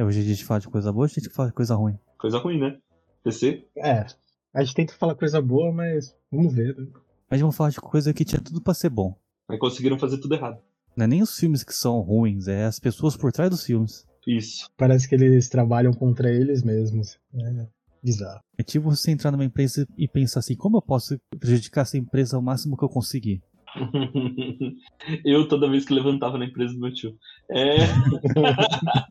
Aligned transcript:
É, 0.00 0.04
hoje 0.04 0.20
a 0.20 0.22
gente 0.22 0.46
fala 0.46 0.58
de 0.58 0.66
coisa 0.66 0.90
boa, 0.90 1.04
a 1.04 1.08
gente 1.10 1.28
fala 1.28 1.50
de 1.50 1.54
coisa 1.54 1.74
ruim. 1.74 1.98
Coisa 2.16 2.38
ruim, 2.38 2.58
né? 2.58 2.78
PC? 3.22 3.66
É. 3.76 4.06
A 4.54 4.64
gente 4.64 4.74
tenta 4.74 4.94
falar 4.94 5.14
coisa 5.14 5.42
boa, 5.42 5.70
mas 5.70 6.16
vamos 6.32 6.54
ver. 6.54 6.74
Né? 6.74 6.86
Mas 7.30 7.38
vamos 7.38 7.54
falar 7.54 7.68
de 7.68 7.82
coisa 7.82 8.14
que 8.14 8.24
tinha 8.24 8.40
tudo 8.40 8.62
pra 8.62 8.72
ser 8.72 8.88
bom. 8.88 9.14
Mas 9.46 9.58
conseguiram 9.58 9.98
fazer 9.98 10.16
tudo 10.16 10.34
errado. 10.34 10.58
Não 10.96 11.04
é 11.04 11.06
nem 11.06 11.20
os 11.20 11.38
filmes 11.38 11.62
que 11.62 11.74
são 11.74 12.00
ruins, 12.00 12.48
é 12.48 12.64
as 12.64 12.78
pessoas 12.78 13.14
por 13.14 13.30
trás 13.30 13.50
dos 13.50 13.62
filmes. 13.62 14.06
Isso. 14.26 14.70
Parece 14.74 15.06
que 15.06 15.14
eles 15.14 15.50
trabalham 15.50 15.92
contra 15.92 16.30
eles 16.30 16.62
mesmos. 16.62 17.18
É 17.34 17.66
bizarro. 18.02 18.40
É 18.56 18.62
tipo 18.62 18.88
você 18.88 19.10
entrar 19.10 19.30
numa 19.30 19.44
empresa 19.44 19.86
e 19.98 20.08
pensar 20.08 20.40
assim, 20.40 20.56
como 20.56 20.78
eu 20.78 20.82
posso 20.82 21.20
prejudicar 21.38 21.82
essa 21.82 21.98
empresa 21.98 22.36
ao 22.36 22.42
máximo 22.42 22.74
que 22.74 22.84
eu 22.84 22.88
conseguir? 22.88 23.42
eu 25.26 25.46
toda 25.46 25.68
vez 25.68 25.84
que 25.84 25.92
levantava 25.92 26.38
na 26.38 26.46
empresa 26.46 26.72
do 26.72 26.80
meu 26.80 26.92
tio. 26.92 27.16
É. 27.50 27.76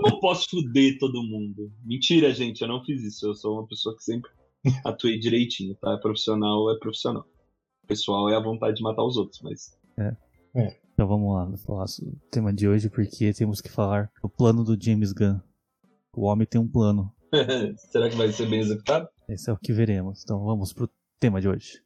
Como 0.00 0.14
eu 0.14 0.20
posso 0.20 0.48
fuder 0.48 0.98
todo 0.98 1.22
mundo? 1.22 1.70
Mentira, 1.84 2.32
gente, 2.32 2.62
eu 2.62 2.68
não 2.68 2.82
fiz 2.82 3.02
isso. 3.02 3.26
Eu 3.26 3.34
sou 3.34 3.58
uma 3.58 3.66
pessoa 3.66 3.94
que 3.94 4.02
sempre 4.02 4.30
atuei 4.82 5.18
direitinho, 5.18 5.74
tá? 5.74 5.98
Profissional 5.98 6.70
é 6.70 6.78
profissional. 6.78 7.26
Pessoal 7.86 8.30
é 8.30 8.34
a 8.34 8.40
vontade 8.40 8.76
de 8.76 8.82
matar 8.82 9.04
os 9.04 9.18
outros, 9.18 9.42
mas. 9.42 9.78
É. 9.98 10.16
É. 10.54 10.80
Então 10.94 11.06
vamos 11.06 11.34
lá 11.34 11.56
falar 11.58 11.84
o 11.84 12.30
tema 12.30 12.50
de 12.50 12.66
hoje, 12.66 12.88
porque 12.88 13.32
temos 13.34 13.60
que 13.60 13.70
falar 13.70 14.10
do 14.22 14.28
plano 14.28 14.64
do 14.64 14.82
James 14.82 15.12
Gunn. 15.12 15.38
O 16.16 16.24
homem 16.24 16.46
tem 16.46 16.58
um 16.58 16.68
plano. 16.68 17.12
Será 17.76 18.08
que 18.08 18.16
vai 18.16 18.32
ser 18.32 18.48
bem 18.48 18.60
executado? 18.60 19.06
Esse 19.28 19.50
é 19.50 19.52
o 19.52 19.58
que 19.58 19.72
veremos. 19.72 20.22
Então 20.22 20.42
vamos 20.42 20.72
pro 20.72 20.88
tema 21.18 21.42
de 21.42 21.48
hoje. 21.48 21.82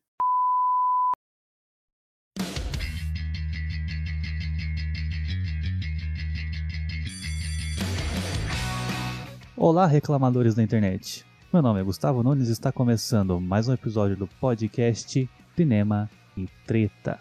Olá, 9.66 9.86
reclamadores 9.86 10.54
da 10.54 10.62
internet. 10.62 11.24
Meu 11.50 11.62
nome 11.62 11.80
é 11.80 11.82
Gustavo 11.82 12.22
Nunes 12.22 12.50
e 12.50 12.52
está 12.52 12.70
começando 12.70 13.40
mais 13.40 13.66
um 13.66 13.72
episódio 13.72 14.14
do 14.14 14.26
podcast 14.26 15.26
Cinema 15.56 16.10
e 16.36 16.46
Treta. 16.66 17.18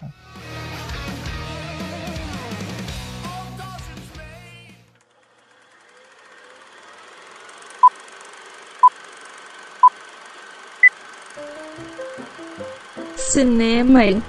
Cinema 13.15 14.05
e 14.05 14.21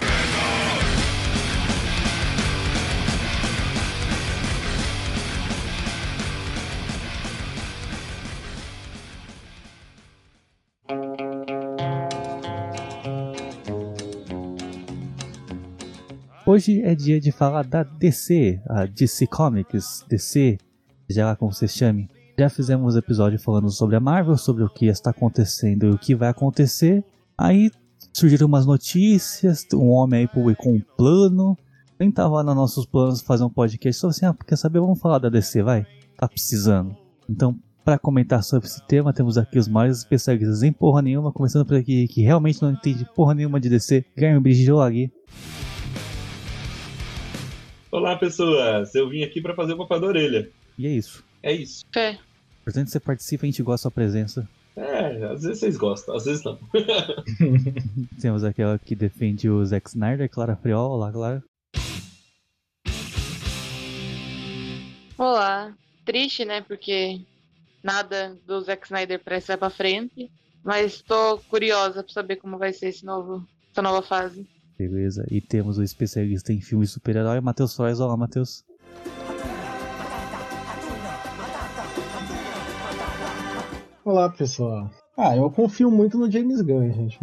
Hoje 16.54 16.82
é 16.82 16.94
dia 16.94 17.20
de 17.20 17.32
falar 17.32 17.64
da 17.64 17.82
DC, 17.82 18.62
a 18.68 18.86
DC 18.86 19.26
Comics, 19.26 20.04
DC, 20.08 20.56
seja 21.08 21.26
lá 21.26 21.34
como 21.34 21.52
você 21.52 21.66
chame. 21.66 22.08
Já 22.38 22.48
fizemos 22.48 22.94
episódio 22.94 23.40
falando 23.40 23.68
sobre 23.72 23.96
a 23.96 24.00
Marvel, 24.00 24.38
sobre 24.38 24.62
o 24.62 24.68
que 24.68 24.86
está 24.86 25.10
acontecendo 25.10 25.86
e 25.86 25.90
o 25.90 25.98
que 25.98 26.14
vai 26.14 26.28
acontecer. 26.28 27.04
Aí 27.36 27.72
surgiram 28.12 28.46
umas 28.46 28.66
notícias, 28.66 29.66
um 29.74 29.88
homem 29.88 30.20
aí 30.20 30.28
publicou 30.28 30.72
um 30.72 30.80
plano. 30.96 31.58
Nem 31.98 32.08
tava 32.08 32.40
nos 32.44 32.54
nossos 32.54 32.86
planos 32.86 33.20
fazer 33.20 33.42
um 33.42 33.50
podcast, 33.50 34.00
só 34.00 34.06
assim, 34.06 34.24
ah, 34.24 34.36
quer 34.46 34.54
saber, 34.54 34.78
vamos 34.78 35.00
falar 35.00 35.18
da 35.18 35.28
DC, 35.28 35.60
vai? 35.60 35.84
Tá 36.16 36.28
precisando. 36.28 36.96
Então, 37.28 37.58
para 37.84 37.98
comentar 37.98 38.44
sobre 38.44 38.68
esse 38.68 38.80
tema, 38.86 39.12
temos 39.12 39.36
aqui 39.36 39.58
os 39.58 39.66
maiores 39.66 39.98
especialistas 39.98 40.62
em 40.62 40.72
porra 40.72 41.02
nenhuma, 41.02 41.32
começando 41.32 41.66
por 41.66 41.76
aqui 41.76 42.06
que 42.06 42.22
realmente 42.22 42.62
não 42.62 42.70
entende 42.70 43.04
porra 43.12 43.34
nenhuma 43.34 43.58
de 43.58 43.68
DC, 43.68 44.04
Guilherme 44.14 44.38
Brigiolagui. 44.38 45.10
Olá, 47.94 48.16
pessoas! 48.16 48.92
Eu 48.96 49.08
vim 49.08 49.22
aqui 49.22 49.40
para 49.40 49.54
fazer 49.54 49.74
o 49.74 49.76
papel 49.76 50.00
da 50.00 50.06
orelha. 50.08 50.50
E 50.76 50.84
é 50.84 50.90
isso. 50.90 51.24
É 51.40 51.52
isso. 51.52 51.84
Fé. 51.92 52.18
Portanto, 52.64 52.88
você 52.88 52.98
participa, 52.98 53.44
a 53.44 53.46
gente 53.46 53.62
gosta 53.62 53.76
da 53.76 53.82
sua 53.82 53.90
presença. 53.92 54.48
É, 54.74 55.24
às 55.26 55.42
vezes 55.42 55.60
vocês 55.60 55.76
gostam, 55.76 56.16
às 56.16 56.24
vezes 56.24 56.42
não. 56.42 56.58
Temos 58.20 58.42
aquela 58.42 58.80
que 58.80 58.96
defende 58.96 59.48
o 59.48 59.64
Zack 59.64 59.90
Snyder, 59.90 60.28
Clara 60.28 60.56
Friol. 60.56 60.90
Olá, 60.90 61.12
Clara. 61.12 61.44
Olá. 65.16 65.72
Triste, 66.04 66.44
né? 66.44 66.62
Porque 66.62 67.20
nada 67.80 68.36
do 68.44 68.60
Zack 68.60 68.86
Snyder 68.86 69.22
parece 69.24 69.52
ir 69.52 69.56
pra 69.56 69.70
frente. 69.70 70.32
Mas 70.64 71.00
tô 71.00 71.38
curiosa 71.48 72.02
pra 72.02 72.12
saber 72.12 72.36
como 72.38 72.58
vai 72.58 72.72
ser 72.72 72.88
esse 72.88 73.06
novo, 73.06 73.46
essa 73.70 73.80
nova 73.80 74.02
fase. 74.02 74.44
Beleza. 74.78 75.24
E 75.30 75.40
temos 75.40 75.78
o 75.78 75.82
especialista 75.82 76.52
em 76.52 76.60
filmes 76.60 76.88
de 76.88 76.94
super-herói, 76.94 77.40
Matheus 77.40 77.72
Soares. 77.72 78.00
Olá, 78.00 78.16
Matheus. 78.16 78.64
Olá, 84.04 84.28
pessoal. 84.28 84.90
Ah, 85.16 85.36
eu 85.36 85.50
confio 85.50 85.90
muito 85.90 86.18
no 86.18 86.30
James 86.30 86.60
Gunn, 86.60 86.92
gente. 86.92 87.18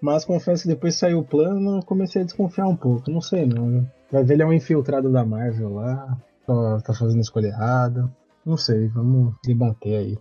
Mas 0.00 0.24
confesso 0.24 0.62
que 0.62 0.68
depois 0.68 0.94
que 0.94 1.00
saiu 1.00 1.18
o 1.18 1.24
plano, 1.24 1.78
eu 1.78 1.82
comecei 1.82 2.22
a 2.22 2.24
desconfiar 2.24 2.68
um 2.68 2.76
pouco. 2.76 3.10
Não 3.10 3.20
sei 3.20 3.46
não. 3.46 3.66
né? 3.68 3.92
Vai 4.10 4.24
ver 4.24 4.34
ele 4.34 4.42
é 4.42 4.46
um 4.46 4.52
infiltrado 4.52 5.10
da 5.10 5.24
Marvel 5.24 5.74
lá. 5.74 6.18
Tá, 6.46 6.80
tá 6.82 6.94
fazendo 6.94 7.20
escolha 7.20 7.48
errada. 7.48 8.10
Não 8.44 8.56
sei, 8.56 8.88
vamos 8.88 9.34
debater 9.44 9.96
aí. 9.96 10.18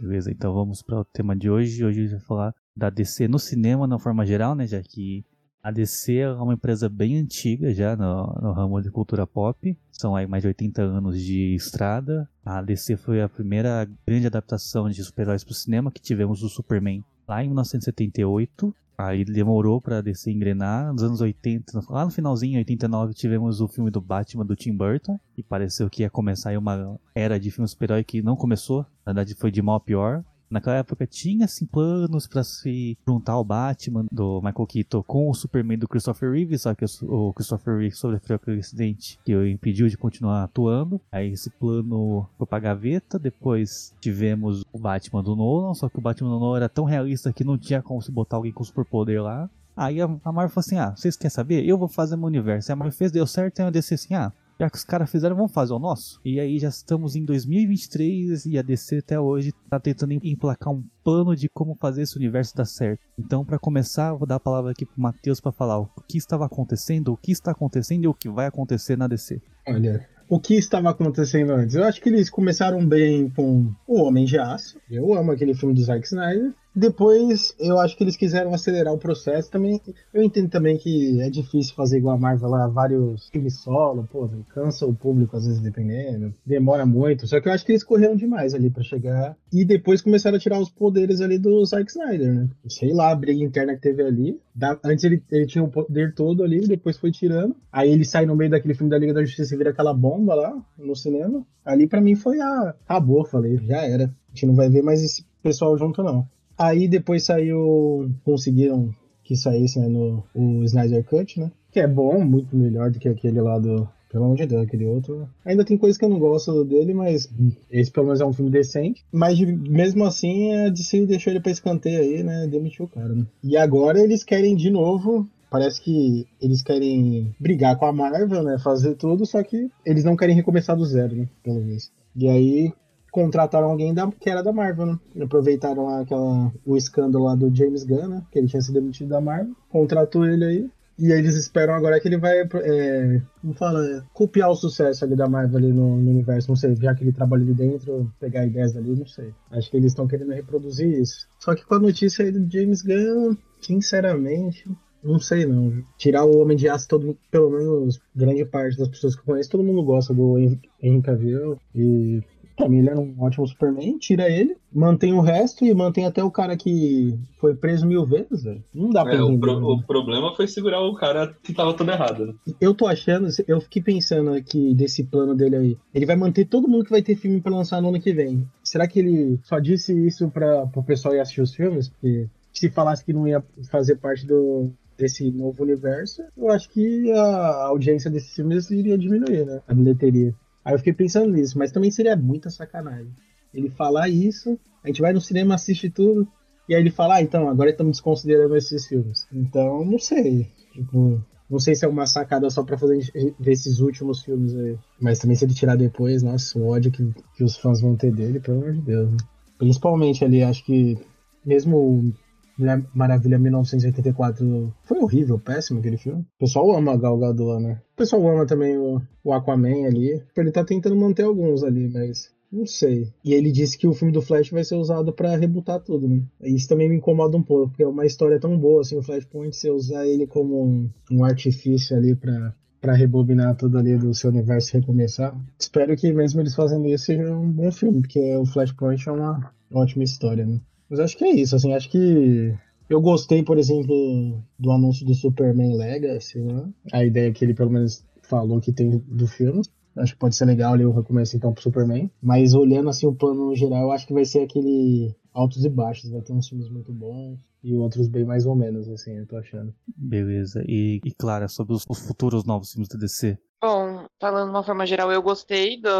Beleza, 0.00 0.30
então 0.30 0.54
vamos 0.54 0.82
para 0.82 1.00
o 1.00 1.04
tema 1.04 1.36
de 1.36 1.50
hoje. 1.50 1.84
Hoje 1.84 2.00
a 2.00 2.02
gente 2.02 2.12
vai 2.12 2.20
falar 2.20 2.54
da 2.76 2.88
DC 2.88 3.28
no 3.28 3.38
cinema, 3.38 3.86
na 3.86 3.98
forma 3.98 4.24
geral, 4.24 4.54
né? 4.54 4.66
Já 4.66 4.80
que 4.82 5.24
a 5.62 5.70
DC 5.70 6.16
é 6.16 6.32
uma 6.32 6.54
empresa 6.54 6.88
bem 6.88 7.18
antiga 7.18 7.72
já 7.74 7.94
no, 7.94 8.26
no 8.40 8.52
ramo 8.52 8.80
de 8.80 8.90
cultura 8.90 9.26
pop. 9.26 9.76
São 9.92 10.16
aí 10.16 10.26
mais 10.26 10.42
de 10.42 10.48
80 10.48 10.82
anos 10.82 11.20
de 11.20 11.54
estrada. 11.54 12.28
A 12.44 12.62
DC 12.62 12.96
foi 12.96 13.20
a 13.20 13.28
primeira 13.28 13.88
grande 14.06 14.26
adaptação 14.26 14.88
de 14.88 15.02
super-heróis 15.04 15.44
para 15.44 15.52
o 15.52 15.54
cinema 15.54 15.90
que 15.90 16.00
tivemos 16.00 16.42
o 16.42 16.48
Superman 16.48 17.04
lá 17.28 17.44
em 17.44 17.48
1978. 17.48 18.74
Aí 18.96 19.24
demorou 19.24 19.80
para 19.80 20.00
DC 20.00 20.30
engrenar. 20.30 20.92
Nos 20.92 21.02
anos 21.02 21.20
80, 21.20 21.80
lá 21.88 22.04
no 22.04 22.10
finalzinho, 22.10 22.58
89, 22.58 23.14
tivemos 23.14 23.60
o 23.60 23.68
filme 23.68 23.90
do 23.90 24.00
Batman 24.00 24.44
do 24.44 24.56
Tim 24.56 24.74
Burton. 24.74 25.18
E 25.36 25.42
pareceu 25.42 25.88
que 25.88 26.02
ia 26.02 26.10
começar 26.10 26.50
aí 26.50 26.56
uma 26.56 26.98
era 27.14 27.38
de 27.38 27.50
filme 27.50 27.68
super-herói 27.68 28.04
que 28.04 28.22
não 28.22 28.36
começou. 28.36 28.80
Na 29.04 29.12
verdade, 29.12 29.34
foi 29.34 29.50
de 29.50 29.62
mal 29.62 29.76
a 29.76 29.80
pior. 29.80 30.24
Naquela 30.50 30.76
época 30.76 31.06
tinha 31.06 31.44
assim 31.44 31.64
planos 31.64 32.26
para 32.26 32.42
se 32.42 32.98
juntar 33.06 33.38
o 33.38 33.44
Batman 33.44 34.06
do 34.10 34.40
Michael 34.42 34.66
Keaton 34.66 35.02
com 35.02 35.30
o 35.30 35.34
Superman 35.34 35.78
do 35.78 35.88
Christopher 35.88 36.32
Reeve, 36.32 36.58
só 36.58 36.74
que 36.74 36.84
o 37.02 37.32
Christopher 37.32 37.78
Reeve 37.78 37.94
sofreu 37.94 38.36
aquele 38.36 38.58
acidente 38.60 39.18
que 39.24 39.34
o 39.34 39.46
impediu 39.46 39.88
de 39.88 39.96
continuar 39.96 40.42
atuando. 40.42 41.00
Aí 41.12 41.30
esse 41.32 41.50
plano 41.50 42.26
foi 42.36 42.46
pra 42.46 42.58
gaveta, 42.58 43.18
depois 43.18 43.94
tivemos 44.00 44.64
o 44.72 44.78
Batman 44.78 45.22
do 45.22 45.36
Nolan, 45.36 45.74
só 45.74 45.88
que 45.88 45.98
o 45.98 46.02
Batman 46.02 46.30
do 46.30 46.40
Nolan 46.40 46.56
era 46.56 46.68
tão 46.68 46.84
realista 46.84 47.32
que 47.32 47.44
não 47.44 47.56
tinha 47.56 47.80
como 47.80 48.02
se 48.02 48.10
botar 48.10 48.36
alguém 48.36 48.52
com 48.52 48.64
superpoder 48.64 49.22
lá. 49.22 49.48
Aí 49.76 50.00
a 50.00 50.08
Marvel 50.08 50.48
falou 50.48 50.64
assim: 50.66 50.76
ah, 50.76 50.94
vocês 50.94 51.16
querem 51.16 51.30
saber? 51.30 51.64
Eu 51.64 51.78
vou 51.78 51.88
fazer 51.88 52.16
meu 52.16 52.26
universo. 52.26 52.70
E 52.70 52.72
a 52.72 52.76
Marvel 52.76 52.96
fez, 52.96 53.12
deu 53.12 53.26
certo, 53.26 53.60
e 53.60 53.62
a 53.62 53.70
DC 53.70 53.94
assim: 53.94 54.14
ah, 54.14 54.32
já 54.60 54.68
que 54.68 54.76
os 54.76 54.84
caras 54.84 55.10
fizeram, 55.10 55.34
vamos 55.34 55.52
fazer 55.52 55.72
o 55.72 55.78
nosso. 55.78 56.20
E 56.22 56.38
aí 56.38 56.58
já 56.58 56.68
estamos 56.68 57.16
em 57.16 57.24
2023 57.24 58.44
e 58.46 58.58
a 58.58 58.62
DC 58.62 58.98
até 58.98 59.18
hoje 59.18 59.52
tá 59.70 59.80
tentando 59.80 60.12
em- 60.12 60.20
emplacar 60.22 60.72
um 60.72 60.84
plano 61.02 61.34
de 61.34 61.48
como 61.48 61.74
fazer 61.74 62.02
esse 62.02 62.16
universo 62.16 62.54
dar 62.54 62.66
certo. 62.66 63.00
Então, 63.18 63.44
para 63.44 63.58
começar, 63.58 64.12
vou 64.12 64.26
dar 64.26 64.36
a 64.36 64.40
palavra 64.40 64.70
aqui 64.72 64.84
pro 64.84 65.00
Matheus 65.00 65.40
para 65.40 65.50
falar 65.52 65.78
o 65.80 65.88
que 66.06 66.18
estava 66.18 66.44
acontecendo, 66.44 67.12
o 67.12 67.16
que 67.16 67.32
está 67.32 67.52
acontecendo 67.52 68.04
e 68.04 68.08
o 68.08 68.14
que 68.14 68.28
vai 68.28 68.46
acontecer 68.46 68.96
na 68.98 69.08
DC. 69.08 69.40
Olha, 69.66 70.06
o 70.28 70.38
que 70.38 70.54
estava 70.54 70.90
acontecendo 70.90 71.52
antes? 71.52 71.74
Eu 71.74 71.84
acho 71.84 72.00
que 72.00 72.08
eles 72.08 72.28
começaram 72.30 72.86
bem 72.86 73.30
com 73.30 73.72
O 73.86 74.02
Homem 74.02 74.24
de 74.26 74.38
Aço. 74.38 74.78
Eu 74.90 75.14
amo 75.14 75.32
aquele 75.32 75.54
filme 75.54 75.74
do 75.74 75.82
Zack 75.82 76.06
Snyder. 76.06 76.52
Depois, 76.74 77.54
eu 77.58 77.78
acho 77.80 77.96
que 77.96 78.04
eles 78.04 78.16
quiseram 78.16 78.54
acelerar 78.54 78.94
o 78.94 78.98
processo 78.98 79.50
também. 79.50 79.80
Eu 80.14 80.22
entendo 80.22 80.48
também 80.48 80.78
que 80.78 81.20
é 81.20 81.28
difícil 81.28 81.74
fazer 81.74 81.98
igual 81.98 82.14
a 82.14 82.18
Marvel 82.18 82.48
lá, 82.48 82.68
vários 82.68 83.28
filmes 83.28 83.58
solo, 83.58 84.08
pô, 84.10 84.28
cansa 84.54 84.86
o 84.86 84.94
público 84.94 85.36
às 85.36 85.46
vezes 85.46 85.60
dependendo, 85.60 86.32
demora 86.46 86.86
muito. 86.86 87.26
Só 87.26 87.40
que 87.40 87.48
eu 87.48 87.52
acho 87.52 87.66
que 87.66 87.72
eles 87.72 87.82
correram 87.82 88.14
demais 88.16 88.54
ali 88.54 88.70
pra 88.70 88.82
chegar. 88.84 89.36
E 89.52 89.64
depois 89.64 90.00
começaram 90.00 90.36
a 90.36 90.40
tirar 90.40 90.60
os 90.60 90.70
poderes 90.70 91.20
ali 91.20 91.38
do 91.38 91.64
Zack 91.64 91.90
Snyder, 91.90 92.32
né? 92.32 92.48
Sei 92.68 92.92
lá, 92.92 93.10
a 93.10 93.16
briga 93.16 93.42
interna 93.44 93.74
que 93.74 93.80
teve 93.80 94.02
ali. 94.02 94.40
Da- 94.54 94.78
antes 94.84 95.02
ele, 95.04 95.22
ele 95.30 95.46
tinha 95.46 95.64
o 95.64 95.68
poder 95.68 96.14
todo 96.14 96.42
ali, 96.44 96.66
depois 96.66 96.96
foi 96.96 97.10
tirando. 97.10 97.56
Aí 97.72 97.90
ele 97.90 98.04
sai 98.04 98.26
no 98.26 98.36
meio 98.36 98.50
daquele 98.50 98.74
filme 98.74 98.90
da 98.90 98.98
Liga 98.98 99.12
da 99.14 99.24
Justiça 99.24 99.54
e 99.54 99.58
vira 99.58 99.70
aquela 99.70 99.92
bomba 99.92 100.34
lá 100.34 100.56
no 100.78 100.94
cinema. 100.94 101.44
Ali 101.64 101.86
pra 101.88 102.00
mim 102.00 102.14
foi 102.14 102.40
a. 102.40 102.74
Acabou, 102.84 103.24
falei, 103.24 103.56
já 103.58 103.82
era. 103.84 104.04
A 104.04 104.30
gente 104.34 104.46
não 104.46 104.54
vai 104.54 104.68
ver 104.70 104.82
mais 104.82 105.02
esse 105.02 105.24
pessoal 105.42 105.76
junto, 105.76 106.02
não. 106.02 106.26
Aí 106.60 106.86
depois 106.86 107.24
saiu. 107.24 108.10
Conseguiram 108.22 108.94
que 109.24 109.34
saísse 109.34 109.78
né, 109.78 109.88
no 109.88 110.22
o 110.34 110.62
Snyder 110.64 111.04
Cut, 111.04 111.40
né? 111.40 111.50
Que 111.72 111.80
é 111.80 111.86
bom, 111.86 112.22
muito 112.22 112.54
melhor 112.54 112.90
do 112.90 112.98
que 112.98 113.08
aquele 113.08 113.40
lá 113.40 113.58
do, 113.58 113.88
Pelo 114.10 114.24
amor 114.24 114.36
de 114.36 114.46
Deus, 114.46 114.64
aquele 114.64 114.86
outro. 114.86 115.28
Ainda 115.44 115.64
tem 115.64 115.78
coisas 115.78 115.96
que 115.96 116.04
eu 116.04 116.08
não 116.08 116.18
gosto 116.18 116.64
dele, 116.64 116.92
mas 116.92 117.30
esse 117.70 117.90
pelo 117.92 118.06
menos 118.06 118.20
é 118.20 118.26
um 118.26 118.32
filme 118.32 118.50
decente. 118.50 119.04
Mas 119.12 119.38
mesmo 119.40 120.04
assim, 120.04 120.52
a 120.52 120.68
DC 120.68 121.06
deixou 121.06 121.32
ele 121.32 121.40
pra 121.40 121.52
escanteio 121.52 122.00
aí, 122.00 122.22
né? 122.22 122.48
Demitiu 122.48 122.86
o 122.86 122.88
cara, 122.88 123.14
né? 123.14 123.24
E 123.42 123.56
agora 123.56 124.00
eles 124.00 124.24
querem 124.24 124.56
de 124.56 124.68
novo. 124.68 125.28
Parece 125.48 125.80
que 125.80 126.26
eles 126.40 126.60
querem 126.60 127.34
brigar 127.38 127.76
com 127.76 127.86
a 127.86 127.92
Marvel, 127.92 128.42
né? 128.42 128.58
Fazer 128.58 128.96
tudo, 128.96 129.24
só 129.24 129.42
que 129.42 129.70
eles 129.86 130.04
não 130.04 130.16
querem 130.16 130.34
recomeçar 130.34 130.76
do 130.76 130.84
zero, 130.84 131.14
né? 131.14 131.28
Pelo 131.42 131.60
visto. 131.60 131.92
E 132.16 132.28
aí 132.28 132.72
contrataram 133.10 133.70
alguém 133.70 133.92
da, 133.92 134.10
que 134.10 134.30
era 134.30 134.42
da 134.42 134.52
Marvel, 134.52 134.86
né? 134.86 134.98
Aproveitaram 135.20 135.86
lá 135.86 136.00
aquela, 136.00 136.52
o 136.64 136.76
escândalo 136.76 137.24
lá 137.24 137.34
do 137.34 137.54
James 137.54 137.84
Gunn, 137.84 138.08
né? 138.08 138.22
Que 138.30 138.38
ele 138.38 138.48
tinha 138.48 138.62
sido 138.62 138.74
demitido 138.74 139.08
da 139.08 139.20
Marvel. 139.20 139.54
Contratou 139.68 140.24
ele 140.26 140.44
aí. 140.44 140.70
E 140.98 141.10
aí 141.12 141.18
eles 141.18 141.34
esperam 141.34 141.72
agora 141.72 141.98
que 141.98 142.06
ele 142.06 142.18
vai, 142.18 142.40
é, 142.40 143.22
como 143.40 143.54
fala, 143.54 144.04
copiar 144.12 144.50
o 144.50 144.54
sucesso 144.54 145.02
ali 145.02 145.16
da 145.16 145.26
Marvel 145.26 145.56
ali 145.56 145.72
no, 145.72 145.96
no 145.96 146.10
universo. 146.10 146.50
Não 146.50 146.56
sei, 146.56 146.76
já 146.76 146.94
que 146.94 147.02
ele 147.02 147.12
trabalha 147.12 147.42
ali 147.42 147.54
dentro, 147.54 148.12
pegar 148.20 148.44
ideias 148.44 148.74
dali, 148.74 148.94
não 148.94 149.06
sei. 149.06 149.32
Acho 149.50 149.70
que 149.70 149.78
eles 149.78 149.92
estão 149.92 150.06
querendo 150.06 150.32
reproduzir 150.32 151.00
isso. 151.00 151.26
Só 151.38 151.54
que 151.54 151.64
com 151.64 151.76
a 151.76 151.78
notícia 151.78 152.22
aí 152.22 152.30
do 152.30 152.46
James 152.52 152.82
Gunn, 152.82 153.34
sinceramente, 153.62 154.70
não 155.02 155.18
sei 155.18 155.46
não. 155.46 155.72
Tirar 155.96 156.26
o 156.26 156.38
Homem 156.38 156.54
de 156.56 156.68
Aço, 156.68 156.86
todo, 156.86 157.16
pelo 157.30 157.50
menos 157.50 157.98
grande 158.14 158.44
parte 158.44 158.76
das 158.76 158.88
pessoas 158.88 159.14
que 159.14 159.22
eu 159.22 159.24
conheço, 159.24 159.48
todo 159.50 159.64
mundo 159.64 159.82
gosta 159.82 160.12
do 160.12 160.38
Hen- 160.38 160.60
Henry 160.82 161.00
Cavill. 161.00 161.58
E 161.74 162.22
pra 162.60 162.68
mim 162.68 162.78
ele 162.78 162.90
era 162.90 163.00
um 163.00 163.14
ótimo 163.18 163.46
Superman. 163.46 163.98
Tira 163.98 164.28
ele, 164.28 164.56
mantém 164.72 165.12
o 165.12 165.20
resto 165.20 165.64
e 165.64 165.74
mantém 165.74 166.04
até 166.06 166.22
o 166.22 166.30
cara 166.30 166.56
que 166.56 167.18
foi 167.38 167.54
preso 167.54 167.86
mil 167.86 168.04
vezes, 168.04 168.44
velho. 168.44 168.62
Não 168.74 168.90
dá 168.90 169.02
pra 169.04 169.14
É, 169.14 169.20
o, 169.22 169.24
entender. 169.26 169.40
pro- 169.40 169.60
né? 169.60 169.66
o 169.66 169.82
problema 169.86 170.34
foi 170.34 170.46
segurar 170.46 170.80
o 170.80 170.94
cara 170.94 171.34
que 171.42 171.52
tava 171.54 171.74
todo 171.74 171.90
errado, 171.90 172.26
né? 172.26 172.34
Eu 172.60 172.74
tô 172.74 172.86
achando, 172.86 173.28
eu 173.48 173.60
fiquei 173.60 173.82
pensando 173.82 174.32
aqui 174.32 174.74
desse 174.74 175.04
plano 175.04 175.34
dele 175.34 175.56
aí. 175.56 175.78
Ele 175.94 176.06
vai 176.06 176.16
manter 176.16 176.44
todo 176.44 176.68
mundo 176.68 176.84
que 176.84 176.90
vai 176.90 177.02
ter 177.02 177.16
filme 177.16 177.40
pra 177.40 177.52
lançar 177.54 177.80
no 177.80 177.88
ano 177.88 178.00
que 178.00 178.12
vem. 178.12 178.46
Será 178.62 178.86
que 178.86 178.98
ele 178.98 179.38
só 179.42 179.58
disse 179.58 179.92
isso 180.06 180.28
para 180.30 180.68
o 180.76 180.82
pessoal 180.82 181.14
ir 181.14 181.20
assistir 181.20 181.40
os 181.42 181.54
filmes? 181.54 181.88
Porque 181.88 182.28
se 182.52 182.68
falasse 182.70 183.04
que 183.04 183.12
não 183.12 183.26
ia 183.26 183.42
fazer 183.70 183.96
parte 183.96 184.26
do, 184.26 184.70
desse 184.98 185.30
novo 185.30 185.62
universo, 185.62 186.22
eu 186.36 186.50
acho 186.50 186.68
que 186.68 187.10
a 187.12 187.66
audiência 187.68 188.10
desses 188.10 188.34
filmes 188.34 188.70
iria 188.70 188.98
diminuir, 188.98 189.46
né? 189.46 189.60
A 189.66 189.72
bilheteria. 189.74 190.34
Aí 190.64 190.74
eu 190.74 190.78
fiquei 190.78 190.92
pensando 190.92 191.32
nisso, 191.32 191.58
mas 191.58 191.72
também 191.72 191.90
seria 191.90 192.16
muita 192.16 192.50
sacanagem. 192.50 193.12
Ele 193.52 193.70
falar 193.70 194.08
isso, 194.08 194.58
a 194.84 194.88
gente 194.88 195.00
vai 195.00 195.12
no 195.12 195.20
cinema, 195.20 195.54
assiste 195.54 195.90
tudo, 195.90 196.28
e 196.68 196.74
aí 196.74 196.80
ele 196.80 196.90
fala, 196.90 197.16
ah, 197.16 197.22
então, 197.22 197.48
agora 197.48 197.70
estamos 197.70 197.96
desconsiderando 197.96 198.56
esses 198.56 198.86
filmes. 198.86 199.26
Então, 199.32 199.84
não 199.84 199.98
sei. 199.98 200.46
Tipo, 200.72 201.20
não 201.50 201.58
sei 201.58 201.74
se 201.74 201.84
é 201.84 201.88
uma 201.88 202.06
sacada 202.06 202.48
só 202.48 202.62
pra 202.62 202.78
fazer 202.78 203.10
ver 203.40 203.52
esses 203.52 203.80
últimos 203.80 204.22
filmes 204.22 204.54
aí. 204.54 204.78
Mas 205.00 205.18
também 205.18 205.34
se 205.34 205.44
ele 205.44 205.52
tirar 205.52 205.76
depois, 205.76 206.22
nossa, 206.22 206.56
o 206.56 206.68
ódio 206.68 206.92
que, 206.92 207.12
que 207.34 207.42
os 207.42 207.56
fãs 207.56 207.80
vão 207.80 207.96
ter 207.96 208.12
dele, 208.12 208.38
pelo 208.38 208.58
amor 208.58 208.72
de 208.72 208.82
Deus. 208.82 209.10
Né? 209.10 209.16
Principalmente 209.58 210.24
ali, 210.24 210.44
acho 210.44 210.64
que 210.64 210.96
mesmo 211.44 211.76
o 211.76 212.12
Mulher 212.56 212.84
Maravilha 212.94 213.38
1984 213.38 214.72
foi 214.84 214.98
horrível, 215.00 215.38
péssimo 215.38 215.80
aquele 215.80 215.96
filme. 215.96 216.20
O 216.20 216.38
pessoal 216.38 216.70
ama 216.76 216.92
a 216.92 216.96
Gal 216.96 217.18
Gadot, 217.18 217.60
né? 217.60 217.80
Pessoal 218.00 218.28
ama 218.28 218.46
também 218.46 218.78
o, 218.78 219.02
o 219.22 219.30
Aquaman 219.30 219.84
ali. 219.86 220.22
Ele 220.34 220.50
tá 220.50 220.64
tentando 220.64 220.96
manter 220.96 221.24
alguns 221.24 221.62
ali, 221.62 221.86
mas 221.86 222.32
não 222.50 222.64
sei. 222.64 223.12
E 223.22 223.34
ele 223.34 223.52
disse 223.52 223.76
que 223.76 223.86
o 223.86 223.92
filme 223.92 224.10
do 224.10 224.22
Flash 224.22 224.48
vai 224.48 224.64
ser 224.64 224.76
usado 224.76 225.12
pra 225.12 225.36
rebutar 225.36 225.78
tudo, 225.80 226.08
né? 226.08 226.22
Isso 226.40 226.66
também 226.66 226.88
me 226.88 226.96
incomoda 226.96 227.36
um 227.36 227.42
pouco, 227.42 227.68
porque 227.68 227.82
é 227.82 227.86
uma 227.86 228.06
história 228.06 228.40
tão 228.40 228.56
boa, 228.56 228.80
assim, 228.80 228.96
o 228.96 229.02
Flashpoint, 229.02 229.54
você 229.54 229.70
usar 229.70 230.06
ele 230.06 230.26
como 230.26 230.64
um, 230.64 230.90
um 231.10 231.22
artifício 231.22 231.94
ali 231.94 232.16
pra, 232.16 232.54
pra 232.80 232.94
rebobinar 232.94 233.54
tudo 233.54 233.76
ali 233.76 233.98
do 233.98 234.14
seu 234.14 234.30
universo 234.30 234.74
e 234.74 234.80
recomeçar. 234.80 235.38
Espero 235.58 235.94
que 235.94 236.10
mesmo 236.10 236.40
eles 236.40 236.54
fazendo 236.54 236.88
isso 236.88 237.04
seja 237.04 237.30
um 237.30 237.52
bom 237.52 237.70
filme, 237.70 238.00
porque 238.00 238.34
o 238.34 238.46
Flashpoint 238.46 239.06
é 239.06 239.12
uma 239.12 239.52
ótima 239.70 240.04
história, 240.04 240.46
né? 240.46 240.58
Mas 240.88 241.00
acho 241.00 241.18
que 241.18 241.24
é 241.24 241.32
isso, 241.32 241.54
assim, 241.54 241.74
acho 241.74 241.90
que 241.90 242.54
eu 242.90 243.00
gostei, 243.00 243.42
por 243.42 243.56
exemplo, 243.56 244.42
do 244.58 244.72
anúncio 244.72 245.06
do 245.06 245.14
Superman 245.14 245.76
Legacy, 245.76 246.40
né? 246.40 246.68
A 246.92 247.04
ideia 247.04 247.32
que 247.32 247.44
ele 247.44 247.54
pelo 247.54 247.70
menos 247.70 248.04
falou 248.22 248.60
que 248.60 248.72
tem 248.72 248.90
do 248.90 249.28
filme. 249.28 249.62
Acho 249.96 250.12
que 250.14 250.18
pode 250.18 250.34
ser 250.34 250.44
legal 250.44 250.74
ali 250.74 250.84
o 250.84 250.92
recomeço 250.92 251.36
então 251.36 251.52
pro 251.52 251.62
Superman. 251.62 252.10
Mas 252.20 252.52
olhando 252.52 252.90
assim 252.90 253.06
o 253.06 253.14
plano 253.14 253.46
no 253.46 253.54
geral, 253.54 253.84
eu 253.84 253.92
acho 253.92 254.06
que 254.06 254.12
vai 254.12 254.24
ser 254.24 254.40
aquele 254.40 255.14
altos 255.32 255.64
e 255.64 255.68
baixos. 255.68 256.10
Vai 256.10 256.20
ter 256.20 256.32
uns 256.32 256.48
filmes 256.48 256.68
muito 256.68 256.92
bons 256.92 257.38
e 257.62 257.74
outros 257.74 258.08
bem 258.08 258.24
mais 258.24 258.46
ou 258.46 258.54
menos, 258.54 258.88
assim, 258.88 259.18
eu 259.18 259.26
tô 259.26 259.36
achando. 259.36 259.74
Beleza. 259.86 260.62
E, 260.66 261.00
e 261.04 261.12
Clara, 261.12 261.48
sobre 261.48 261.74
os, 261.74 261.84
os 261.88 261.98
futuros 262.06 262.44
novos 262.44 262.72
filmes 262.72 262.88
da 262.88 262.98
DC. 262.98 263.38
Bom, 263.62 264.06
falando 264.18 264.46
de 264.46 264.50
uma 264.50 264.64
forma 264.64 264.86
geral, 264.86 265.12
eu 265.12 265.20
gostei 265.20 265.78
do, 265.78 265.90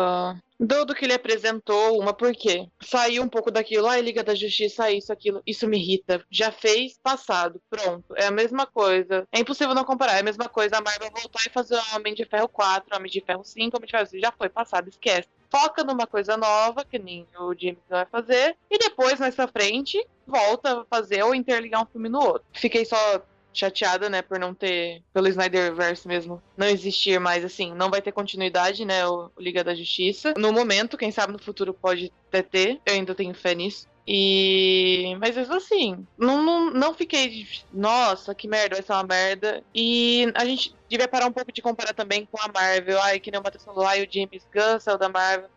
do, 0.58 0.86
do 0.86 0.94
que 0.94 1.04
ele 1.04 1.12
apresentou. 1.12 2.00
Uma 2.00 2.14
por 2.14 2.32
quê? 2.32 2.66
Saiu 2.82 3.22
um 3.22 3.28
pouco 3.28 3.50
daquilo, 3.50 3.86
ai, 3.86 4.00
Liga 4.00 4.24
da 4.24 4.34
Justiça, 4.34 4.90
isso, 4.90 5.12
aquilo. 5.12 5.42
Isso 5.46 5.68
me 5.68 5.78
irrita. 5.78 6.24
Já 6.30 6.50
fez, 6.50 6.98
passado, 7.02 7.60
pronto. 7.68 8.14
É 8.16 8.26
a 8.26 8.30
mesma 8.30 8.66
coisa. 8.66 9.28
É 9.30 9.40
impossível 9.40 9.74
não 9.74 9.84
comparar. 9.84 10.16
É 10.16 10.20
a 10.20 10.24
mesma 10.24 10.48
coisa 10.48 10.78
a 10.78 10.80
Marvel 10.80 11.10
voltar 11.10 11.42
e 11.46 11.50
fazer 11.50 11.74
o 11.74 11.96
Homem 11.96 12.14
de 12.14 12.24
Ferro 12.24 12.48
4, 12.48 12.96
Homem 12.96 13.10
de 13.10 13.20
Ferro 13.20 13.44
5, 13.44 13.76
Homem 13.76 13.86
de 13.86 13.92
Ferro 13.92 14.06
6. 14.06 14.22
Já 14.22 14.32
foi, 14.32 14.48
passado, 14.48 14.88
esquece. 14.88 15.28
Foca 15.50 15.82
numa 15.82 16.06
coisa 16.06 16.36
nova, 16.36 16.84
que 16.84 16.98
nem 16.98 17.26
o 17.38 17.54
James 17.58 17.78
vai 17.88 18.06
fazer, 18.06 18.56
e 18.70 18.78
depois, 18.78 19.18
mais 19.18 19.34
pra 19.34 19.48
frente, 19.48 20.02
volta 20.26 20.80
a 20.80 20.84
fazer 20.84 21.22
ou 21.22 21.34
interligar 21.34 21.82
um 21.82 21.86
filme 21.86 22.08
no 22.08 22.20
outro. 22.20 22.44
Fiquei 22.52 22.84
só 22.84 23.22
chateada, 23.52 24.08
né, 24.08 24.22
por 24.22 24.38
não 24.38 24.54
ter, 24.54 25.02
pelo 25.12 25.28
Snyderverse 25.28 26.06
mesmo, 26.06 26.40
não 26.56 26.68
existir 26.68 27.18
mais, 27.18 27.44
assim, 27.44 27.74
não 27.74 27.90
vai 27.90 28.00
ter 28.00 28.12
continuidade, 28.12 28.84
né, 28.84 29.06
o, 29.06 29.30
Liga 29.38 29.64
da 29.64 29.74
Justiça. 29.74 30.34
No 30.36 30.52
momento, 30.52 30.96
quem 30.96 31.10
sabe 31.10 31.32
no 31.32 31.42
futuro 31.42 31.74
pode 31.74 32.12
até 32.28 32.42
ter, 32.42 32.80
eu 32.86 32.94
ainda 32.94 33.14
tenho 33.14 33.34
fé 33.34 33.54
nisso. 33.54 33.88
E. 34.12 35.14
Mas 35.20 35.36
mesmo 35.36 35.54
assim, 35.54 36.04
não, 36.18 36.42
não, 36.42 36.70
não 36.72 36.94
fiquei. 36.94 37.44
Nossa, 37.72 38.34
que 38.34 38.48
merda, 38.48 38.74
vai 38.74 38.82
ser 38.82 38.92
uma 38.92 39.04
merda. 39.04 39.64
E 39.72 40.26
a 40.34 40.44
gente 40.44 40.74
devia 40.88 41.06
parar 41.06 41.26
um 41.26 41.32
pouco 41.32 41.52
de 41.52 41.62
comparar 41.62 41.94
também 41.94 42.26
com 42.26 42.36
a 42.42 42.50
Marvel. 42.52 43.00
Ai, 43.02 43.20
que 43.20 43.30
nem 43.30 43.38
o 43.40 43.42
Matheus 43.44 43.62
falou, 43.62 43.86
ai, 43.86 44.02
o 44.02 44.08
James 44.12 44.44
Gunn 44.52 44.80
saiu 44.80 44.98
da 44.98 45.08
Marvel. 45.08 45.48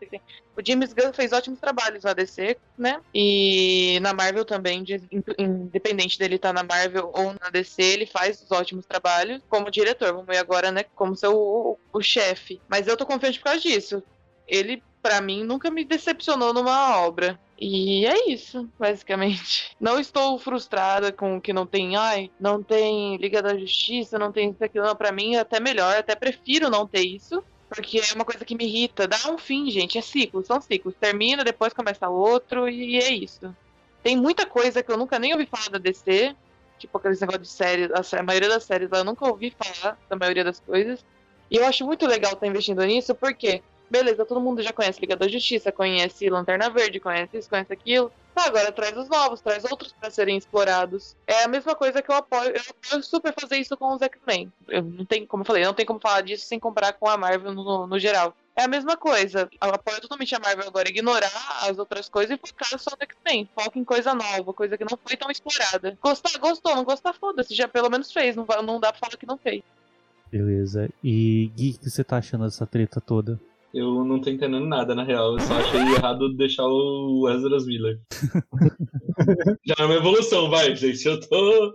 o 0.56 0.62
James 0.66 0.94
Gunn 0.94 1.12
fez 1.14 1.34
ótimos 1.34 1.60
trabalhos 1.60 2.04
na 2.04 2.14
DC, 2.14 2.56
né? 2.78 3.02
E 3.12 4.00
na 4.02 4.14
Marvel 4.14 4.46
também, 4.46 4.84
de- 4.84 5.02
independente 5.40 6.20
dele 6.20 6.36
estar 6.36 6.54
na 6.54 6.62
Marvel 6.64 7.12
ou 7.16 7.34
na 7.42 7.50
DC, 7.52 7.82
ele 7.82 8.06
faz 8.06 8.40
os 8.40 8.52
ótimos 8.52 8.86
trabalhos 8.86 9.42
como 9.50 9.72
diretor. 9.72 10.12
Vamos 10.14 10.28
ver 10.28 10.38
agora, 10.38 10.72
né? 10.72 10.84
Como 10.94 11.16
seu 11.16 11.34
o, 11.36 11.80
o 11.92 12.02
chefe. 12.04 12.62
Mas 12.70 12.88
eu 12.88 12.96
tô 12.96 13.04
confiante 13.04 13.40
por 13.40 13.46
causa 13.46 13.62
disso. 13.62 14.04
Ele, 14.48 14.84
pra 15.02 15.22
mim, 15.22 15.44
nunca 15.44 15.72
me 15.72 15.84
decepcionou 15.84 16.54
numa 16.54 17.00
obra. 17.00 17.40
E 17.58 18.06
é 18.06 18.30
isso, 18.30 18.70
basicamente. 18.80 19.76
Não 19.80 20.00
estou 20.00 20.38
frustrada 20.40 21.12
com 21.12 21.40
que 21.40 21.54
não 21.54 21.66
tem, 21.66 21.96
ai, 21.96 22.32
não 22.40 22.64
tem 22.64 23.16
Liga 23.18 23.42
da 23.42 23.58
Justiça, 23.58 24.18
não 24.18 24.32
tem 24.32 24.50
isso 24.50 24.64
aquilo. 24.64 24.86
Não, 24.86 24.96
pra 24.96 25.12
mim 25.12 25.36
é 25.36 25.40
até 25.40 25.60
melhor, 25.60 25.96
até 25.96 26.16
prefiro 26.16 26.70
não 26.70 26.88
ter 26.88 27.02
isso. 27.02 27.44
Porque 27.70 28.00
é 28.00 28.14
uma 28.14 28.26
coisa 28.26 28.46
que 28.46 28.56
me 28.56 28.66
irrita. 28.66 29.08
Dá 29.08 29.18
um 29.30 29.38
fim, 29.38 29.70
gente. 29.72 29.98
É 29.98 30.02
ciclo, 30.02 30.46
são 30.46 30.62
ciclos. 30.62 30.94
Termina, 31.00 31.44
depois 31.44 31.74
começa 31.74 32.08
outro 32.08 32.70
e 32.70 32.98
é 32.98 33.12
isso. 33.12 33.56
Tem 34.04 34.16
muita 34.16 34.46
coisa 34.46 34.84
que 34.84 34.92
eu 34.92 34.98
nunca 34.98 35.18
nem 35.18 35.34
ouvi 35.34 35.46
falar 35.46 35.70
da 35.70 35.80
DC. 35.80 36.36
Tipo 36.78 36.98
aqueles 36.98 37.20
negócios 37.20 37.48
de 37.48 37.54
séries. 37.54 37.90
A, 37.92 38.24
maioria 38.24 38.50
das 38.50 38.64
séries 38.64 38.90
lá 38.92 39.00
eu 39.00 39.04
nunca 39.04 39.26
ouvi 39.26 39.56
falar 39.58 39.98
da 40.08 40.16
maioria 40.16 40.44
das 40.44 40.60
coisas. 40.60 41.04
E 41.50 41.56
eu 41.56 41.66
acho 41.66 41.86
muito 41.86 42.06
legal 42.06 42.34
estar 42.34 42.48
investindo 42.48 42.84
nisso, 42.84 43.16
porque, 43.16 43.64
beleza, 43.90 44.26
todo 44.26 44.42
mundo 44.42 44.62
já 44.62 44.74
conhece 44.74 45.00
Liga 45.00 45.16
da 45.16 45.28
Justiça, 45.28 45.72
conhece 45.72 46.30
Lanterna 46.30 46.70
Verde, 46.70 47.00
conhece 47.00 47.38
isso, 47.38 47.50
conhece 47.50 47.72
aquilo. 47.72 48.12
Tá, 48.34 48.46
agora 48.46 48.72
traz 48.72 48.98
os 48.98 49.08
novos, 49.08 49.42
traz 49.42 49.64
outros 49.66 49.94
para 49.94 50.10
serem 50.10 50.36
explorados. 50.36 51.16
É 51.28 51.44
a 51.44 51.48
mesma 51.48 51.76
coisa 51.76 52.02
que 52.02 52.10
eu 52.10 52.16
apoio. 52.16 52.50
Eu 52.50 52.62
apoio 52.62 53.04
super 53.04 53.34
fazer 53.40 53.58
isso 53.58 53.78
com 53.78 53.94
os 53.94 54.02
X-Men. 54.02 54.52
Não 54.98 55.06
tenho, 55.06 55.28
como 55.28 55.42
eu 55.42 55.46
falei, 55.46 55.64
não 55.64 55.74
tem 55.74 55.86
como 55.86 56.00
falar 56.00 56.22
disso 56.22 56.46
sem 56.46 56.60
comparar 56.60 56.94
com 56.94 57.08
a 57.08 57.16
Marvel 57.16 57.54
no, 57.54 57.86
no 57.86 58.00
geral. 58.00 58.36
É 58.56 58.64
a 58.64 58.68
mesma 58.68 58.98
coisa. 58.98 59.48
Eu 59.62 59.70
apoio 59.70 60.02
totalmente 60.02 60.34
a 60.36 60.40
Marvel 60.40 60.68
agora, 60.68 60.90
ignorar 60.90 61.32
as 61.62 61.78
outras 61.78 62.10
coisas 62.10 62.36
e 62.36 62.48
focar 62.48 62.80
só 62.80 62.92
no 62.92 63.04
X-Men. 63.04 63.48
Foca 63.54 63.78
em 63.78 63.84
coisa 63.84 64.16
nova, 64.16 64.52
coisa 64.54 64.78
que 64.78 64.84
não 64.84 64.98
foi 64.98 65.16
tão 65.16 65.30
explorada. 65.30 65.96
Gostar, 66.02 66.40
gostou, 66.40 66.76
não 66.76 66.84
gostar, 66.84 67.14
foda-se. 67.14 67.54
Já 67.54 67.68
pelo 67.68 67.90
menos 67.90 68.12
fez. 68.12 68.36
Não, 68.36 68.46
não 68.64 68.80
dá 68.80 68.92
pra 68.92 69.00
falar 69.00 69.18
que 69.18 69.28
não 69.28 69.38
fez. 69.38 69.62
Beleza. 70.32 70.90
E 71.04 71.52
Gui, 71.56 71.76
o 71.76 71.80
que 71.80 71.90
você 71.90 72.04
tá 72.04 72.18
achando 72.18 72.46
dessa 72.46 72.66
treta 72.66 73.00
toda? 73.00 73.40
Eu 73.74 74.06
não 74.06 74.22
tô 74.22 74.30
entendendo 74.30 74.68
nada, 74.68 74.94
na 74.94 75.04
real. 75.04 75.34
Eu 75.34 75.40
só 75.40 75.54
achei 75.56 75.80
errado 75.80 76.32
deixar 76.36 76.64
o 76.68 77.28
Ezra 77.30 77.58
Miller. 77.66 78.00
Já 79.66 79.76
é 79.80 79.86
uma 79.86 79.96
evolução, 79.96 80.50
vai, 80.50 80.76
gente. 80.76 81.04
Eu 81.08 81.20
tô, 81.20 81.74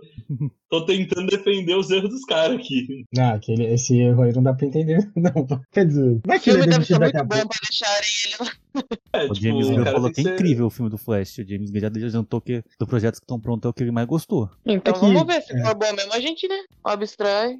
tô 0.69 0.85
tentando 0.85 1.27
defender 1.27 1.75
os 1.75 1.89
erros 1.89 2.09
dos 2.09 2.23
caras 2.25 2.55
aqui. 2.57 3.03
Ah, 3.17 3.33
aquele, 3.33 3.65
esse 3.65 3.97
erro 3.99 4.21
aí 4.23 4.33
não 4.33 4.43
dá 4.43 4.53
pra 4.53 4.67
entender, 4.67 5.11
não. 5.15 5.45
Quer 5.71 5.87
dizer, 5.87 6.21
vai 6.25 6.37
O 6.37 6.41
que 6.41 6.49
ele 6.51 6.59
é 6.59 6.61
filme 6.63 6.71
deve 6.77 6.85
ser 6.85 6.99
muito 6.99 7.17
bom 7.17 7.47
pra 7.47 7.59
deixarem 7.67 8.09
ele 8.25 8.35
lá. 8.39 8.51
É, 9.13 9.23
o 9.25 9.33
tipo, 9.33 9.41
James 9.41 9.67
o 9.67 9.71
Gunn 9.75 9.85
falou 9.85 10.11
que 10.11 10.21
é 10.21 10.23
ser- 10.23 10.33
incrível 10.35 10.65
o 10.67 10.69
filme 10.69 10.89
do 10.91 10.97
Flash. 10.97 11.37
O 11.39 11.47
James 11.47 11.69
Gunn 11.71 11.79
já 11.81 11.87
adiantou 11.87 12.39
que 12.39 12.63
do 12.79 12.87
projeto 12.87 13.15
que 13.15 13.23
estão 13.23 13.39
prontos 13.41 13.65
é 13.65 13.69
o 13.69 13.73
que 13.73 13.83
ele 13.83 13.91
mais 13.91 14.07
gostou. 14.07 14.49
Então 14.65 14.93
É 14.93 14.99
que- 14.99 15.01
vamos 15.05 15.25
ver. 15.25 15.41
Se 15.41 15.53
é. 15.57 15.61
for 15.65 15.75
bom 15.75 15.93
mesmo, 15.93 16.13
a 16.13 16.19
gente, 16.21 16.47
né? 16.47 16.55
Abstrai. 16.83 17.55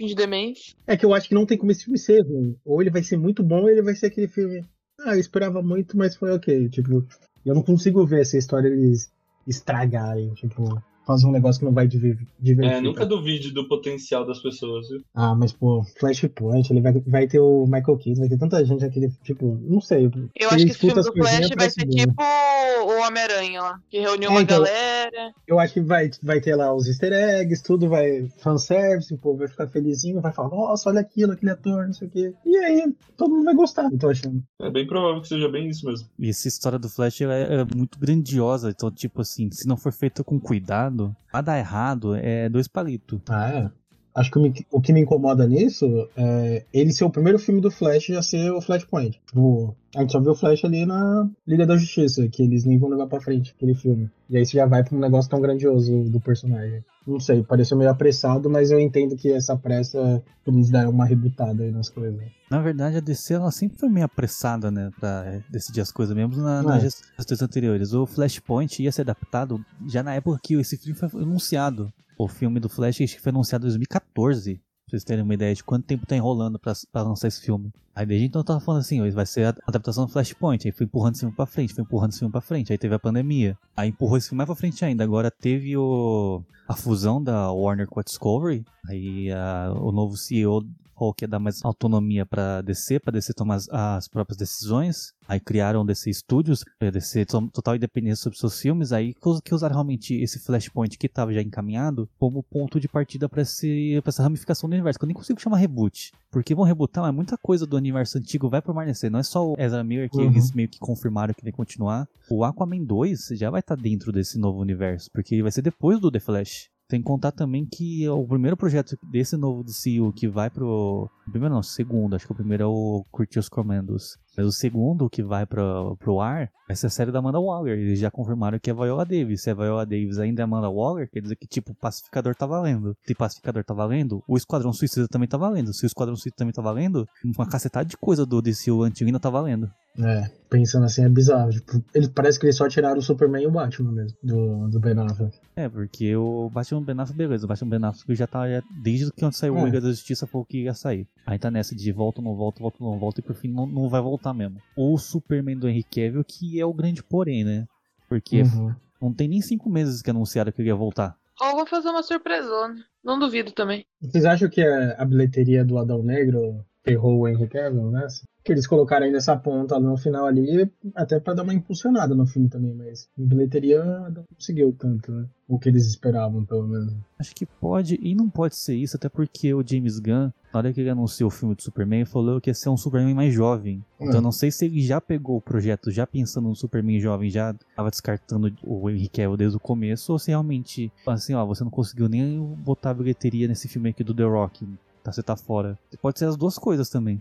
Fim 0.00 0.06
de 0.06 0.14
demência. 0.14 0.74
É 0.86 0.96
que 0.96 1.04
eu 1.04 1.12
acho 1.12 1.28
que 1.28 1.34
não 1.34 1.44
tem 1.44 1.58
como 1.58 1.70
esse 1.70 1.84
filme 1.84 1.98
ser 1.98 2.22
ruim. 2.22 2.56
Ou 2.64 2.80
ele 2.80 2.90
vai 2.90 3.02
ser 3.02 3.18
muito 3.18 3.42
bom, 3.42 3.62
ou 3.62 3.68
ele 3.68 3.82
vai 3.82 3.94
ser 3.94 4.06
aquele 4.06 4.28
filme. 4.28 4.64
Ah, 4.98 5.14
eu 5.14 5.20
esperava 5.20 5.62
muito, 5.62 5.96
mas 5.96 6.16
foi 6.16 6.32
ok. 6.32 6.70
Tipo, 6.70 7.06
eu 7.44 7.54
não 7.54 7.62
consigo 7.62 8.06
ver 8.06 8.22
essa 8.22 8.38
história 8.38 8.68
eles 8.68 9.12
estragarem. 9.46 10.32
Tipo, 10.32 10.82
fazer 11.10 11.26
um 11.26 11.32
negócio 11.32 11.58
que 11.60 11.64
não 11.64 11.72
vai 11.72 11.86
diver- 11.86 12.18
divertir. 12.38 12.76
É, 12.76 12.80
nunca 12.80 13.04
duvide 13.06 13.52
do 13.52 13.66
potencial 13.68 14.24
das 14.26 14.38
pessoas, 14.40 14.88
viu? 14.88 15.02
Ah, 15.14 15.34
mas 15.34 15.52
pô, 15.52 15.82
Flashpoint, 15.98 16.70
ele 16.70 16.80
vai, 16.80 16.92
vai 17.06 17.26
ter 17.26 17.40
o 17.40 17.64
Michael 17.66 17.96
Keaton, 17.98 18.20
vai 18.20 18.28
ter 18.28 18.38
tanta 18.38 18.64
gente 18.64 18.84
aquele, 18.84 19.10
tipo, 19.24 19.58
não 19.62 19.80
sei. 19.80 20.10
Eu 20.36 20.48
acho 20.48 20.56
que 20.64 20.70
esse 20.70 20.78
filme 20.78 20.94
do 20.94 21.12
Flash 21.12 21.48
vai 21.56 21.70
ser 21.70 21.86
tipo 21.86 22.14
o 22.22 23.06
Homem-Aranha 23.06 23.60
lá, 23.62 23.78
que 23.90 23.98
reuniu 24.00 24.28
É, 24.28 24.32
uma 24.32 24.42
então- 24.42 24.58
galera. 24.58 25.32
Eu 25.46 25.58
acho 25.58 25.74
que 25.74 25.80
vai, 25.80 26.10
vai 26.22 26.40
ter 26.40 26.54
lá 26.54 26.72
os 26.74 26.86
easter 26.86 27.12
eggs, 27.12 27.62
tudo 27.62 27.88
vai 27.88 28.28
fanservice, 28.38 29.12
o 29.12 29.18
povo 29.18 29.38
vai 29.38 29.48
ficar 29.48 29.66
felizinho, 29.68 30.20
vai 30.20 30.32
falar, 30.32 30.48
nossa, 30.50 30.88
olha 30.90 31.00
aquilo, 31.00 31.32
aquele 31.32 31.50
ator, 31.52 31.86
não 31.86 31.92
sei 31.92 32.08
o 32.08 32.10
quê. 32.10 32.32
E 32.46 32.56
aí, 32.56 32.92
todo 33.16 33.34
mundo 33.34 33.44
vai 33.44 33.54
gostar, 33.54 33.88
eu 33.92 33.98
tô 33.98 34.08
achando. 34.08 34.42
É 34.60 34.70
bem 34.70 34.86
provável 34.86 35.20
que 35.20 35.28
seja 35.28 35.48
bem 35.48 35.68
isso 35.68 35.86
mesmo. 35.86 36.08
E 36.18 36.28
essa 36.28 36.48
história 36.48 36.78
do 36.78 36.88
Flash 36.88 37.20
ela 37.20 37.34
é, 37.34 37.60
é 37.60 37.66
muito 37.74 37.98
grandiosa. 37.98 38.70
Então, 38.70 38.90
tipo 38.90 39.20
assim, 39.20 39.50
se 39.50 39.66
não 39.66 39.76
for 39.76 39.92
feita 39.92 40.22
com 40.24 40.38
cuidado, 40.40 40.99
vai 41.32 41.42
dar 41.42 41.58
errado, 41.58 42.14
é 42.14 42.48
dois 42.48 42.68
palitos. 42.68 43.20
Ah, 43.28 43.48
é. 43.48 43.70
Acho 44.14 44.30
que 44.30 44.38
o, 44.38 44.42
me- 44.42 44.66
o 44.72 44.80
que 44.80 44.92
me 44.92 45.00
incomoda 45.00 45.46
nisso 45.46 46.08
é 46.16 46.64
ele 46.72 46.92
ser 46.92 47.04
o 47.04 47.10
primeiro 47.10 47.38
filme 47.38 47.60
do 47.60 47.70
Flash 47.70 48.06
já 48.06 48.20
ser 48.22 48.50
o 48.50 48.60
Flashpoint. 48.60 49.20
Tipo, 49.26 49.74
a 49.94 50.00
gente 50.00 50.12
só 50.12 50.20
viu 50.20 50.32
o 50.32 50.34
Flash 50.34 50.64
ali 50.64 50.84
na 50.84 51.28
Liga 51.46 51.64
da 51.66 51.76
Justiça, 51.76 52.26
que 52.28 52.42
eles 52.42 52.64
nem 52.64 52.76
vão 52.78 52.88
levar 52.90 53.06
pra 53.06 53.20
frente 53.20 53.54
aquele 53.56 53.74
filme. 53.74 54.10
E 54.28 54.36
aí 54.36 54.44
você 54.44 54.56
já 54.56 54.66
vai 54.66 54.82
pra 54.82 54.96
um 54.96 55.00
negócio 55.00 55.30
tão 55.30 55.40
grandioso 55.40 56.04
do 56.04 56.20
personagem. 56.20 56.84
Não 57.06 57.18
sei, 57.18 57.42
pareceu 57.42 57.76
meio 57.78 57.90
apressado, 57.90 58.50
mas 58.50 58.70
eu 58.70 58.78
entendo 58.78 59.16
que 59.16 59.32
essa 59.32 59.56
pressa 59.56 60.22
eles 60.46 60.70
deram 60.70 60.90
uma 60.90 61.04
rebutada 61.06 61.62
aí 61.62 61.70
nas 61.70 61.88
coisas. 61.88 62.20
Na 62.50 62.60
verdade, 62.60 62.96
a 62.96 63.00
DC 63.00 63.34
ela 63.34 63.50
sempre 63.52 63.78
foi 63.78 63.88
meio 63.88 64.04
apressada, 64.06 64.70
né, 64.70 64.90
pra 64.98 65.38
decidir 65.48 65.80
as 65.80 65.90
coisas, 65.92 66.14
mesmo 66.14 66.36
na, 66.36 66.58
É. 66.60 66.62
nas 66.62 66.82
gestões 66.82 67.40
anteriores. 67.42 67.92
O 67.94 68.04
Flashpoint 68.06 68.82
ia 68.82 68.92
ser 68.92 69.02
adaptado 69.02 69.64
já 69.86 70.02
na 70.02 70.14
época 70.14 70.40
que 70.42 70.54
esse 70.54 70.76
filme 70.76 70.98
foi 70.98 71.08
anunciado. 71.22 71.92
O 72.22 72.28
filme 72.28 72.60
do 72.60 72.68
Flash 72.68 72.98
que 72.98 73.20
foi 73.20 73.30
anunciado 73.30 73.64
em 73.64 73.68
2014. 73.68 74.54
Pra 74.54 74.62
vocês 74.98 75.04
terem 75.04 75.22
uma 75.22 75.34
ideia 75.34 75.54
de 75.54 75.62
quanto 75.62 75.86
tempo 75.86 76.04
tá 76.06 76.16
enrolando 76.16 76.58
pra, 76.58 76.72
pra 76.92 77.02
lançar 77.02 77.28
esse 77.28 77.40
filme. 77.40 77.70
Aí 77.94 78.04
desde 78.04 78.26
então 78.26 78.40
eu 78.40 78.44
tava 78.44 78.60
falando 78.60 78.80
assim, 78.80 79.00
ó, 79.00 79.08
vai 79.12 79.24
ser 79.26 79.44
a 79.46 79.54
adaptação 79.66 80.04
do 80.06 80.12
Flashpoint. 80.12 80.66
Aí 80.66 80.72
foi 80.72 80.84
empurrando 80.84 81.12
esse 81.14 81.20
filme 81.20 81.34
pra 81.36 81.46
frente, 81.46 81.72
foi 81.74 81.84
empurrando 81.84 82.10
esse 82.10 82.18
filme 82.18 82.32
pra 82.32 82.40
frente. 82.40 82.72
Aí 82.72 82.78
teve 82.78 82.94
a 82.94 82.98
pandemia. 82.98 83.56
Aí 83.76 83.88
empurrou 83.90 84.16
esse 84.16 84.28
filme 84.28 84.38
mais 84.38 84.46
pra 84.48 84.56
frente 84.56 84.84
ainda. 84.84 85.04
Agora 85.04 85.30
teve 85.30 85.76
o, 85.76 86.42
a 86.68 86.74
fusão 86.74 87.22
da 87.22 87.52
Warner 87.52 87.86
com 87.86 88.00
a 88.00 88.02
Discovery. 88.02 88.64
Aí 88.88 89.30
a- 89.30 89.72
o 89.76 89.92
novo 89.92 90.16
CEO 90.16 90.64
falou 91.00 91.14
que 91.14 91.24
ia 91.24 91.28
dar 91.28 91.38
mais 91.40 91.64
autonomia 91.64 92.24
pra 92.26 92.60
DC, 92.60 93.00
pra 93.00 93.10
DC 93.10 93.32
tomar 93.34 93.56
as, 93.56 93.68
as 93.70 94.06
próprias 94.06 94.36
decisões. 94.36 95.12
Aí 95.26 95.40
criaram 95.40 95.84
DC 95.86 96.12
Studios, 96.12 96.64
pra 96.78 96.90
DC 96.90 97.24
to- 97.24 97.48
total 97.52 97.76
independência 97.76 98.22
sobre 98.24 98.38
seus 98.38 98.60
filmes. 98.60 98.92
Aí 98.92 99.14
que 99.14 99.28
us- 99.28 99.40
que 99.40 99.54
usaram 99.54 99.74
realmente 99.74 100.14
esse 100.14 100.38
Flashpoint 100.40 100.98
que 100.98 101.08
tava 101.08 101.32
já 101.32 101.40
encaminhado 101.40 102.08
como 102.18 102.42
ponto 102.42 102.78
de 102.78 102.88
partida 102.88 103.28
pra 103.28 103.40
essa 103.42 104.22
ramificação 104.22 104.68
do 104.68 104.72
universo. 104.74 104.98
Que 104.98 105.04
eu 105.04 105.08
nem 105.08 105.14
consigo 105.16 105.40
chamar 105.40 105.56
reboot. 105.56 106.12
Porque 106.30 106.54
vão 106.54 106.64
rebootar, 106.64 107.02
mas 107.04 107.14
muita 107.14 107.36
coisa 107.38 107.66
do 107.66 107.76
universo 107.76 108.18
antigo 108.18 108.48
vai 108.50 108.60
permanecer. 108.60 109.10
Não 109.10 109.18
é 109.18 109.22
só 109.22 109.46
o 109.52 109.54
Ezra 109.58 109.82
Miller 109.82 110.10
que 110.10 110.18
Uhum. 110.18 110.24
eles 110.30 110.52
meio 110.52 110.68
que 110.68 110.78
confirmaram 110.78 111.32
que 111.34 111.42
vai 111.42 111.52
continuar. 111.52 112.06
O 112.30 112.44
Aquaman 112.44 112.84
2 112.84 113.28
já 113.32 113.50
vai 113.50 113.60
estar 113.60 113.74
dentro 113.76 114.12
desse 114.12 114.38
novo 114.38 114.60
universo, 114.60 115.08
porque 115.12 115.34
ele 115.34 115.42
vai 115.42 115.50
ser 115.52 115.62
depois 115.62 115.98
do 116.00 116.10
The 116.10 116.20
Flash. 116.20 116.68
Tem 116.90 117.00
que 117.00 117.06
contar 117.06 117.30
também 117.30 117.64
que 117.64 118.08
o 118.08 118.26
primeiro 118.26 118.56
projeto 118.56 118.98
desse 119.12 119.36
novo 119.36 119.62
DCU 119.62 120.12
que 120.12 120.26
vai 120.26 120.50
pro. 120.50 121.08
Primeiro 121.30 121.54
não, 121.54 121.62
segundo, 121.62 122.16
acho 122.16 122.26
que 122.26 122.32
o 122.32 122.34
primeiro 122.34 122.64
é 122.64 122.66
o 122.66 123.04
Curtius 123.12 123.48
Commandos. 123.48 124.18
Mas 124.36 124.44
o 124.44 124.50
segundo 124.50 125.08
que 125.08 125.22
vai 125.22 125.46
pro, 125.46 125.96
pro 126.00 126.20
ar 126.20 126.50
vai 126.66 126.74
ser 126.74 126.88
a 126.88 126.90
série 126.90 127.12
da 127.12 127.20
Amanda 127.20 127.38
Waller. 127.38 127.78
Eles 127.78 128.00
já 128.00 128.10
confirmaram 128.10 128.58
que 128.58 128.70
é 128.70 128.74
Viola 128.74 129.04
Davis. 129.04 129.42
Se 129.42 129.50
a 129.50 129.54
Viola 129.54 129.86
Davis 129.86 130.18
ainda 130.18 130.42
é 130.42 130.44
Amanda 130.44 130.68
Waller, 130.68 131.08
quer 131.08 131.20
dizer 131.20 131.36
que, 131.36 131.46
tipo, 131.46 131.70
o 131.70 131.76
pacificador 131.76 132.34
tá 132.34 132.44
valendo. 132.44 132.96
Se 133.06 133.14
pacificador 133.14 133.62
tá 133.64 133.72
valendo, 133.72 134.20
o 134.26 134.36
Esquadrão 134.36 134.72
Suicida 134.72 135.06
também 135.06 135.28
tá 135.28 135.36
valendo. 135.36 135.72
Se 135.72 135.84
o 135.84 135.86
Esquadrão 135.86 136.16
Suicida 136.16 136.36
também 136.38 136.52
tá 136.52 136.62
valendo, 136.62 137.06
uma 137.36 137.46
cacetada 137.48 137.84
de 137.84 137.96
coisa 137.96 138.26
do 138.26 138.42
DCU 138.42 138.82
antigo 138.82 139.06
ainda 139.06 139.20
tá 139.20 139.30
valendo. 139.30 139.70
É, 140.02 140.30
pensando 140.48 140.84
assim 140.84 141.04
é 141.04 141.08
bizarro. 141.08 141.50
Tipo, 141.50 141.82
ele, 141.94 142.08
parece 142.08 142.38
que 142.38 142.46
eles 142.46 142.56
só 142.56 142.68
tiraram 142.68 142.98
o 142.98 143.02
Superman 143.02 143.42
e 143.42 143.46
o 143.46 143.50
Batman 143.50 143.92
mesmo, 143.92 144.16
do, 144.22 144.68
do 144.68 144.80
Ben 144.80 144.98
Affleck. 144.98 145.38
É, 145.56 145.68
porque 145.68 146.14
o 146.16 146.48
Batman 146.50 146.82
Ben 146.82 146.98
Affleck, 147.00 147.18
beleza, 147.18 147.44
o 147.44 147.48
Batman 147.48 147.68
Ben 147.78 147.88
Affleck 147.88 148.14
já 148.14 148.26
tá, 148.26 148.48
já, 148.48 148.62
desde 148.82 149.10
que 149.12 149.20
quando 149.20 149.34
saiu 149.34 149.56
É. 149.58 149.62
o 149.62 149.64
Liga 149.64 149.80
da 149.80 149.88
Justiça 149.90 150.26
falou 150.26 150.44
que 150.46 150.62
ia 150.64 150.74
sair. 150.74 151.06
Aí 151.26 151.38
tá 151.38 151.50
nessa 151.50 151.74
de 151.74 151.92
volta, 151.92 152.22
não 152.22 152.34
volta, 152.36 152.60
volta, 152.60 152.78
não 152.80 152.98
volta, 152.98 153.20
e 153.20 153.22
por 153.22 153.34
fim 153.34 153.48
não, 153.48 153.66
não 153.66 153.88
vai 153.88 154.00
voltar 154.00 154.32
mesmo. 154.34 154.58
O 154.76 154.96
Superman 154.98 155.56
do 155.58 155.68
Henry 155.68 155.84
Cavill, 155.84 156.24
que 156.24 156.60
é 156.60 156.64
o 156.64 156.72
grande 156.74 157.02
porém, 157.02 157.44
né? 157.44 157.66
Porque 158.08 158.42
Uhum. 158.42 158.74
não 159.00 159.12
tem 159.14 159.28
nem 159.28 159.40
cinco 159.40 159.68
meses 159.70 160.02
que 160.02 160.10
anunciaram 160.10 160.50
que 160.52 160.60
ele 160.62 160.68
ia 160.68 160.74
voltar. 160.74 161.16
Ou 161.40 161.52
vou 161.56 161.66
fazer 161.66 161.88
uma 161.88 162.02
surpresona. 162.02 162.74
Não 163.02 163.18
duvido 163.18 163.50
também. 163.52 163.84
Vocês 164.00 164.26
acham 164.26 164.48
que 164.50 164.60
a, 164.60 164.92
a 164.98 165.04
bilheteria 165.06 165.64
do 165.64 165.78
Adão 165.78 166.02
Negro 166.02 166.62
ferrou 166.84 167.20
o 167.20 167.28
Henry 167.28 167.48
Cavill 167.48 167.90
nessa? 167.90 168.22
Que 168.42 168.52
eles 168.52 168.66
colocaram 168.66 169.04
ainda 169.04 169.18
essa 169.18 169.36
ponta 169.36 169.78
no 169.78 169.96
final 169.98 170.24
ali, 170.26 170.70
até 170.94 171.20
pra 171.20 171.34
dar 171.34 171.42
uma 171.42 171.52
impulsionada 171.52 172.14
no 172.14 172.26
filme 172.26 172.48
também, 172.48 172.72
mas 172.74 173.06
em 173.18 173.26
bilheteria 173.26 173.84
não 173.84 174.24
conseguiu 174.34 174.74
tanto, 174.78 175.12
né? 175.12 175.26
O 175.46 175.58
que 175.58 175.68
eles 175.68 175.86
esperavam, 175.86 176.42
pelo 176.46 176.66
menos. 176.66 176.94
Acho 177.18 177.34
que 177.34 177.44
pode, 177.44 177.98
e 178.00 178.14
não 178.14 178.30
pode 178.30 178.56
ser 178.56 178.74
isso, 178.74 178.96
até 178.96 179.10
porque 179.10 179.52
o 179.52 179.62
James 179.66 179.98
Gunn, 179.98 180.30
na 180.54 180.58
hora 180.58 180.72
que 180.72 180.80
ele 180.80 180.88
anunciou 180.88 181.28
o 181.28 181.30
filme 181.30 181.54
do 181.54 181.60
Superman, 181.62 182.06
falou 182.06 182.40
que 182.40 182.48
ia 182.48 182.54
ser 182.54 182.70
um 182.70 182.78
Superman 182.78 183.14
mais 183.14 183.34
jovem. 183.34 183.84
Então 184.00 184.14
É. 184.14 184.16
eu 184.16 184.22
não 184.22 184.32
sei 184.32 184.50
se 184.50 184.64
ele 184.64 184.80
já 184.80 185.02
pegou 185.02 185.36
o 185.36 185.40
projeto 185.42 185.90
já 185.90 186.06
pensando 186.06 186.48
no 186.48 186.56
Superman 186.56 186.98
jovem, 186.98 187.28
já 187.28 187.54
tava 187.76 187.90
descartando 187.90 188.50
o 188.64 188.88
Henry 188.88 189.08
Cavill 189.10 189.36
desde 189.36 189.56
o 189.58 189.60
começo, 189.60 190.12
ou 190.12 190.18
se 190.18 190.30
realmente, 190.30 190.90
assim, 191.06 191.34
ó, 191.34 191.44
você 191.44 191.62
não 191.62 191.70
conseguiu 191.70 192.08
nem 192.08 192.40
botar 192.64 192.90
a 192.90 192.94
bilheteria 192.94 193.46
nesse 193.46 193.68
filme 193.68 193.90
aqui 193.90 194.02
do 194.02 194.14
The 194.14 194.24
Rock, 194.24 194.66
tá, 195.02 195.12
você 195.12 195.22
tá 195.22 195.36
fora. 195.36 195.78
Pode 196.00 196.18
ser 196.18 196.26
as 196.26 196.36
duas 196.36 196.58
coisas 196.58 196.88
também. 196.88 197.20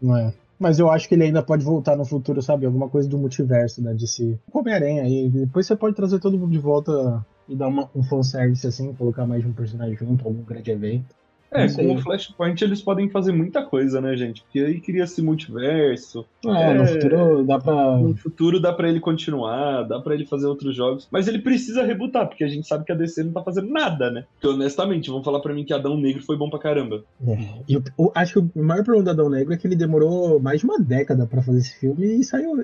Não 0.00 0.16
é? 0.16 0.32
Mas 0.58 0.78
eu 0.78 0.90
acho 0.90 1.08
que 1.08 1.14
ele 1.14 1.24
ainda 1.24 1.42
pode 1.42 1.64
voltar 1.64 1.96
no 1.96 2.04
futuro, 2.04 2.42
sabe? 2.42 2.66
Alguma 2.66 2.88
coisa 2.88 3.08
do 3.08 3.16
multiverso 3.16 3.80
da 3.80 3.92
DC. 3.92 4.38
O 4.52 4.58
Homem-Aranha 4.58 5.02
aí. 5.02 5.28
Depois 5.28 5.66
você 5.66 5.76
pode 5.76 5.94
trazer 5.94 6.18
todo 6.18 6.38
mundo 6.38 6.50
de 6.50 6.58
volta 6.58 7.24
e 7.48 7.54
dar 7.54 7.68
uma, 7.68 7.88
um 7.94 8.02
fanservice 8.02 8.66
assim, 8.66 8.92
colocar 8.94 9.26
mais 9.26 9.42
de 9.42 9.48
um 9.48 9.52
personagem 9.52 9.96
junto, 9.96 10.26
algum 10.26 10.42
grande 10.42 10.70
evento. 10.70 11.14
É, 11.50 11.62
Não 11.62 11.68
sei. 11.70 11.86
com 11.86 11.94
o 11.94 11.98
Flashpoint 11.98 12.62
eles 12.62 12.82
podem 12.82 13.08
fazer 13.08 13.32
muita 13.32 13.62
coisa, 13.62 14.00
né, 14.02 14.14
gente? 14.16 14.42
Porque 14.42 14.58
aí 14.60 14.80
cria-se 14.80 15.22
multiverso. 15.22 16.26
É, 16.44 16.74
no 16.74 16.82
É. 16.82 16.86
futuro 16.86 17.44
dá 17.44 17.58
pra. 17.58 17.96
No 17.96 18.14
futuro 18.16 18.60
dá 18.60 18.72
pra 18.72 18.88
ele 18.88 19.00
continuar, 19.00 19.82
dá 19.84 19.98
pra 19.98 20.14
ele 20.14 20.26
fazer 20.26 20.46
outros 20.46 20.76
jogos. 20.76 21.08
Mas 21.10 21.26
ele 21.26 21.38
precisa 21.38 21.82
rebutar, 21.84 22.26
porque 22.28 22.44
a 22.44 22.48
gente 22.48 22.66
sabe 22.68 22.84
que 22.84 22.92
a 22.92 22.94
DC 22.94 23.24
não 23.24 23.32
tá 23.32 23.42
fazendo 23.42 23.70
nada, 23.70 24.10
né? 24.10 24.24
Porque 24.34 24.46
honestamente, 24.54 25.08
vão 25.10 25.24
falar 25.24 25.40
pra 25.40 25.54
mim 25.54 25.64
que 25.64 25.72
Adão 25.72 25.96
Negro 25.96 26.22
foi 26.22 26.36
bom 26.36 26.50
pra 26.50 26.58
caramba. 26.58 27.02
É. 27.26 27.38
E 27.66 27.76
o- 27.78 27.82
o- 27.96 28.12
acho 28.14 28.34
que 28.42 28.58
o 28.58 28.62
maior 28.62 28.84
problema 28.84 29.04
do 29.06 29.10
Adão 29.10 29.30
Negro 29.30 29.54
é 29.54 29.56
que 29.56 29.66
ele 29.66 29.76
demorou 29.76 30.38
mais 30.38 30.60
de 30.60 30.66
uma 30.66 30.78
década 30.78 31.26
pra 31.26 31.42
fazer 31.42 31.58
esse 31.60 31.78
filme 31.80 32.18
e 32.20 32.24
saiu 32.24 32.62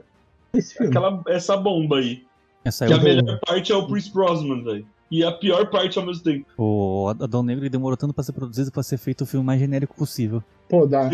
esse 0.53 0.75
filme. 0.75 0.91
Aquela, 0.91 1.23
essa 1.29 1.57
bomba 1.57 1.99
aí. 1.99 2.23
Essa 2.65 2.87
Que 2.87 2.93
é 2.93 2.97
a 2.97 2.99
o, 2.99 3.03
melhor 3.03 3.41
parte 3.47 3.73
é 3.73 3.77
o 3.77 3.87
Chris 3.87 4.09
Brosnan, 4.09 4.63
velho. 4.63 4.87
E 5.11 5.23
a 5.23 5.31
pior 5.31 5.69
parte 5.71 5.99
ao 5.99 6.07
mesmo 6.07 6.23
tempo. 6.25 6.47
o 6.57 7.09
Adão 7.09 7.43
Negro 7.43 7.69
demorou 7.69 7.97
tanto 7.97 8.13
pra 8.15 8.25
ser 8.25 8.33
produzido 8.33 8.73
pra 8.73 8.83
ser 8.83 8.97
feito 8.97 9.21
o 9.23 9.27
filme 9.27 9.45
mais 9.47 9.61
genérico 9.61 9.95
possível. 9.95 10.43
Pô, 10.69 10.87
dá. 10.87 11.09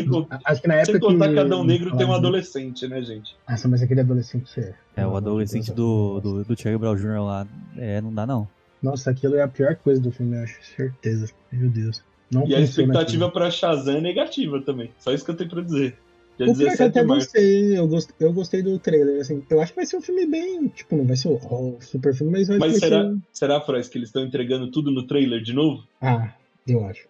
Acho 0.45 0.63
que 0.63 0.69
na 0.69 0.75
época 0.75 0.93
Sem 0.93 1.01
contar 1.01 1.29
que. 1.29 1.35
que 1.35 1.41
Adão 1.41 1.65
Negro 1.65 1.87
tem 1.91 1.97
um 2.07 2.09
falaram- 2.09 2.15
adolescente, 2.15 2.87
né, 2.87 3.03
gente? 3.03 3.37
Nossa, 3.49 3.69
mas 3.69 3.83
aquele 3.83 4.01
adolescente 4.01 4.59
é. 4.61 4.75
É, 4.97 5.07
o 5.07 5.17
adolescente 5.17 5.73
do, 5.73 6.21
do, 6.21 6.45
do 6.45 6.59
Charlie 6.61 6.79
Brown 6.79 6.95
Jr. 6.97 7.21
lá, 7.21 7.47
é, 7.77 8.01
não 8.01 8.15
dá 8.15 8.27
não. 8.27 8.49
Nossa, 8.83 9.11
aquilo 9.11 9.35
é 9.37 9.43
a 9.43 9.49
pior 9.49 9.75
coisa 9.77 10.01
do 10.01 10.11
filme, 10.11 10.37
eu 10.37 10.45
acho. 10.45 10.57
Certeza. 10.77 11.31
Meu 11.53 11.69
Deus. 11.69 12.03
Não 12.31 12.47
E 12.47 12.55
a 12.55 12.61
expectativa 12.61 13.29
pra 13.29 13.51
Shazam 13.51 13.97
é 13.97 14.01
negativa 14.01 14.63
também. 14.63 14.91
Só 15.01 15.13
isso 15.13 15.25
que 15.25 15.33
eu 15.33 15.37
tenho 15.37 15.51
pra 15.51 15.63
dizer. 15.63 15.99
Dia 16.41 16.51
O 16.51 16.57
pior 16.57 16.69
é 16.73 16.77
que 16.77 16.83
eu 16.83 16.89
17 16.89 16.99
até 16.99 17.05
gostei, 17.05 17.79
eu 17.79 17.89
gostei, 17.89 18.17
eu 18.27 18.33
gostei 18.33 18.63
do 18.63 18.79
trailer, 18.79 19.21
assim. 19.21 19.43
Eu 19.51 19.61
acho 19.61 19.73
que 19.73 19.77
vai 19.77 19.87
ser 19.87 19.97
um 19.99 20.01
filme 20.03 20.27
bem. 20.27 20.69
Tipo, 20.69 20.97
não 20.97 21.05
vai 21.07 21.17
ser 21.17 21.29
o 21.29 21.35
o 21.35 21.79
super 21.83 22.15
filme, 22.15 22.33
mas 22.33 22.49
vai 22.49 22.59
Mas 22.59 22.71
vai 22.73 22.81
será, 22.81 23.03
ser. 23.05 23.17
será, 23.33 23.61
Frois, 23.61 23.89
que 23.89 23.99
eles 23.99 24.09
estão 24.09 24.25
entregando 24.25 24.71
tudo 24.71 24.91
no 24.91 25.07
trailer 25.07 25.43
de 25.43 25.53
novo? 25.53 25.83
Ah, 26.01 26.33
eu 26.67 26.85
acho. 26.87 27.09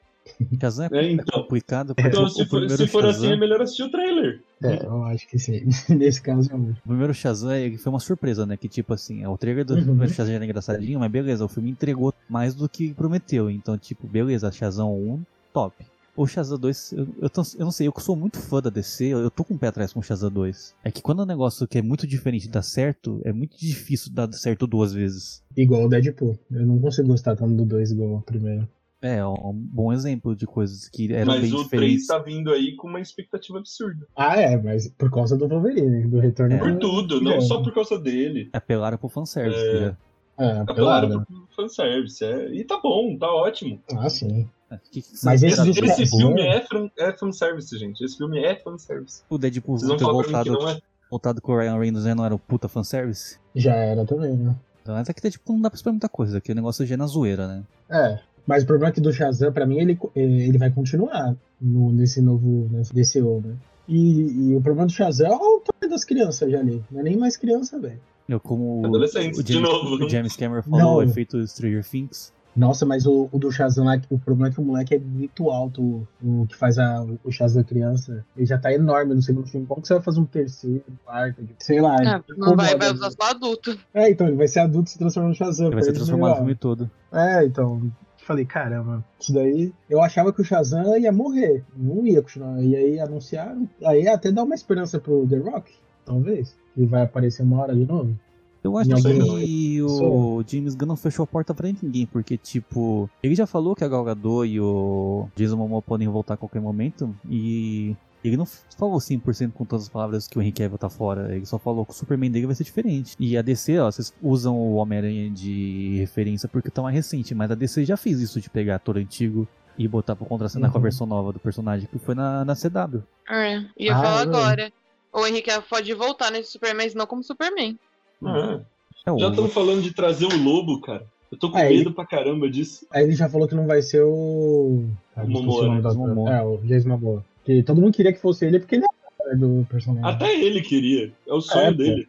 Shazam 0.61 0.89
é, 0.93 0.99
É, 0.99 1.07
é 1.07 1.13
então. 1.13 1.43
complicado 1.43 1.95
porque 1.95 2.09
Então, 2.09 2.25
o, 2.25 2.29
se 2.29 2.43
o 2.43 2.47
for, 2.47 2.69
se 2.71 2.87
for 2.87 3.05
assim, 3.05 3.29
é 3.33 3.37
melhor 3.37 3.61
assistir 3.63 3.85
o 3.85 3.91
trailer. 3.91 4.41
É, 4.63 4.85
eu 4.85 5.03
acho 5.05 5.27
que 5.29 5.39
sim. 5.39 5.63
Nesse 5.89 6.21
caso, 6.21 6.51
eu 6.51 6.57
acho. 6.57 6.81
O 6.85 6.89
primeiro 6.89 7.15
Shazam 7.15 7.51
foi 7.79 7.93
uma 7.93 8.01
surpresa, 8.01 8.45
né? 8.45 8.57
Que 8.57 8.69
tipo 8.69 8.93
assim, 8.93 9.25
o 9.27 9.39
trailer 9.39 9.65
do 9.65 9.75
Uhum. 9.75 9.85
primeiro 9.85 10.13
Shazam 10.13 10.35
era 10.35 10.45
engraçadinho, 10.45 10.99
mas 11.01 11.11
beleza, 11.11 11.45
o 11.45 11.49
filme 11.49 11.71
entregou 11.71 12.13
mais 12.29 12.55
do 12.55 12.69
que 12.69 12.93
prometeu. 12.95 13.49
Então, 13.51 13.79
tipo, 13.79 14.07
beleza, 14.07 14.51
Shazam 14.53 14.93
1, 14.93 15.23
top. 15.53 15.75
O 16.17 16.27
Shazam 16.27 16.59
2, 16.59 16.93
eu, 16.93 17.09
eu, 17.23 17.31
tô- 17.31 17.43
eu 17.59 17.65
não 17.65 17.71
sei, 17.73 17.87
eu 17.87 17.95
sou 17.99 18.15
muito 18.17 18.39
fã 18.39 18.61
da 18.61 18.69
DC, 18.69 19.07
eu, 19.07 19.21
eu 19.21 19.31
tô 19.31 19.43
com 19.45 19.55
o 19.55 19.59
pé 19.59 19.69
atrás 19.69 19.93
com 19.93 20.01
o 20.01 20.03
Shazam 20.03 20.31
2. 20.31 20.75
É 20.85 20.91
que 20.91 21.01
quando 21.01 21.21
o 21.21 21.27
negócio 21.27 21.67
que 21.67 21.79
é 21.79 21.83
muito 21.83 22.07
diferente 22.07 22.49
dá 22.49 22.61
certo, 22.63 23.21
é 23.25 23.33
muito 23.33 23.59
difícil 23.59 24.13
dar 24.13 24.31
certo 24.33 24.67
duas 24.67 24.93
vezes. 24.93 25.43
Igual 25.57 25.85
o 25.85 25.89
Deadpool. 25.89 26.39
Eu 26.51 26.67
não 26.67 26.79
consigo 26.79 27.09
gostar 27.09 27.37
tanto 27.37 27.55
do 27.55 27.65
2 27.65 27.93
igual 27.93 28.17
o 28.17 28.23
primeiro. 28.23 28.69
É, 29.03 29.17
é 29.17 29.27
um 29.27 29.55
bom 29.55 29.91
exemplo 29.95 30.37
de 30.37 30.47
coisas 30.47 30.87
que 30.91 31.11
eram 31.11 31.29
Mas 31.33 31.41
bem 31.41 31.51
o 31.55 31.57
3 31.57 31.65
diferentes. 31.71 32.07
tá 32.07 32.19
vindo 32.19 32.51
aí 32.53 32.77
com 32.77 32.87
uma 32.87 33.01
expectativa 33.01 33.59
absurda. 33.59 34.07
Ah, 34.15 34.39
é, 34.39 34.61
mas 34.61 34.89
por 34.91 35.11
causa 35.11 35.39
do 35.39 35.49
Wolverine, 35.49 36.07
do 36.07 36.19
retorno 36.21 36.55
É. 36.55 36.59
Por 36.59 36.73
do- 36.73 36.79
tudo, 36.81 37.21
não 37.23 37.33
é. 37.33 37.41
só 37.41 37.63
por 37.63 37.73
causa 37.73 37.99
dele. 37.99 38.51
Apelaram 38.53 38.99
pro 38.99 39.09
fanservice 39.09 39.59
É. 39.59 39.81
já. 39.81 39.97
É, 40.39 40.59
Apelaram 40.61 41.09
pelada. 41.09 41.25
pro 41.27 41.49
fanservice. 41.57 42.23
É. 42.23 42.53
E 42.53 42.63
tá 42.65 42.79
bom, 42.83 43.17
tá 43.17 43.27
ótimo. 43.33 43.81
Ah, 43.97 44.11
sim. 44.11 44.47
É, 44.71 44.79
que 44.91 45.03
que 45.03 45.09
Mas 45.25 45.43
esse 45.43 45.61
Esse 45.69 45.81
Deadpool- 45.81 46.21
filme 46.21 46.43
é, 46.43 46.61
fan, 46.67 46.91
é 46.99 47.13
fanservice, 47.13 47.77
gente. 47.79 48.05
Esse 48.05 48.17
filme 48.17 48.39
é 48.45 48.55
fanservice. 48.57 49.23
O 49.29 49.37
Deadpool 49.39 49.79
Vocês 49.79 49.89
vão 49.89 49.97
ter 49.97 50.05
voltado, 50.05 50.45
que 50.45 50.51
não 50.63 50.69
é? 50.69 50.79
voltado 51.11 51.41
com 51.43 51.53
o 51.53 51.59
Ryan 51.59 51.79
Reynolds 51.79 52.05
já 52.07 52.15
não 52.15 52.25
era 52.25 52.35
um 52.35 52.39
puta 52.39 52.69
fanservice? 52.69 53.39
Já 53.55 53.75
era 53.75 54.05
também, 54.05 54.37
né? 54.37 54.55
Então, 54.83 54.95
mas 54.95 55.09
aqui 55.11 55.21
Deadpool 55.21 55.57
não 55.57 55.63
dá 55.63 55.71
pra 55.71 55.77
esperar 55.77 55.93
muita 55.93 56.09
coisa, 56.09 56.39
aqui 56.39 56.53
o 56.53 56.55
negócio 56.55 56.87
já 56.87 56.95
é 56.95 56.97
na 56.97 57.07
zoeira, 57.07 57.47
né? 57.49 57.63
É. 57.91 58.19
Mas 58.47 58.63
o 58.63 58.67
problema 58.67 58.91
é 58.91 58.93
que 58.93 59.01
do 59.01 59.13
Shazam, 59.13 59.53
pra 59.53 59.67
mim, 59.67 59.79
ele, 59.79 59.99
ele 60.17 60.59
vai 60.59 60.71
continuar 60.71 61.37
no, 61.61 61.93
nesse 61.93 62.21
novo 62.23 62.69
nesse 62.73 62.93
DCU, 62.95 63.43
né? 63.45 63.55
E, 63.87 64.51
e 64.53 64.57
o 64.57 64.61
problema 64.61 64.87
do 64.87 64.93
Shazam 64.93 65.27
é 65.27 65.37
o 65.37 65.61
tamanho 65.61 65.91
das 65.91 66.05
crianças 66.05 66.51
já 66.51 66.59
ali. 66.59 66.83
Não 66.91 67.01
é 67.01 67.03
nem 67.03 67.17
mais 67.17 67.37
criança, 67.37 67.79
velho. 67.79 68.01
Eu, 68.29 68.39
como 68.41 68.87
o, 68.87 68.91
o 68.91 69.43
de 69.43 69.53
James, 69.53 69.69
novo. 69.69 70.05
o 70.05 70.09
James 70.09 70.37
Cameron 70.37 70.63
falou, 70.63 70.97
o 70.99 71.03
efeito 71.03 71.45
Stranger 71.47 71.85
Things. 71.85 72.33
Nossa, 72.55 72.85
mas 72.85 73.07
o, 73.07 73.29
o 73.31 73.39
do 73.39 73.51
Shazam 73.51 73.85
lá, 73.85 74.01
o 74.11 74.19
problema 74.19 74.49
é 74.49 74.53
que 74.53 74.61
o 74.61 74.65
moleque 74.65 74.95
é 74.95 74.99
muito 74.99 75.51
alto, 75.51 75.83
o, 75.83 76.43
o 76.43 76.47
que 76.47 76.57
faz 76.57 76.79
a, 76.79 77.07
o 77.25 77.31
Shazam 77.31 77.63
criança. 77.63 78.25
Ele 78.37 78.47
já 78.47 78.59
tá 78.59 78.73
enorme 78.73 79.15
no 79.15 79.23
segundo 79.23 79.47
filme. 79.47 79.67
Como 79.67 79.81
que 79.81 79.89
você 79.89 79.95
vai 79.95 80.03
fazer 80.03 80.21
um 80.21 80.27
terceiro, 80.27 80.85
um 80.89 80.97
quarto? 81.05 81.49
Sei 81.59 81.81
lá. 81.81 81.97
Ah, 81.97 82.23
não 82.37 82.57
vai, 82.57 82.77
vai 82.77 82.89
incomoda. 82.89 82.93
usar 82.95 83.11
só 83.11 83.31
adulto. 83.31 83.79
É, 83.95 84.11
então, 84.11 84.27
ele 84.27 84.37
vai 84.37 84.49
ser 84.49 84.61
adulto 84.61 84.91
se 84.91 84.99
transformando 84.99 85.31
no 85.31 85.37
Shazam. 85.37 85.67
Ele 85.67 85.75
vai 85.75 85.85
ser 85.85 85.93
transformado 85.93 86.31
no 86.31 86.37
filme 86.37 86.55
todo. 86.55 86.91
É, 87.13 87.45
então. 87.45 87.91
Falei, 88.19 88.45
caramba, 88.45 89.05
isso 89.19 89.33
daí. 89.33 89.73
Eu 89.89 90.01
achava 90.01 90.33
que 90.33 90.41
o 90.41 90.45
Shazam 90.45 90.97
ia 90.99 91.11
morrer. 91.11 91.65
Não 91.77 92.07
ia 92.07 92.23
continuar. 92.23 92.63
E 92.63 92.77
aí 92.77 93.01
anunciaram. 93.01 93.69
Aí 93.85 94.07
até 94.07 94.31
dá 94.31 94.43
uma 94.43 94.55
esperança 94.55 95.01
pro 95.01 95.27
The 95.27 95.39
Rock, 95.39 95.73
talvez. 96.05 96.55
Que 96.75 96.85
vai 96.85 97.03
aparecer 97.03 97.43
uma 97.43 97.61
hora 97.61 97.75
de 97.75 97.87
novo. 97.87 98.17
Eu 98.63 98.77
acho 98.77 98.91
que 98.91 99.83
o 99.83 100.45
James 100.47 100.75
Gunn 100.75 100.87
não 100.89 100.97
fechou 100.97 101.25
a 101.25 101.27
porta 101.27 101.55
pra 101.55 101.69
ninguém, 101.83 102.05
porque, 102.07 102.37
tipo, 102.37 103.09
ele 103.23 103.35
já 103.35 103.47
falou 103.47 103.75
que 103.75 103.83
a 103.85 103.89
Gal 103.89 104.05
Gadot 104.05 104.47
e 104.47 104.61
o 104.61 105.29
Jason 105.35 105.57
Momoa 105.57 105.81
podem 105.81 106.07
voltar 106.09 106.35
a 106.35 106.37
qualquer 106.37 106.61
momento, 106.61 107.15
e 107.29 107.97
ele 108.23 108.37
não 108.37 108.45
falou 108.77 108.99
100% 108.99 109.53
com 109.53 109.65
todas 109.65 109.85
as 109.85 109.89
palavras 109.89 110.29
que 110.29 110.39
o 110.39 110.43
Henry 110.43 110.53
Cavill 110.53 110.77
tá 110.77 110.91
fora, 110.91 111.35
ele 111.35 111.47
só 111.47 111.59
falou 111.59 111.87
que 111.87 111.93
o 111.93 111.95
Superman 111.95 112.31
dele 112.31 112.47
vai 112.47 112.55
ser 112.55 112.65
diferente. 112.65 113.17
E 113.19 113.35
a 113.37 113.41
DC, 113.43 113.79
ó, 113.79 113.91
vocês 113.91 114.13
usam 114.23 114.55
o 114.59 114.75
Homem-Aranha 114.75 115.31
de 115.31 115.97
referência 115.99 116.47
porque 116.49 116.69
tá 116.69 116.83
mais 116.83 116.95
recente, 116.95 117.35
mas 117.35 117.51
a 117.51 117.55
DC 117.55 117.85
já 117.87 117.97
fez 117.97 118.21
isso 118.21 118.41
de 118.43 118.51
pegar 118.51 118.75
ator 118.77 118.99
antigo 118.99 119.49
e 119.79 119.89
botar 119.89 120.15
pra 120.15 120.27
contracenar 120.27 120.71
com 120.71 120.77
a 120.77 120.81
Uhum. 120.81 120.83
versão 120.83 121.07
nova 121.07 121.33
do 121.33 121.39
personagem, 121.39 121.89
que 121.91 121.99
foi 121.99 122.15
na, 122.15 122.45
na 122.45 122.55
CW. 122.55 123.03
É, 123.27 123.65
ia 123.79 123.97
Ah, 123.97 124.03
falar 124.03 124.27
não. 124.27 124.39
agora. 124.39 124.71
O 125.13 125.27
Henrique 125.27 125.51
pode 125.69 125.93
voltar 125.95 126.31
nesse 126.31 126.53
Superman, 126.53 126.85
mas 126.85 126.95
não 126.95 127.07
como 127.07 127.25
Superman. 127.25 127.77
Ah, 128.25 128.61
É, 129.07 129.13
o- 129.13 129.19
já 129.19 129.29
estamos 129.29 129.53
falando 129.53 129.83
de 129.83 129.93
trazer 129.95 130.27
o 130.27 130.37
lobo, 130.43 130.81
cara. 130.81 131.05
Eu 131.33 131.39
tô 131.39 131.51
com 131.51 131.57
Aí- 131.59 131.79
medo 131.79 131.93
pra 131.93 132.05
caramba 132.05 132.51
disso. 132.51 132.87
Aí 132.91 133.05
ele 133.05 133.13
já 133.13 133.29
falou 133.29 133.47
que 133.47 133.55
não 133.55 133.67
vai 133.67 133.83
ser 133.83 134.03
o. 134.03 134.85
Ah, 135.17 135.25
Momoa, 135.25 135.63
o 135.63 135.67
nome 135.67 135.83
né? 135.83 136.15
do. 136.15 136.29
É, 136.29 136.43
o 136.45 136.59
Jason 136.59 136.89
Momoa. 136.89 137.25
Que 137.45 137.63
todo 137.63 137.81
mundo 137.81 137.95
queria 137.95 138.13
que 138.13 138.21
fosse 138.21 138.45
ele 138.45 138.59
porque 138.59 138.75
ele 138.77 138.85
é 138.85 139.23
cara 139.23 139.37
do 139.37 139.65
personagem. 139.71 140.05
Até 140.11 140.35
ele 140.35 140.61
queria. 140.61 141.13
É 141.27 141.33
o 141.33 141.41
sonho 141.41 141.67
É, 141.67 141.73
dele. 141.73 142.09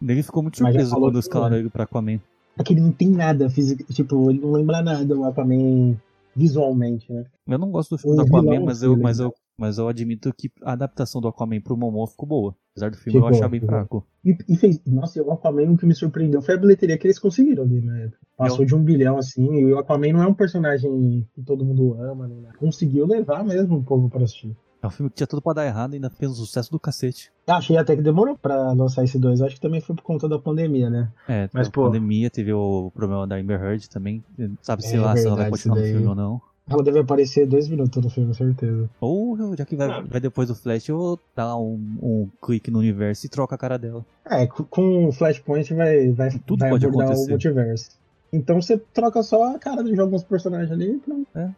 Ele 0.00 0.22
ficou 0.22 0.42
muito 0.42 0.58
surpreso 0.58 0.94
quando 0.94 1.18
escalaram 1.18 1.52
não. 1.52 1.58
ele 1.58 1.70
pra 1.70 1.84
Aquaman. 1.84 2.20
É 2.58 2.62
que 2.62 2.72
ele 2.74 2.80
não 2.82 2.92
tem 2.92 3.08
nada 3.08 3.48
físico. 3.50 3.82
Tipo, 3.92 4.30
ele 4.30 4.40
não 4.40 4.52
lembra 4.52 4.82
nada 4.82 5.16
o 5.16 5.24
Aquaman 5.24 5.96
visualmente, 6.36 7.10
né? 7.12 7.24
Eu 7.48 7.58
não 7.58 7.70
gosto 7.70 7.90
do 7.96 7.98
filme 7.98 8.14
O 8.16 8.24
do 8.24 8.26
Aquaman, 8.28 8.60
mas 8.64 8.82
eu, 8.82 8.96
mas, 8.96 9.18
né? 9.18 9.24
eu, 9.24 9.34
mas 9.58 9.76
eu 9.76 9.88
admito 9.88 10.32
que 10.32 10.50
a 10.62 10.72
adaptação 10.72 11.20
do 11.20 11.26
Aquaman 11.28 11.60
pro 11.60 11.76
Momoa 11.76 12.06
ficou 12.06 12.28
boa. 12.28 12.54
Apesar 12.72 12.90
do 12.92 12.96
filme 12.96 13.18
Ficou, 13.18 13.28
eu 13.30 13.34
achar 13.34 13.48
bem 13.48 13.60
fraco. 13.60 14.06
E, 14.24 14.36
e 14.48 14.56
fez. 14.56 14.80
Nossa, 14.86 15.20
o 15.20 15.32
Aquaman, 15.32 15.72
o 15.72 15.76
que 15.76 15.84
me 15.84 15.94
surpreendeu 15.94 16.40
foi 16.40 16.54
a 16.54 16.58
bilheteria 16.58 16.96
que 16.96 17.06
eles 17.08 17.18
conseguiram 17.18 17.64
ali 17.64 17.78
época. 17.78 18.18
Passou 18.36 18.60
Eu- 18.60 18.66
de 18.66 18.74
um 18.76 18.82
bilhão, 18.84 19.18
assim, 19.18 19.52
e 19.52 19.72
o 19.72 19.78
Aquaman 19.78 20.12
não 20.12 20.22
é 20.22 20.26
um 20.28 20.34
personagem 20.34 21.26
que 21.34 21.42
todo 21.42 21.64
mundo 21.64 21.94
ama, 22.00 22.28
nada. 22.28 22.56
Conseguiu 22.56 23.04
levar 23.04 23.44
mesmo 23.44 23.78
o 23.78 23.82
povo 23.82 24.08
pra 24.08 24.22
assistir. 24.22 24.56
É 24.80 24.86
um 24.86 24.90
filme 24.90 25.10
que 25.10 25.16
tinha 25.16 25.26
tudo 25.26 25.42
pra 25.42 25.54
dar 25.54 25.66
errado 25.66 25.92
e 25.92 25.96
ainda 25.96 26.08
fez 26.08 26.30
um 26.30 26.34
sucesso 26.36 26.70
do 26.70 26.78
cacete. 26.78 27.32
Achei 27.48 27.76
até 27.76 27.96
que 27.96 28.02
demorou 28.02 28.38
pra 28.38 28.70
lançar 28.72 29.02
esse 29.02 29.18
dois. 29.18 29.42
Acho 29.42 29.56
que 29.56 29.60
também 29.60 29.80
foi 29.80 29.96
por 29.96 30.02
conta 30.02 30.28
da 30.28 30.38
pandemia, 30.38 30.88
né? 30.88 31.10
É, 31.28 31.50
Mas, 31.52 31.68
pô- 31.68 31.86
pandemia 31.86 32.30
teve 32.30 32.52
o 32.52 32.92
problema 32.94 33.26
da 33.26 33.34
Amber 33.34 33.60
Heard 33.60 33.90
também. 33.90 34.22
Sabe 34.62 34.84
se 34.86 34.94
É 34.94 35.00
lá 35.00 35.16
se 35.16 35.26
ela 35.26 35.34
vai 35.34 35.50
continuar 35.50 35.78
no 35.80 35.82
filme 35.84 36.06
ou 36.06 36.14
não. 36.14 36.40
Ela 36.68 36.82
deve 36.82 36.98
aparecer 36.98 37.46
dois 37.46 37.66
minutos 37.68 38.02
no 38.02 38.10
filme, 38.10 38.34
certeza. 38.34 38.90
Ou 39.00 39.56
já 39.56 39.64
que 39.64 39.74
vai, 39.74 40.02
vai 40.04 40.20
depois 40.20 40.48
do 40.48 40.54
Flash, 40.54 40.88
eu 40.88 41.18
dar 41.34 41.56
um, 41.56 41.80
um 42.02 42.28
clique 42.42 42.70
no 42.70 42.78
universo 42.78 43.24
e 43.24 43.28
troca 43.28 43.54
a 43.54 43.58
cara 43.58 43.78
dela. 43.78 44.04
É, 44.28 44.46
co- 44.46 44.64
com 44.64 45.06
o 45.06 45.12
Flashpoint 45.12 45.72
vai, 45.74 46.10
vai, 46.12 46.30
Tudo 46.46 46.60
vai 46.60 46.70
pode 46.70 46.84
abordar 46.86 47.06
acontecer. 47.12 47.26
o 47.26 47.30
multiverso. 47.30 47.90
Então 48.32 48.60
você 48.60 48.76
troca 48.92 49.22
só 49.22 49.54
a 49.54 49.58
cara 49.58 49.82
de 49.82 49.98
alguns 49.98 50.22
personagens 50.22 50.70
ali 50.70 50.92
e 50.92 50.98
pronto. 50.98 51.26
É. 51.34 51.48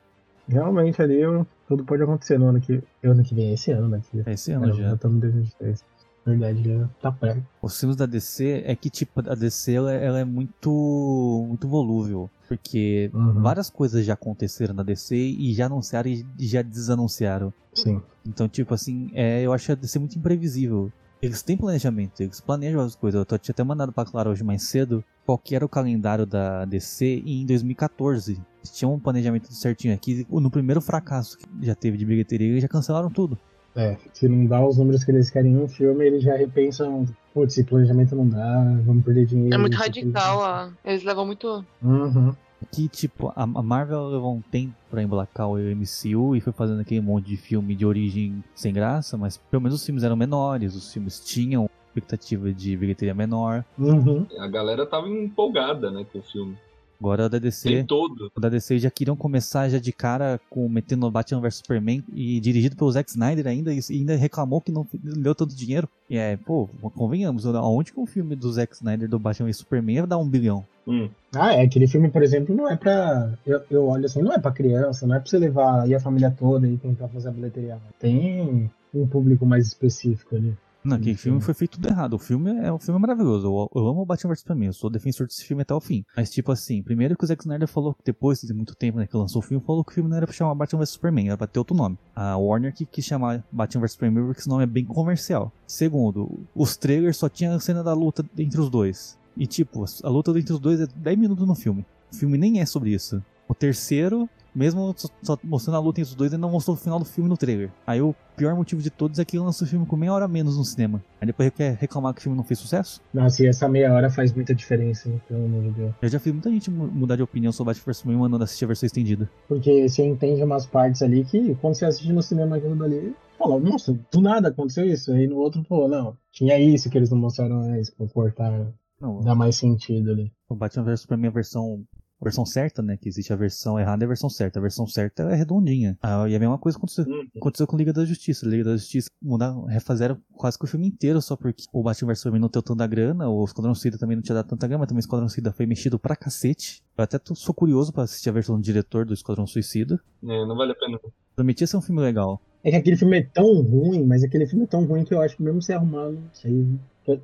Realmente 0.48 1.00
ali 1.02 1.20
eu- 1.20 1.46
tudo 1.68 1.84
pode 1.84 2.02
acontecer 2.02 2.38
no 2.38 2.46
ano 2.46 2.60
que, 2.60 2.80
ano 3.04 3.22
que 3.22 3.34
vem, 3.34 3.52
esse 3.52 3.70
ano, 3.72 3.88
né? 3.88 4.00
Que, 4.10 4.22
É 4.28 4.32
esse 4.32 4.52
ano 4.52 4.62
Caramba, 4.66 4.82
já. 4.82 4.94
estamos 4.94 5.16
em 5.16 5.20
2023. 5.20 5.84
Verdade, 6.24 6.62
já 6.62 6.88
tá 7.00 7.10
perto. 7.10 7.42
Os 7.62 7.78
filmes 7.78 7.96
da 7.96 8.06
DC 8.06 8.62
é 8.66 8.76
que, 8.76 8.90
tipo, 8.90 9.20
a 9.28 9.34
DC 9.34 9.72
ela, 9.72 9.92
ela 9.92 10.18
é 10.20 10.24
muito, 10.24 11.44
muito 11.48 11.66
volúvel. 11.66 12.30
Porque 12.48 13.10
Uhum. 13.14 13.40
várias 13.42 13.70
coisas 13.70 14.04
já 14.04 14.14
aconteceram 14.14 14.74
na 14.74 14.82
DC 14.82 15.16
e 15.16 15.52
já 15.54 15.66
anunciaram 15.66 16.10
e 16.10 16.24
já 16.38 16.62
desanunciaram. 16.62 17.52
Sim. 17.72 18.02
Então, 18.26 18.48
tipo 18.48 18.74
assim, 18.74 19.10
é, 19.14 19.40
eu 19.42 19.52
acho 19.52 19.72
a 19.72 19.74
DC 19.74 19.98
muito 19.98 20.18
imprevisível. 20.18 20.92
Eles 21.22 21.42
têm 21.42 21.56
planejamento, 21.56 22.20
eles 22.22 22.40
planejam 22.40 22.80
as 22.80 22.96
coisas. 22.96 23.24
Eu 23.30 23.38
tinha 23.38 23.52
até 23.52 23.62
mandado 23.62 23.92
pra 23.92 24.04
Clara 24.06 24.30
hoje 24.30 24.42
mais 24.42 24.62
cedo 24.62 25.04
qual 25.26 25.36
que 25.38 25.54
era 25.54 25.64
o 25.64 25.68
calendário 25.68 26.24
da 26.26 26.64
DC 26.64 27.22
em 27.26 27.44
2014. 27.46 28.32
Eles 28.58 28.70
tinham 28.72 28.94
um 28.94 28.98
planejamento 28.98 29.52
certinho 29.52 29.94
aqui. 29.94 30.26
No 30.30 30.50
primeiro 30.50 30.80
fracasso 30.80 31.36
que 31.38 31.46
já 31.62 31.74
teve 31.74 31.98
de 31.98 32.06
bilheteria, 32.06 32.48
eles 32.48 32.62
já 32.62 32.68
cancelaram 32.68 33.10
tudo. 33.10 33.38
É, 33.74 33.96
se 34.12 34.28
não 34.28 34.46
dá 34.46 34.66
os 34.66 34.78
números 34.78 35.04
que 35.04 35.10
eles 35.10 35.30
querem 35.30 35.52
em 35.52 35.56
um 35.56 35.68
filme, 35.68 36.04
eles 36.04 36.22
já 36.22 36.36
repensam, 36.36 37.06
putz, 37.32 37.52
esse 37.52 37.64
planejamento 37.64 38.16
não 38.16 38.28
dá, 38.28 38.64
vamos 38.84 39.04
perder 39.04 39.26
dinheiro. 39.26 39.54
É 39.54 39.58
muito 39.58 39.76
radical, 39.76 40.38
ó. 40.38 40.68
Eles 40.84 41.04
levam 41.04 41.26
muito. 41.26 41.64
Uhum. 41.82 42.34
Que, 42.70 42.88
tipo, 42.88 43.28
a, 43.28 43.42
a 43.42 43.62
Marvel 43.62 44.08
levou 44.08 44.34
um 44.34 44.40
tempo 44.40 44.74
pra 44.90 45.02
emplacar 45.02 45.48
o 45.48 45.56
MCU 45.56 46.36
e 46.36 46.40
foi 46.40 46.52
fazendo 46.52 46.80
aquele 46.80 47.00
monte 47.00 47.26
de 47.26 47.36
filme 47.36 47.74
de 47.74 47.86
origem 47.86 48.44
sem 48.54 48.72
graça, 48.72 49.16
mas 49.16 49.36
pelo 49.36 49.62
menos 49.62 49.80
os 49.80 49.86
filmes 49.86 50.04
eram 50.04 50.16
menores, 50.16 50.74
os 50.74 50.92
filmes 50.92 51.20
tinham 51.20 51.70
expectativa 51.86 52.52
de 52.52 52.76
bilheteria 52.76 53.14
menor. 53.14 53.64
Uhum. 53.78 54.26
A 54.38 54.46
galera 54.46 54.86
tava 54.86 55.08
empolgada, 55.08 55.90
né, 55.90 56.04
com 56.12 56.18
o 56.18 56.22
filme. 56.22 56.56
Agora 57.00 57.26
o 57.26 57.28
da 57.30 57.38
DC, 57.38 57.68
Tem 57.68 57.84
todo. 57.86 58.30
o 58.36 58.40
da 58.40 58.50
DC 58.50 58.78
já 58.78 58.90
queriam 58.90 59.16
começar 59.16 59.68
já 59.70 59.78
de 59.78 59.90
cara 59.90 60.38
com 60.50 60.68
metendo 60.68 61.10
Batman 61.10 61.40
vs 61.40 61.56
Superman 61.56 62.04
e 62.12 62.38
dirigido 62.40 62.76
pelo 62.76 62.92
Zack 62.92 63.08
Snyder 63.10 63.46
ainda 63.46 63.72
e 63.72 63.80
ainda 63.90 64.14
reclamou 64.16 64.60
que 64.60 64.70
não 64.70 64.86
deu 64.92 65.34
tanto 65.34 65.56
dinheiro. 65.56 65.88
E 66.10 66.18
é, 66.18 66.36
pô, 66.36 66.68
convenhamos, 66.94 67.46
aonde 67.46 67.92
que 67.92 67.98
um 68.00 68.06
filme 68.06 68.36
do 68.36 68.52
Zack 68.52 68.74
Snyder 68.74 69.08
do 69.08 69.18
Batman 69.18 69.46
vs 69.46 69.56
Superman 69.56 69.96
ia 69.96 70.06
dar 70.06 70.18
um 70.18 70.28
bilhão? 70.28 70.64
Hum. 70.86 71.08
Ah, 71.34 71.54
é, 71.54 71.62
aquele 71.62 71.86
filme, 71.86 72.10
por 72.10 72.22
exemplo, 72.22 72.54
não 72.54 72.68
é 72.68 72.76
pra. 72.76 73.32
Eu, 73.46 73.62
eu 73.70 73.86
olho 73.86 74.04
assim, 74.04 74.20
não 74.22 74.32
é 74.32 74.38
pra 74.38 74.50
criança, 74.50 75.06
não 75.06 75.14
é 75.14 75.20
pra 75.20 75.28
você 75.30 75.38
levar 75.38 75.82
aí 75.82 75.94
a 75.94 76.00
família 76.00 76.30
toda 76.36 76.66
e 76.66 76.76
tentar 76.76 77.08
fazer 77.08 77.28
a 77.28 77.32
bilheteria. 77.32 77.78
Tem 77.98 78.68
um 78.92 79.06
público 79.06 79.46
mais 79.46 79.66
específico 79.66 80.36
ali. 80.36 80.54
Não, 80.82 80.96
aquele 80.96 81.16
filme 81.16 81.40
foi 81.40 81.52
feito 81.52 81.72
tudo 81.72 81.88
errado. 81.88 82.14
O 82.14 82.18
filme 82.18 82.50
é 82.58 82.72
um 82.72 82.78
filme 82.78 82.98
maravilhoso. 82.98 83.46
Eu, 83.46 83.70
eu 83.74 83.86
amo 83.88 84.00
o 84.00 84.06
Batman 84.06 84.30
vs 84.30 84.40
Superman. 84.40 84.66
Eu 84.68 84.72
sou 84.72 84.88
defensor 84.88 85.26
desse 85.26 85.44
filme 85.44 85.62
até 85.62 85.74
o 85.74 85.80
fim. 85.80 86.04
Mas, 86.16 86.30
tipo 86.30 86.50
assim, 86.50 86.82
primeiro 86.82 87.16
que 87.16 87.24
o 87.24 87.26
Zack 87.26 87.42
Snyder 87.42 87.68
falou 87.68 87.94
que 87.94 88.02
depois 88.04 88.40
de 88.40 88.54
muito 88.54 88.74
tempo 88.74 88.98
né, 88.98 89.06
que 89.06 89.16
lançou 89.16 89.40
o 89.40 89.44
filme, 89.44 89.62
falou 89.64 89.84
que 89.84 89.92
o 89.92 89.94
filme 89.94 90.08
não 90.08 90.16
era 90.16 90.26
pra 90.26 90.34
chamar 90.34 90.54
Batman 90.54 90.80
vs 90.80 90.90
Superman, 90.90 91.28
era 91.28 91.36
pra 91.36 91.46
ter 91.46 91.58
outro 91.58 91.76
nome. 91.76 91.98
A 92.14 92.36
Warner 92.36 92.72
que 92.72 92.86
quis 92.86 93.04
chamar 93.04 93.44
Batman 93.52 93.82
vs 93.82 93.92
Superman 93.92 94.24
porque 94.24 94.40
esse 94.40 94.48
nome 94.48 94.64
é 94.64 94.66
bem 94.66 94.84
comercial. 94.84 95.52
Segundo, 95.66 96.40
os 96.54 96.76
trailers 96.76 97.16
só 97.16 97.28
tinha 97.28 97.54
a 97.54 97.60
cena 97.60 97.84
da 97.84 97.92
luta 97.92 98.24
entre 98.38 98.60
os 98.60 98.70
dois. 98.70 99.18
E, 99.36 99.46
tipo, 99.46 99.84
a 100.02 100.08
luta 100.08 100.30
entre 100.38 100.52
os 100.52 100.58
dois 100.58 100.80
é 100.80 100.86
10 100.86 101.18
minutos 101.18 101.46
no 101.46 101.54
filme. 101.54 101.84
O 102.12 102.16
filme 102.16 102.36
nem 102.36 102.60
é 102.60 102.66
sobre 102.66 102.90
isso. 102.90 103.22
O 103.48 103.54
terceiro, 103.54 104.28
mesmo 104.54 104.94
só, 105.22 105.38
mostrando 105.44 105.76
a 105.76 105.80
luta 105.80 106.00
entre 106.00 106.10
os 106.10 106.16
dois, 106.16 106.32
ele 106.32 106.40
não 106.40 106.50
mostrou 106.50 106.76
o 106.76 106.78
final 106.78 106.98
do 106.98 107.04
filme 107.04 107.28
no 107.28 107.36
trailer. 107.36 107.70
Aí 107.86 108.00
o 108.00 108.14
pior 108.36 108.54
motivo 108.56 108.80
de 108.82 108.90
todos 108.90 109.18
é 109.18 109.24
que 109.24 109.38
lançou 109.38 109.66
o 109.66 109.70
filme 109.70 109.84
com 109.86 109.96
meia 109.96 110.12
hora 110.12 110.26
menos 110.28 110.56
no 110.56 110.64
cinema. 110.64 111.02
Aí 111.20 111.26
depois 111.26 111.50
quer 111.50 111.74
reclamar 111.74 112.14
que 112.14 112.20
o 112.20 112.22
filme 112.22 112.36
não 112.36 112.44
fez 112.44 112.58
sucesso? 112.58 113.00
Nossa, 113.12 113.42
e 113.42 113.46
essa 113.46 113.68
meia 113.68 113.92
hora 113.92 114.10
faz 114.10 114.32
muita 114.32 114.54
diferença, 114.54 115.08
hein, 115.08 115.20
pelo 115.28 115.44
amor 115.44 115.62
de 115.62 115.70
Deus. 115.70 115.94
Eu 116.02 116.08
já 116.08 116.18
vi 116.18 116.32
muita 116.32 116.50
gente 116.50 116.70
mu- 116.70 116.86
mudar 116.90 117.16
de 117.16 117.22
opinião 117.22 117.52
sobre 117.52 117.72
Batman 117.74 117.84
vs 117.86 117.96
Superman 117.98 118.20
mandando 118.22 118.44
assistir 118.44 118.64
a 118.64 118.68
versão 118.68 118.86
estendida. 118.86 119.28
Porque 119.48 119.88
você 119.88 120.04
entende 120.04 120.42
umas 120.42 120.66
partes 120.66 121.02
ali 121.02 121.24
que, 121.24 121.54
quando 121.56 121.74
você 121.74 121.84
assiste 121.84 122.12
no 122.12 122.22
cinema 122.22 122.56
aquilo 122.56 122.76
dali, 122.76 123.14
fala, 123.38 123.58
nossa, 123.60 123.98
do 124.12 124.20
nada 124.20 124.48
aconteceu 124.48 124.84
isso. 124.86 125.12
Aí 125.12 125.26
no 125.26 125.36
outro, 125.36 125.62
pô, 125.64 125.86
não, 125.88 126.16
tinha 126.32 126.58
isso 126.58 126.88
que 126.90 126.96
eles 126.98 127.10
não 127.10 127.18
mostraram 127.18 127.60
antes, 127.60 127.90
pra 127.90 128.06
cortar, 128.08 128.72
Não, 129.00 129.20
dar 129.20 129.34
mais 129.34 129.56
sentido 129.56 130.10
ali. 130.10 130.32
o 130.48 130.54
Batman 130.54 130.84
vs 130.84 131.00
Superman 131.02 131.28
a 131.30 131.32
versão 131.34 131.82
a 132.20 132.24
versão 132.24 132.44
certa, 132.44 132.82
né? 132.82 132.96
Que 132.96 133.08
existe 133.08 133.32
a 133.32 133.36
versão 133.36 133.78
errada 133.78 134.02
e 134.02 134.06
a 134.06 134.08
versão 134.08 134.28
certa. 134.28 134.58
A 134.58 134.62
versão 134.62 134.86
certa 134.86 135.22
é 135.24 135.34
redondinha. 135.34 135.96
Ah, 136.02 136.28
e 136.28 136.34
a 136.36 136.38
mesma 136.38 136.58
coisa 136.58 136.76
aconteceu, 136.76 137.04
Uhum. 137.06 137.26
aconteceu 137.36 137.66
com 137.66 137.76
Liga 137.76 137.92
da 137.92 138.04
Justiça. 138.04 138.46
Liga 138.46 138.64
da 138.64 138.76
Justiça 138.76 139.08
mudaram, 139.22 139.64
refazeram 139.64 140.18
quase 140.34 140.58
que 140.58 140.64
o 140.64 140.68
filme 140.68 140.86
inteiro 140.86 141.20
só 141.22 141.34
porque 141.36 141.64
o 141.72 141.82
Batman 141.82 142.08
vs 142.08 142.18
Superman 142.20 142.40
não 142.42 142.48
deu 142.48 142.62
tanta 142.62 142.86
grana, 142.86 143.28
o 143.28 143.44
Esquadrão 143.44 143.74
Suicida 143.74 143.96
também 143.98 144.16
não 144.16 144.22
tinha 144.22 144.34
dado 144.34 144.48
tanta 144.48 144.66
grana, 144.66 144.80
mas 144.80 144.88
também 144.88 144.98
o 145.00 145.04
Esquadrão 145.06 145.28
Suicida 145.28 145.52
foi 145.52 145.64
mexido 145.66 145.98
pra 145.98 146.14
cacete. 146.16 146.82
Eu 146.96 147.04
até 147.04 147.18
tô- 147.18 147.34
sou 147.34 147.54
curioso 147.54 147.92
pra 147.92 148.02
assistir 148.02 148.28
a 148.28 148.32
versão 148.32 148.56
do 148.56 148.62
diretor 148.62 149.06
do 149.06 149.14
Esquadrão 149.14 149.46
Suicida. 149.46 149.98
É, 150.22 150.26
não 150.46 150.56
vale 150.56 150.72
a 150.72 150.74
pena. 150.74 150.98
Prometia 151.34 151.66
ser 151.66 151.76
um 151.78 151.80
filme 151.80 152.00
legal. 152.02 152.40
É 152.62 152.70
que 152.70 152.76
aquele 152.76 152.96
filme 152.98 153.18
é 153.18 153.22
tão 153.22 153.62
ruim, 153.62 154.04
mas 154.04 154.22
aquele 154.22 154.46
filme 154.46 154.64
é 154.64 154.66
tão 154.66 154.84
ruim 154.84 155.02
que 155.04 155.14
eu 155.14 155.22
acho 155.22 155.34
que 155.38 155.42
mesmo 155.42 155.62
se 155.62 155.72
arrumando, 155.72 156.18
se, 156.34 156.66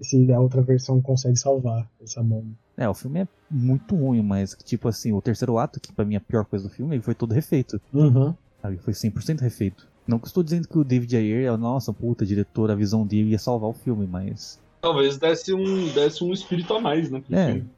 se 0.00 0.32
a 0.32 0.40
outra 0.40 0.62
versão 0.62 1.00
consegue 1.00 1.36
salvar 1.36 1.88
essa 2.02 2.22
mão. 2.22 2.44
É, 2.76 2.88
o 2.88 2.94
filme 2.94 3.20
é 3.20 3.28
muito 3.50 3.94
ruim, 3.96 4.22
mas 4.22 4.56
tipo 4.64 4.88
assim, 4.88 5.12
o 5.12 5.20
terceiro 5.20 5.58
ato, 5.58 5.80
que 5.80 5.92
pra 5.92 6.04
mim 6.04 6.14
é 6.14 6.18
a 6.18 6.20
pior 6.20 6.44
coisa 6.44 6.68
do 6.68 6.74
filme, 6.74 6.96
ele 6.96 7.02
foi 7.02 7.14
todo 7.14 7.32
refeito. 7.32 7.80
Uhum. 7.92 8.34
Sabe? 8.60 8.78
Foi 8.78 8.92
100% 8.92 9.40
refeito. 9.40 9.86
Não 10.06 10.18
que 10.18 10.26
eu 10.26 10.28
estou 10.28 10.42
dizendo 10.42 10.68
que 10.68 10.78
o 10.78 10.84
David 10.84 11.16
Ayer 11.16 11.52
é, 11.52 11.56
nossa, 11.56 11.92
puta, 11.92 12.24
diretor, 12.24 12.70
a 12.70 12.74
visão 12.74 13.06
dele 13.06 13.30
ia 13.30 13.38
salvar 13.38 13.70
o 13.70 13.72
filme, 13.72 14.06
mas 14.06 14.60
Talvez 14.80 15.16
desse 15.16 15.52
um, 15.52 15.88
desse 15.88 16.22
um 16.22 16.32
espírito 16.32 16.72
a 16.74 16.80
mais, 16.80 17.10
né? 17.10 17.22
É. 17.30 17.46
filme. 17.46 17.70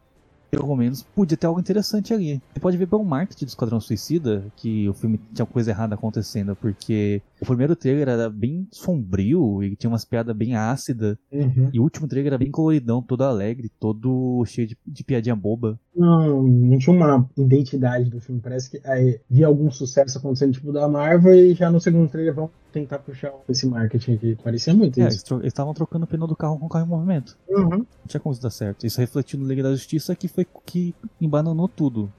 Pelo 0.51 0.75
menos 0.77 1.03
podia 1.03 1.37
ter 1.37 1.47
algo 1.47 1.61
interessante 1.61 2.13
ali. 2.15 2.41
Você 2.55 2.61
pode 2.61 2.77
ver 2.77 2.87
pelo 2.87 3.05
marketing 3.05 3.45
do 3.45 3.49
Esquadrão 3.49 3.81
Suicida 3.81 4.45
que 4.57 4.89
o 4.89 4.95
filme 4.95 5.21
tinha 5.35 5.45
coisa 5.47 5.71
errada 5.71 5.95
acontecendo, 5.95 6.57
porque 6.57 7.21
o 7.41 7.47
primeiro 7.47 7.77
trailer 7.77 8.09
era 8.09 8.31
bem 8.31 8.67
sombrio 8.71 9.63
e 9.63 9.77
tinha 9.77 9.91
umas 9.91 10.05
piadas 10.05 10.35
bem 10.37 10.55
ácidas, 10.57 11.17
Uhum. 11.31 11.71
e 11.73 11.79
o 11.79 11.83
último 11.83 12.09
trailer 12.09 12.33
era 12.33 12.39
bem 12.39 12.51
coloridão, 12.51 13.03
todo 13.03 13.23
alegre, 13.23 13.71
todo 13.79 14.45
cheio 14.47 14.67
de, 14.67 14.77
de 14.87 15.05
piadinha 15.05 15.37
boba. 15.37 15.79
Não, 15.95 16.43
não 16.43 16.79
tinha 16.79 16.95
uma 16.95 17.29
identidade 17.37 18.09
do 18.09 18.21
filme. 18.21 18.41
Parece 18.41 18.71
que 18.71 18.81
aí, 18.89 19.21
via 19.29 19.47
algum 19.47 19.71
sucesso 19.71 20.19
acontecendo, 20.19 20.53
tipo 20.53 20.73
da 20.73 20.89
Marvel, 20.89 21.35
e 21.35 21.55
já 21.55 21.71
no 21.71 21.81
segundo 21.81 22.09
trailer 22.09 22.33
vão 22.35 22.49
tentar 22.73 22.99
puxar 23.01 23.33
esse 23.49 23.67
marketing 23.67 24.15
aqui. 24.15 24.37
Parecia 24.43 24.73
muito 24.75 25.01
É, 25.01 25.09
isso. 25.09 25.35
eles 25.35 25.47
estavam 25.47 25.75
trocando 25.75 26.05
o 26.05 26.09
pneu 26.09 26.27
do 26.27 26.37
carro 26.37 26.59
com 26.59 26.67
o 26.67 26.69
carro 26.69 26.87
em 26.87 26.89
movimento. 26.89 27.37
Uhum. 27.49 27.69
Não 27.79 27.87
tinha 28.07 28.21
como 28.21 28.33
isso 28.33 28.43
dar 28.43 28.51
certo. 28.51 28.87
Isso 28.87 29.01
refletiu 29.01 29.39
no 29.41 29.47
Liga 29.47 29.63
da 29.63 29.73
Justiça 29.73 30.15
que 30.15 30.29
foi 30.39 30.47
que 30.65 30.95
embananou 31.21 31.67
tudo. 31.67 32.13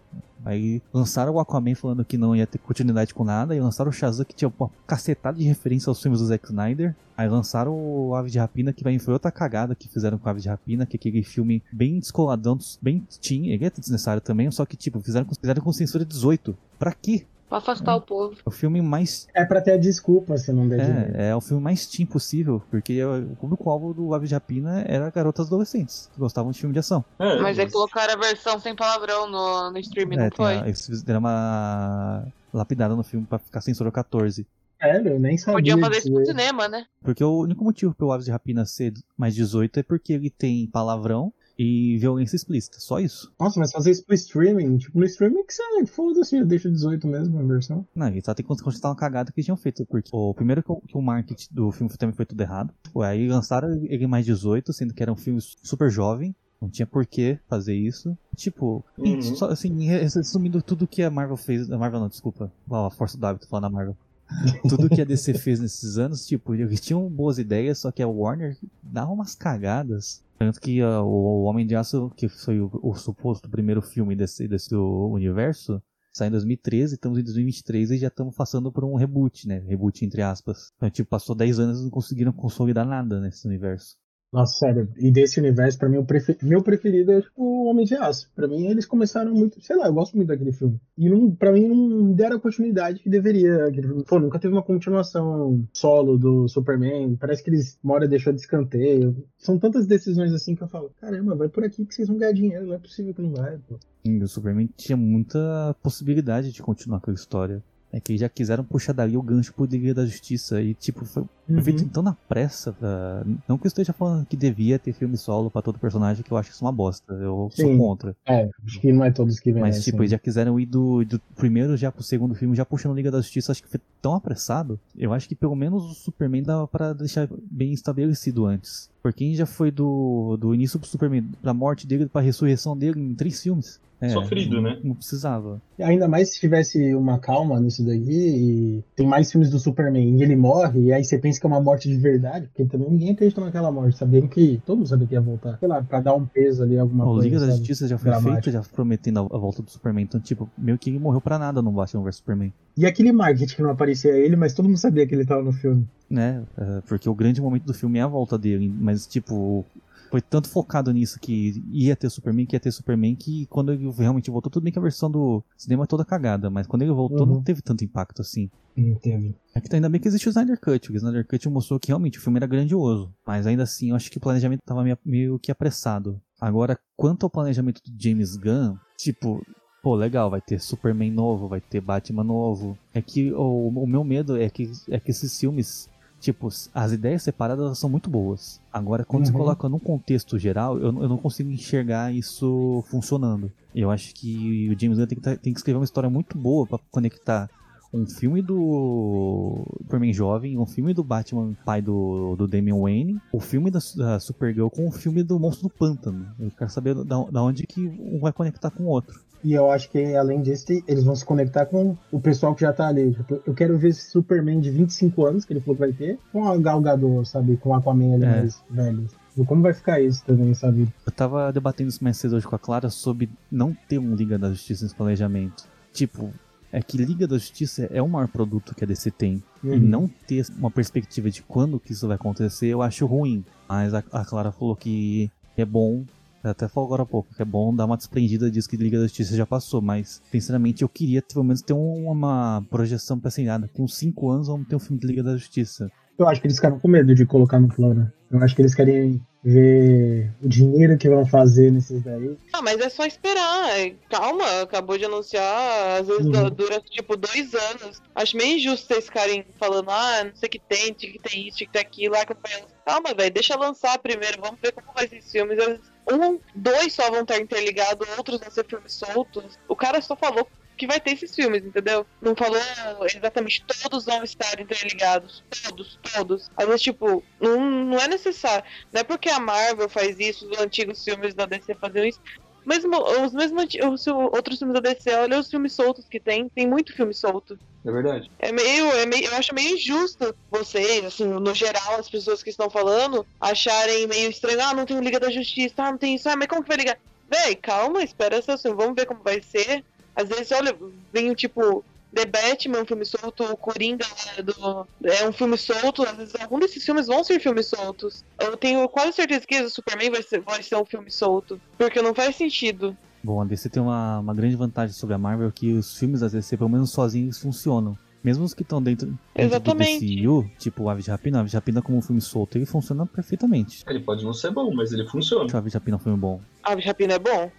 Aí 0.44 0.82
lançaram 0.94 1.34
o 1.34 1.40
Aquaman 1.40 1.76
falando 1.76 2.04
que 2.04 2.18
não 2.18 2.36
ia 2.36 2.48
ter 2.48 2.58
continuidade 2.58 3.14
com 3.14 3.24
nada, 3.24 3.56
e 3.56 3.60
lançaram 3.60 3.90
o 3.90 3.94
Shazam 3.94 4.26
que 4.26 4.34
tinha 4.34 4.52
uma 4.58 4.70
cacetada 4.88 5.38
de 5.38 5.44
referência 5.44 5.90
aos 5.90 6.02
filmes 6.02 6.20
do 6.20 6.26
Zack 6.26 6.46
Snyder. 6.46 6.96
Aí 7.16 7.30
lançaram 7.30 7.74
o 7.74 8.16
Ave 8.16 8.30
de 8.30 8.40
Rapina, 8.40 8.74
que 8.74 9.00
foi 9.00 9.14
outra 9.14 9.32
cagada 9.32 9.76
que 9.76 9.88
fizeram 9.88 10.18
com 10.18 10.28
o 10.28 10.30
Ave 10.30 10.42
de 10.42 10.50
Rapina, 10.50 10.86
que 10.86 10.96
é 10.96 10.98
aquele 10.98 11.24
filme 11.24 11.62
bem 11.72 12.00
descoladão, 12.00 12.58
bem 12.82 13.06
teen, 13.22 13.50
ele 13.52 13.66
é 13.66 13.70
desnecessário 13.70 14.22
também, 14.22 14.50
só 14.52 14.66
que 14.66 14.76
tipo, 14.76 15.00
fizeram 15.02 15.28
fizeram 15.30 15.62
com 15.62 15.72
censura 15.72 16.06
18. 16.06 16.58
Pra 16.78 16.94
quê? 16.94 17.26
Pra 17.50 17.58
afastar 17.58 17.96
o 17.96 18.02
povo. 18.02 18.36
É 18.36 18.42
o 18.48 18.52
filme 18.52 18.80
mais 18.80 19.28
É 19.34 19.44
pra 19.44 19.60
ter 19.60 19.72
a 19.72 19.78
desculpa 19.78 20.38
se 20.38 20.54
não 20.54 20.68
der 20.68 20.86
dinheiro. 20.86 21.12
é, 21.18 21.30
é 21.30 21.36
o 21.36 21.42
filme 21.42 21.62
mais 21.64 21.88
teen 21.88 22.06
possível, 22.06 22.62
porque 22.70 23.04
o 23.04 23.36
público-alvo 23.38 23.92
do 23.94 24.14
Ave 24.14 24.28
de 24.28 24.36
Rapina 24.36 24.84
era 24.88 25.10
garotas 25.10 25.48
adolescentes, 25.48 26.10
que 26.14 26.20
gostavam 26.20 26.52
de 26.52 26.60
filme 26.60 26.74
de 26.74 26.80
ação. 26.80 27.04
É, 27.18 27.42
Mas 27.42 27.58
é 27.58 27.66
que 27.66 27.72
colocaram 27.72 28.14
a 28.14 28.18
versão 28.18 28.60
sem 28.60 28.76
palavrão 28.76 29.28
no, 29.30 29.72
no 29.72 29.78
streaming, 29.80 30.18
É, 30.18 30.24
não 30.26 30.32
foi? 30.36 30.58
a- 30.60 30.66
eles 30.68 31.02
deram 31.04 31.20
uma 31.22 32.28
lapidada 32.54 32.96
no 32.96 33.04
filme 33.04 33.26
pra 33.26 33.40
ficar 33.40 33.62
censura 33.62 33.92
14. 33.92 34.46
Sério, 34.82 35.14
eu 35.14 35.20
nem 35.20 35.38
sabia. 35.38 35.54
Podiam 35.56 35.80
fazer 35.80 35.98
isso 35.98 36.12
no 36.12 36.26
cinema, 36.26 36.68
né? 36.70 36.86
Porque 37.02 37.24
o 37.24 37.40
único 37.40 37.64
motivo 37.66 37.94
pelo 37.94 38.12
Aves 38.14 38.26
de 38.26 38.32
Rapina 38.32 38.66
ser 38.66 38.94
mais 39.18 39.36
18 39.36 39.80
é 39.80 39.84
porque 39.84 40.14
ele 40.14 40.30
tem 40.30 40.68
palavrão 40.68 41.34
e 41.62 41.98
violência 41.98 42.38
explícita. 42.38 42.80
Só 42.80 43.00
isso. 43.02 43.32
Nossa, 43.38 43.60
mas 43.60 43.72
fazer 43.74 43.92
isso 43.92 44.06
pro 44.06 44.16
streaming, 44.16 44.78
tipo, 44.78 44.98
no 44.98 45.06
streaming 45.06 45.44
que 45.46 45.54
sai, 45.54 45.86
foda-se, 45.86 46.38
eu 46.38 46.46
deixo 46.46 46.72
18 46.72 47.06
mesmo 47.06 47.38
a 47.38 47.44
versão. 47.44 47.86
Não, 47.94 48.08
ele 48.08 48.22
só 48.22 48.34
tem 48.34 48.46
que 48.46 48.64
constatar 48.64 48.90
uma 48.92 48.96
cagada 48.98 49.30
que 49.32 49.40
eles 49.40 49.46
tinham 49.46 49.58
feito. 49.58 49.86
Porque 49.86 50.10
o 50.14 50.34
primeiro 50.34 50.64
que 50.64 50.72
o, 50.72 50.78
que 50.80 50.98
o 50.98 51.02
marketing 51.02 51.48
do 51.52 51.70
filme 51.72 51.92
também 51.98 52.16
foi 52.16 52.26
tudo 52.26 52.40
errado. 52.40 52.74
Pô, 52.94 53.02
Aí 53.02 53.28
lançaram 53.28 53.70
ele 53.84 54.08
mais 54.08 54.26
18, 54.26 54.72
sendo 54.72 54.94
que 54.94 55.04
era 55.04 55.12
um 55.12 55.18
filme 55.18 55.42
super 55.42 55.92
jovem. 55.92 56.34
Não 56.62 56.70
tinha 56.70 56.88
por 56.88 57.06
que 57.06 57.38
fazer 57.50 57.76
isso. 57.76 58.18
Tipo, 58.36 58.84
Uhum. 58.98 59.22
só, 59.22 59.50
assim, 59.50 59.86
resumindo 59.86 60.62
tudo 60.62 60.88
que 60.88 61.04
a 61.04 61.10
Marvel 61.12 61.38
fez. 61.38 61.70
A 61.70 61.78
Marvel 61.78 62.00
não, 62.00 62.08
desculpa. 62.10 62.52
A 62.72 62.90
Força 62.90 63.18
do 63.18 63.26
Hábito 63.26 63.48
falando 63.48 63.64
da 63.64 63.70
Marvel. 63.70 63.98
tudo 64.70 64.90
que 64.90 65.02
a 65.02 65.06
DC 65.06 65.34
fez 65.36 65.60
nesses 65.60 65.98
anos, 65.98 66.26
tipo, 66.26 66.54
eles 66.54 66.80
tinham 66.80 67.08
boas 67.10 67.40
ideias, 67.40 67.80
só 67.80 67.92
que 67.92 68.02
a 68.04 68.08
Warner 68.08 68.56
dava 68.84 69.12
umas 69.12 69.34
cagadas. 69.36 70.22
Tanto 70.40 70.62
que 70.62 70.82
ah, 70.82 71.02
o 71.02 71.44
Homem 71.44 71.68
de 71.68 71.76
Aço, 71.76 72.10
que 72.16 72.30
foi 72.30 72.62
o, 72.62 72.72
o 72.82 72.96
suposto 72.96 73.50
primeiro 73.50 73.82
filme 73.82 74.16
desse, 74.16 74.48
desse 74.48 74.74
universo, 74.74 75.84
sai 76.14 76.30
em 76.30 76.32
2013, 76.32 76.96
estamos 76.96 77.20
em 77.20 77.24
2023 77.24 77.92
e 77.92 77.98
já 77.98 78.08
estamos 78.08 78.34
passando 78.34 78.72
por 78.72 78.86
um 78.86 78.96
reboot, 78.96 79.46
né? 79.50 79.60
Reboot 79.68 80.06
entre 80.06 80.22
aspas. 80.22 80.72
Então, 80.78 80.90
tipo, 80.90 81.10
passou 81.10 81.36
10 81.36 81.60
anos 81.60 81.82
e 81.82 81.84
não 81.84 81.90
conseguiram 81.90 82.32
consolidar 82.32 82.88
nada 82.88 83.20
nesse 83.20 83.46
universo. 83.46 83.98
Nossa, 84.32 84.60
sério, 84.60 84.88
e 84.96 85.10
desse 85.10 85.40
universo, 85.40 85.80
pra 85.80 85.90
mim, 85.90 85.98
o 85.98 86.06
prefe- 86.06 86.38
meu 86.44 86.62
preferido 86.62 87.12
é 87.12 87.22
tipo 87.22 87.42
o 87.44 87.66
Homem 87.66 87.84
de 87.84 87.96
Aço. 87.96 88.30
Pra 88.36 88.48
mim, 88.48 88.68
eles 88.68 88.86
começaram 88.86 89.34
muito, 89.34 89.60
sei 89.60 89.76
lá, 89.76 89.88
eu 89.88 89.94
gosto 89.94 90.16
muito 90.16 90.28
daquele 90.28 90.52
filme. 90.52 90.80
E 90.96 91.10
não, 91.10 91.32
pra 91.32 91.52
mim, 91.52 91.68
não 91.68 92.14
deram 92.14 92.38
a 92.38 92.40
continuidade 92.40 93.00
que 93.00 93.10
deveria. 93.10 93.72
Pô, 94.08 94.20
nunca 94.20 94.38
teve 94.38 94.54
uma 94.54 94.62
continuação 94.62 95.68
solo 95.74 96.16
do 96.16 96.48
Superman. 96.48 97.16
Parece 97.16 97.44
que 97.44 97.50
eles, 97.50 97.80
uma 97.84 97.96
hora 97.96 98.08
deixou 98.08 98.32
de 98.32 98.40
escanteio. 98.42 99.16
São 99.36 99.58
tantas 99.58 99.88
decisões 99.88 100.32
assim 100.32 100.54
que 100.56 100.62
eu 100.62 100.68
falo, 100.68 100.92
caramba, 101.02 101.36
vai 101.36 101.50
por 101.50 101.64
aqui 101.64 101.84
que 101.84 101.96
vocês 101.96 102.08
vão 102.08 102.18
ganhar 102.18 102.32
dinheiro, 102.34 102.68
não 102.68 102.76
é 102.76 102.80
possível 102.80 103.14
que 103.16 103.22
não 103.24 103.32
vai, 103.32 103.58
pô. 103.68 103.80
O 104.06 104.28
Superman 104.28 104.70
tinha 104.78 104.96
muita 104.96 105.76
possibilidade 105.82 106.52
de 106.52 106.62
continuar 106.62 107.00
com 107.00 107.10
a 107.10 107.14
história. 107.16 107.64
É 107.92 108.00
que 108.00 108.16
já 108.18 108.30
quiseram 108.30 108.64
puxar 108.64 108.94
dali 108.94 109.18
o 109.18 109.22
gancho 109.22 109.52
pro 109.52 109.66
Liga 109.66 109.96
da 109.96 110.06
Justiça 110.06 110.62
e, 110.62 110.76
tipo, 110.76 111.06
foi 111.06 111.24
Uhum. 111.50 111.60
feito 111.64 111.84
tão 111.90 112.04
na 112.04 112.14
pressa. 112.28 112.72
pra- 112.74 113.24
Não 113.48 113.58
que 113.58 113.66
eu 113.66 113.68
esteja 113.70 113.92
falando 113.92 114.28
que 114.28 114.38
devia 114.38 114.78
ter 114.78 114.94
filme 114.94 115.18
solo 115.18 115.50
pra 115.50 115.64
todo 115.64 115.80
personagem, 115.80 116.24
que 116.24 116.32
eu 116.32 116.38
acho 116.38 116.52
isso 116.52 116.64
uma 116.64 116.72
bosta. 116.72 117.12
Eu 117.16 117.50
sou 117.52 117.66
Sim. 117.66 117.78
contra. 117.80 118.16
É, 118.28 118.48
acho 118.64 118.80
que 118.80 118.92
não 118.94 119.04
é 119.04 119.10
todos 119.10 119.40
que 119.40 119.52
vêm. 119.52 119.60
Mas, 119.62 119.84
tipo, 119.84 119.98
eles 120.04 120.12
já 120.12 120.20
quiseram 120.20 120.60
ir 120.60 120.68
do, 120.68 121.04
do 121.04 121.20
primeiro 121.36 121.76
já 121.76 121.92
pro 121.92 122.04
segundo 122.04 122.36
filme, 122.36 122.56
já 122.56 122.64
puxando 122.64 122.96
Liga 122.96 123.10
da 123.10 123.22
Justiça, 123.22 123.52
acho 123.52 123.64
que 123.64 123.70
foi 123.70 123.82
tão 124.00 124.14
apressado. 124.14 124.80
Eu 124.96 125.12
acho 125.12 125.28
que 125.28 125.34
pelo 125.34 125.56
menos 125.56 125.84
o 125.84 125.96
Superman 125.96 126.44
dava 126.44 126.68
pra 126.68 126.94
deixar 126.94 127.28
bem 127.50 127.74
estabelecido 127.74 128.46
antes. 128.46 128.88
Porque 129.02 129.34
já 129.34 129.48
foi 129.48 129.72
do, 129.72 130.38
do 130.38 130.54
início 130.54 130.78
do 130.78 130.86
Superman, 130.86 131.26
da 131.42 131.56
morte 131.56 131.88
dele 131.88 132.06
pra 132.06 132.22
ressurreição 132.22 132.78
dele 132.78 133.00
em 133.00 133.16
três 133.16 133.42
filmes. 133.42 133.80
É, 134.02 134.10
Sofrido, 134.10 134.56
não- 134.56 134.62
né? 134.62 134.80
Não 134.84 134.96
precisava. 134.96 135.62
Ainda 135.80 136.08
mais 136.08 136.30
se 136.34 136.40
tivesse 136.40 136.94
uma 136.96 137.20
calma 137.20 137.60
nisso 137.60 137.86
daqui 137.86 138.10
e 138.12 138.84
tem 138.96 139.06
mais 139.06 139.30
filmes 139.32 139.50
do 139.50 139.60
Superman 139.60 140.18
e 140.18 140.24
ele 140.24 140.36
morre, 140.36 140.86
e 140.86 140.94
aí 140.94 141.04
você 141.04 141.18
pensa 141.18 141.40
que 141.40 141.46
é 141.46 141.50
uma 141.50 141.60
morte 141.62 141.90
de 141.90 141.98
verdade, 141.98 142.48
porque 142.48 142.66
também 142.66 142.90
ninguém 142.90 143.12
acredita 143.12 143.42
naquela 143.42 143.72
morte, 143.72 143.98
sabendo 143.98 144.28
que 144.30 144.62
todo 144.66 144.78
mundo 144.78 144.88
sabia 144.88 145.06
que 145.08 145.14
ia 145.14 145.22
voltar. 145.22 145.58
Sei 145.60 145.68
lá, 145.68 145.82
pra 145.84 146.00
dar 146.00 146.16
um 146.16 146.26
peso 146.26 146.64
ali, 146.64 146.78
alguma 146.78 147.04
o 147.06 147.08
coisa. 147.14 147.24
Liga 147.26 147.40
da 147.40 147.46
sabe? 147.48 147.58
Justiça 147.58 147.88
já 147.88 147.98
foi 147.98 148.10
Dramático. 148.12 148.44
feito, 148.44 148.52
já 148.54 148.62
prometendo 148.74 149.20
a, 149.20 149.38
volta 149.38 149.62
do 149.62 149.70
Superman. 149.70 150.04
Então, 150.04 150.20
tipo, 150.20 150.50
meio 150.58 150.78
que 150.78 150.90
ele 150.90 151.00
morreu 151.00 151.20
pra 151.20 151.38
nada 151.38 151.62
no 151.62 151.72
Batman 151.72 152.04
vs 152.04 152.16
Superman. 152.18 152.54
E 152.78 152.86
aquele 152.86 153.12
marketing 153.12 153.56
que 153.56 153.62
não 153.62 153.72
aparecia 153.72 154.12
ele, 154.12 154.36
mas 154.38 154.54
todo 154.54 154.66
mundo 154.68 154.78
sabia 154.78 155.06
que 155.06 155.14
ele 155.14 155.26
tava 155.26 155.44
no 155.44 155.52
filme. 155.52 155.86
Né? 156.10 156.42
É, 156.58 156.82
porque 156.88 157.10
o 157.10 157.14
grande 157.14 157.42
momento 157.42 157.66
do 157.66 157.74
filme 157.74 158.00
é 158.00 158.02
a 158.02 158.08
volta 158.08 158.38
dele. 158.38 158.74
Mas, 158.80 159.06
tipo, 159.06 159.66
foi 160.10 160.22
tanto 160.22 160.50
focado 160.50 160.92
nisso 160.92 161.20
que 161.20 161.64
ia 161.72 161.96
ter 161.96 162.10
Superman, 162.10 162.46
que 162.46 162.56
ia 162.56 162.60
ter 162.60 162.72
Superman, 162.72 163.16
que 163.16 163.46
quando 163.48 163.72
ele 163.72 163.90
realmente 163.92 164.32
voltou, 164.32 164.50
tudo 164.52 164.64
bem 164.64 164.74
que 164.74 164.80
a 164.80 164.82
versão 164.82 165.10
do 165.10 165.44
cinema 165.58 165.84
é 165.84 165.88
toda 165.88 166.04
cagada, 166.06 166.50
mas 166.50 166.66
quando 166.68 166.82
ele 166.82 166.92
voltou 166.92 167.20
Uhum. 167.28 167.36
não 167.36 167.44
teve 167.44 167.62
tanto 167.62 167.84
impacto 167.84 168.22
assim. 168.22 168.50
Não 168.76 168.96
teve. 168.96 169.36
É 169.54 169.60
que 169.60 169.76
ainda 169.76 169.90
bem 169.90 170.00
que 170.00 170.08
existe 170.08 170.28
o 170.28 170.32
Snyder 170.32 170.60
Cut. 170.60 170.92
O 170.92 170.96
Snyder 170.96 171.28
Cut 171.28 171.50
mostrou 171.50 171.80
que 171.80 171.90
realmente 171.90 172.18
o 172.18 172.22
filme 172.22 172.38
era 172.38 172.48
grandioso. 172.48 173.14
Mas 173.28 173.46
ainda 173.46 173.64
assim, 173.64 173.90
eu 173.90 173.96
acho 173.96 174.10
que 174.10 174.18
o 174.18 174.22
planejamento 174.22 174.62
tava 174.66 174.84
meio, 174.84 174.98
meio 175.06 175.40
que 175.40 175.52
apressado. 175.52 176.20
Agora, 176.40 176.80
quanto 176.96 177.26
ao 177.26 177.30
planejamento 177.30 177.82
do 177.86 178.02
James 178.02 178.38
Gunn, 178.38 178.76
tipo, 178.98 179.46
pô, 179.84 179.96
legal, 179.96 180.30
vai 180.30 180.40
ter 180.40 180.60
Superman 180.62 181.12
novo, 181.12 181.50
vai 181.50 181.60
ter 181.60 181.82
Batman 181.82 182.24
novo. 182.24 182.78
É 182.94 183.02
que 183.02 183.34
o, 183.34 183.68
o 183.68 183.88
meu 183.88 184.04
medo 184.06 184.38
é 184.38 184.50
que, 184.50 184.72
é 184.90 185.00
que 185.00 185.12
esses 185.12 185.38
filmes. 185.38 185.90
Tipo, 186.20 186.50
as 186.74 186.92
ideias 186.92 187.24
separadas 187.24 187.78
são 187.80 187.90
muito 187.90 188.10
boas. 188.10 188.60
Agora, 188.74 189.06
quando 189.06 189.26
você 189.26 189.32
Uhum. 189.32 189.38
coloca 189.38 189.70
num 189.70 189.80
contexto 189.80 190.38
geral, 190.38 190.78
eu, 190.78 190.92
não- 190.92 191.04
eu 191.04 191.10
não 191.10 191.18
consigo 191.18 191.50
enxergar 191.50 192.14
isso 192.14 192.84
funcionando. 192.88 193.52
Eu 193.74 193.90
acho 193.90 194.14
que 194.14 194.70
o 194.70 194.80
James 194.80 194.98
Gunn 194.98 195.08
tem 195.08 195.18
que, 195.18 195.24
tá- 195.24 195.36
tem 195.38 195.54
que 195.54 195.60
escrever 195.60 195.78
uma 195.78 195.86
história 195.86 196.10
muito 196.10 196.38
boa 196.38 196.66
pra 196.68 196.80
conectar 196.92 197.50
um 197.94 198.06
filme 198.06 198.42
do 198.42 199.64
Superman 199.80 200.14
jovem, 200.14 200.58
um 200.58 200.66
filme 200.66 200.94
do 200.94 201.04
Batman 201.04 201.56
pai 201.66 201.82
do, 201.82 202.36
do 202.36 202.48
Damian 202.48 202.78
Wayne, 202.82 203.20
o 203.34 203.40
filme 203.40 203.72
da, 203.72 203.80
da 203.96 204.20
Supergirl 204.20 204.68
com 204.68 204.88
o 204.88 204.92
filme 204.92 205.24
do 205.24 205.40
Monstro 205.40 205.70
do 205.70 205.74
Pântano. 205.74 206.28
Eu 206.40 206.52
quero 206.52 206.70
saber 206.70 206.94
da, 206.96 207.04
da 207.24 207.44
onde 207.44 207.66
que 207.66 207.82
um 208.00 208.20
vai 208.20 208.32
conectar 208.34 208.70
com 208.70 208.84
o 208.84 208.88
outro. 208.88 209.20
E 209.44 209.54
eu 209.54 209.72
acho 209.72 209.90
que, 209.90 210.16
além 210.16 210.42
disso, 210.42 210.66
eles 210.88 211.04
vão 211.04 211.16
se 211.16 211.24
conectar 211.24 211.66
com 211.66 211.96
o 212.12 212.20
pessoal 212.20 212.54
que 212.54 212.62
já 212.62 212.74
tá 212.74 212.88
ali. 212.88 213.14
Tipo, 213.14 213.42
eu 213.46 213.54
quero 213.54 213.78
ver 213.78 213.90
esse 213.90 214.10
Superman 214.12 214.60
de 214.60 214.70
25 214.70 215.26
anos, 215.26 215.46
que 215.46 215.54
ele 215.54 215.62
falou 215.62 215.76
que 215.76 215.80
vai 215.82 215.94
ter, 215.94 216.20
com 216.32 216.46
a 216.48 216.58
Gal 216.58 216.82
Gadot, 216.82 217.28
sabe? 217.28 217.56
Com 217.58 217.70
o 217.70 217.74
Aquaman 217.74 218.16
ali 218.16 218.26
É. 218.26 218.30
mais 218.42 218.62
velho. 218.70 219.08
Tipo, 219.32 219.46
como 219.46 219.62
vai 219.62 219.74
ficar 219.74 220.02
isso 220.02 220.22
também, 220.26 220.54
sabe? 220.54 220.88
Eu 221.06 221.12
tava 221.12 221.52
debatendo 221.54 221.90
isso 221.90 222.04
mais 222.04 222.18
cedo 222.18 222.36
hoje 222.36 222.46
com 222.48 222.56
a 222.56 222.60
Clara 222.60 222.90
sobre 222.90 223.30
não 223.50 223.76
ter 223.88 223.98
um 223.98 224.14
Liga 224.16 224.38
da 224.38 224.50
Justiça 224.50 224.84
nesse 224.84 224.96
planejamento. 224.96 225.64
Tipo, 225.94 226.32
é 226.72 226.82
que 226.82 226.98
Liga 226.98 227.26
da 227.26 227.38
Justiça 227.38 227.88
é 227.92 228.02
o 228.02 228.10
maior 228.10 228.28
produto 228.28 228.76
que 228.76 228.84
a 228.84 228.88
DC 228.88 229.12
tem. 229.12 229.42
Uhum. 229.64 229.74
E 229.74 229.80
não 229.80 230.10
ter 230.28 230.46
uma 230.58 230.70
perspectiva 230.70 231.30
de 231.32 231.42
quando 231.44 231.80
que 231.80 231.94
isso 231.94 232.06
vai 232.08 232.16
acontecer, 232.16 232.68
eu 232.68 232.82
acho 232.82 233.06
ruim. 233.06 233.46
Mas 233.68 233.94
a, 233.94 234.04
a 234.12 234.26
Clara 234.26 234.52
falou 234.52 234.76
que 234.76 235.32
é 235.56 235.64
bom, 235.66 236.04
até 236.44 236.68
falou 236.68 236.88
agora 236.88 237.04
há 237.04 237.06
pouco, 237.06 237.34
que 237.36 237.42
é 237.42 237.46
bom 237.46 237.76
dar 237.76 237.86
uma 237.86 237.98
desprendida 237.98 238.50
disso 238.50 238.70
que 238.70 238.78
Liga 238.78 238.98
da 238.98 239.04
Justiça 239.08 239.36
já 239.36 239.46
passou. 239.46 239.82
Mas, 239.82 240.22
sinceramente, 240.32 240.82
eu 240.82 240.90
queria 240.90 241.22
pelo 241.22 241.44
menos 241.44 241.62
ter 241.62 241.74
um- 241.74 242.10
uma 242.10 242.64
projeção 242.70 243.20
pra 243.20 243.28
assim, 243.30 243.46
daqui 243.46 243.82
uns 243.82 243.96
5 243.98 244.30
anos 244.30 244.48
vamos 244.48 244.68
ter 244.68 244.76
um 244.76 244.80
filme 244.80 245.00
de 245.00 245.08
Liga 245.08 245.24
da 245.24 245.36
Justiça. 245.36 245.90
Eu 246.18 246.28
acho 246.28 246.42
que 246.42 246.48
eles 246.48 246.58
ficaram 246.58 246.80
com 246.80 246.88
medo 246.88 247.16
de 247.16 247.26
colocar 247.26 247.60
no 247.60 247.68
plano. 247.70 248.12
Eu 248.30 248.44
acho 248.44 248.54
que 248.56 248.62
eles 248.62 248.76
querem 248.76 249.22
ver 249.42 250.32
o 250.44 250.48
dinheiro 250.50 250.98
que 250.98 251.10
vão 251.10 251.26
fazer 251.26 251.72
nesses 251.72 252.04
daí. 252.04 252.38
Ah, 252.54 252.62
mas 252.62 252.80
é 252.80 252.90
só 252.90 253.06
esperar. 253.06 253.70
é, 253.80 253.92
Calma, 254.10 254.62
acabou 254.62 254.98
de 254.98 255.06
anunciar. 255.06 256.00
Às 256.02 256.08
vezes 256.08 256.26
Uhum. 256.26 256.32
du- 256.32 256.50
dura 256.52 256.82
tipo 256.82 257.16
dois 257.16 257.54
anos. 257.54 258.02
Acho 258.14 258.36
meio 258.38 258.58
injusto 258.58 258.88
vocês 258.88 259.06
ficarem 259.06 259.46
falando, 259.58 259.90
ah, 259.90 260.24
não 260.26 260.36
sei 260.36 260.48
o 260.48 260.50
que 260.52 260.60
tem, 260.60 260.94
tinha 260.94 261.12
que 261.14 261.20
ter 261.20 261.38
isso, 261.38 261.58
tinha 261.58 261.68
que 261.68 261.74
ter 261.74 261.80
aquilo. 261.80 262.16
Ah, 262.16 262.26
que 262.26 262.34
foi- 262.34 262.64
Calma, 262.86 263.14
velho, 263.14 263.34
deixa 263.34 263.56
lançar 263.56 263.98
primeiro. 264.00 264.42
Vamos 264.42 264.60
ver 264.60 264.72
como 264.74 264.88
vai 264.94 265.08
ser 265.08 265.18
esses 265.18 265.32
filmes. 265.32 265.58
Às 265.60 265.68
vezes, 265.68 265.89
Um, 266.12 266.40
dois 266.56 266.94
só 266.94 267.10
vão 267.12 267.22
estar 267.22 267.40
interligados, 267.40 268.08
outros 268.18 268.40
vão 268.40 268.50
ser 268.50 268.66
filmes 268.66 268.94
soltos. 268.94 269.60
O 269.68 269.76
cara 269.76 270.02
só 270.02 270.16
falou 270.16 270.48
que 270.80 270.88
vai 270.88 271.00
ter 271.00 271.12
esses 271.12 271.36
filmes, 271.36 271.64
entendeu? 271.64 272.06
Não 272.22 272.34
falou 272.34 272.60
exatamente 273.06 273.66
todos 273.66 274.06
vão 274.06 274.24
estar 274.24 274.60
interligados. 274.60 275.44
Todos, 275.64 276.00
todos. 276.14 276.50
Às 276.56 276.66
vezes, 276.66 276.82
tipo, 276.82 277.24
não, 277.40 277.60
não 277.60 278.00
é 278.00 278.08
necessário. 278.08 278.64
Não 278.92 279.02
é 279.02 279.04
porque 279.04 279.30
a 279.30 279.40
Marvel 279.40 279.90
faz 279.90 280.18
isso, 280.20 280.50
os 280.50 280.58
antigos 280.58 281.04
filmes 281.04 281.34
da 281.36 281.46
DC 281.46 281.76
faziam 281.76 282.06
isso. 282.06 282.22
Mesmo, 282.70 283.02
os 283.26 283.34
mesmos 283.34 283.66
os 283.92 284.06
outros 284.06 284.60
filmes 284.60 284.76
da 284.76 284.80
DC, 284.80 285.12
olha 285.16 285.40
os 285.40 285.50
filmes 285.50 285.74
soltos 285.74 286.08
que 286.08 286.20
tem. 286.20 286.48
Tem 286.50 286.68
muito 286.68 286.96
filme 286.96 287.16
solto. 287.16 287.58
É 287.84 287.92
verdade. 287.92 288.30
É 288.38 288.52
meio, 288.52 288.86
é 288.92 289.08
meio, 289.08 289.26
eu 289.26 289.36
acho 289.36 289.56
meio 289.56 289.74
injusto 289.74 290.36
vocês, 290.52 291.04
assim, 291.04 291.26
no 291.26 291.56
geral, 291.56 291.96
as 292.00 292.08
pessoas 292.08 292.44
que 292.44 292.52
estão 292.52 292.70
falando, 292.70 293.26
acharem 293.42 294.06
meio 294.06 294.30
estranho, 294.30 294.62
ah, 294.62 294.76
não 294.76 294.86
tem 294.86 294.96
o 294.96 295.02
Liga 295.02 295.20
da 295.20 295.32
Justiça, 295.32 295.74
ah, 295.78 295.92
não 295.92 295.98
tem 295.98 296.14
isso, 296.14 296.30
ah, 296.30 296.36
mas 296.36 296.48
como 296.48 296.62
que 296.62 296.68
vai 296.68 296.78
ligar? 296.78 297.00
Véi, 297.28 297.56
calma, 297.56 298.04
espera 298.04 298.36
essa 298.36 298.54
assim, 298.54 298.72
vamos 298.72 298.94
ver 298.96 299.08
como 299.08 299.24
vai 299.24 299.42
ser. 299.42 299.84
Às 300.16 300.30
vezes, 300.30 300.52
olha, 300.52 300.78
vem 301.12 301.34
tipo 301.34 301.84
The 302.14 302.26
Batman, 302.26 302.82
um 302.82 302.86
filme 302.86 303.06
solto, 303.06 303.44
o 303.44 303.56
Coringa 303.56 304.06
né, 304.38 304.42
do, 304.42 304.88
é 305.04 305.28
um 305.28 305.32
filme 305.32 305.58
solto, 305.58 306.04
às 306.04 306.18
vezes 306.18 306.36
algum 306.42 306.60
desses 306.60 306.84
filmes 306.84 307.06
vão 307.06 307.24
ser 307.24 307.40
filmes 307.40 307.68
soltos. 307.68 308.26
Eu 308.40 308.58
tenho 308.58 308.88
quase 308.90 309.14
certeza 309.14 309.46
que 309.46 309.62
o 309.62 309.70
Superman 309.70 310.10
vai 310.10 310.24
ser, 310.24 310.42
vai 310.42 310.64
ser 310.64 310.76
um 310.76 310.86
filme 310.86 311.12
solto, 311.12 311.62
porque 311.78 312.02
não 312.02 312.16
faz 312.16 312.36
sentido. 312.36 312.98
Bom, 313.24 313.42
a 313.42 313.46
DC 313.46 313.70
tem 313.70 313.82
uma, 313.82 314.20
uma 314.20 314.34
grande 314.34 314.56
vantagem 314.56 314.94
sobre 314.96 315.14
a 315.14 315.18
Marvel 315.18 315.52
que 315.52 315.74
os 315.74 315.98
filmes 315.98 316.22
da 316.22 316.28
DC, 316.28 316.58
pelo 316.58 316.70
menos 316.70 316.92
sozinhos, 316.92 317.38
funcionam. 317.38 317.98
Mesmo 318.24 318.44
os 318.44 318.54
que 318.54 318.64
estão 318.64 318.82
dentro, 318.82 319.18
dentro 319.34 319.60
do. 319.60 319.74
DCU, 319.76 320.50
tipo 320.58 320.84
o 320.84 320.90
Ave 320.90 321.02
de 321.02 321.10
Rapina, 321.10 321.38
o 321.38 321.42
Ave 321.42 321.50
de 321.50 321.56
Rapina 321.56 321.82
como 321.82 321.98
um 321.98 322.02
filme 322.02 322.20
solto, 322.20 322.58
ele 322.58 322.66
funciona 322.66 323.06
perfeitamente. 323.06 323.84
Ele 323.88 324.02
pode 324.02 324.26
não 324.26 324.34
ser 324.34 324.52
bom, 324.52 324.74
mas 324.74 324.92
ele 324.92 325.08
funciona. 325.08 325.50
O 325.52 325.58
Ave 325.58 325.70
de 325.70 325.76
Rapina 325.76 325.96
é 325.96 326.00
um 326.00 326.04
filme 326.04 326.18
bom. 326.18 326.42
A 326.64 326.76
Rapina 326.76 327.14
é 327.14 327.20
bom? 327.20 327.50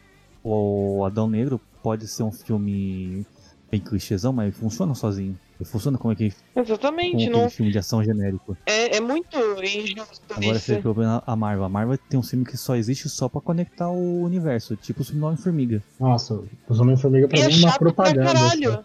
O 0.43 1.05
Adão 1.05 1.29
Negro 1.29 1.59
pode 1.83 2.07
ser 2.09 2.25
um 2.25 2.33
filme 2.33 3.25
bem 3.71 3.81
clichêzão, 3.81 4.33
mas 4.33 4.55
funciona 4.57 4.95
sozinho. 4.95 5.39
Ele 5.61 5.69
funciona 5.69 5.99
como 5.99 6.13
aquele, 6.13 6.33
como 6.55 6.65
Exatamente, 6.67 7.17
aquele 7.27 7.31
não, 7.31 7.51
filme 7.51 7.71
de 7.71 7.79
ação 7.79 8.03
genérico. 8.03 8.57
é, 8.67 8.97
é 8.97 9.01
muito 9.01 9.37
injusto 9.63 10.23
Agora 10.31 10.57
isso. 10.57 10.61
você 10.67 10.77
problema 10.81 11.23
a 11.27 11.37
Marvel. 11.37 11.65
A 11.65 11.69
Marvel 11.69 11.99
tem 12.09 12.19
um 12.19 12.23
filme 12.23 12.45
que 12.45 12.57
só 12.57 12.75
existe 12.77 13.09
só 13.09 13.29
pra 13.29 13.41
conectar 13.41 13.89
o 13.91 14.23
universo, 14.23 14.75
tipo 14.77 15.03
o 15.03 15.05
filme 15.05 15.21
do 15.21 15.27
Homem-Formiga. 15.27 15.83
Nossa, 15.99 16.41
os 16.69 16.81
Homem-Formiga 16.81 17.29
pra 17.29 17.39
E 17.39 17.43
é 17.43 17.47
mim 17.49 17.53
é 17.53 17.57
uma 17.59 17.69
chato 17.71 17.79
pra 17.79 17.93
propaganda. 17.93 18.25
caralho. 18.33 18.73
só. 18.73 18.85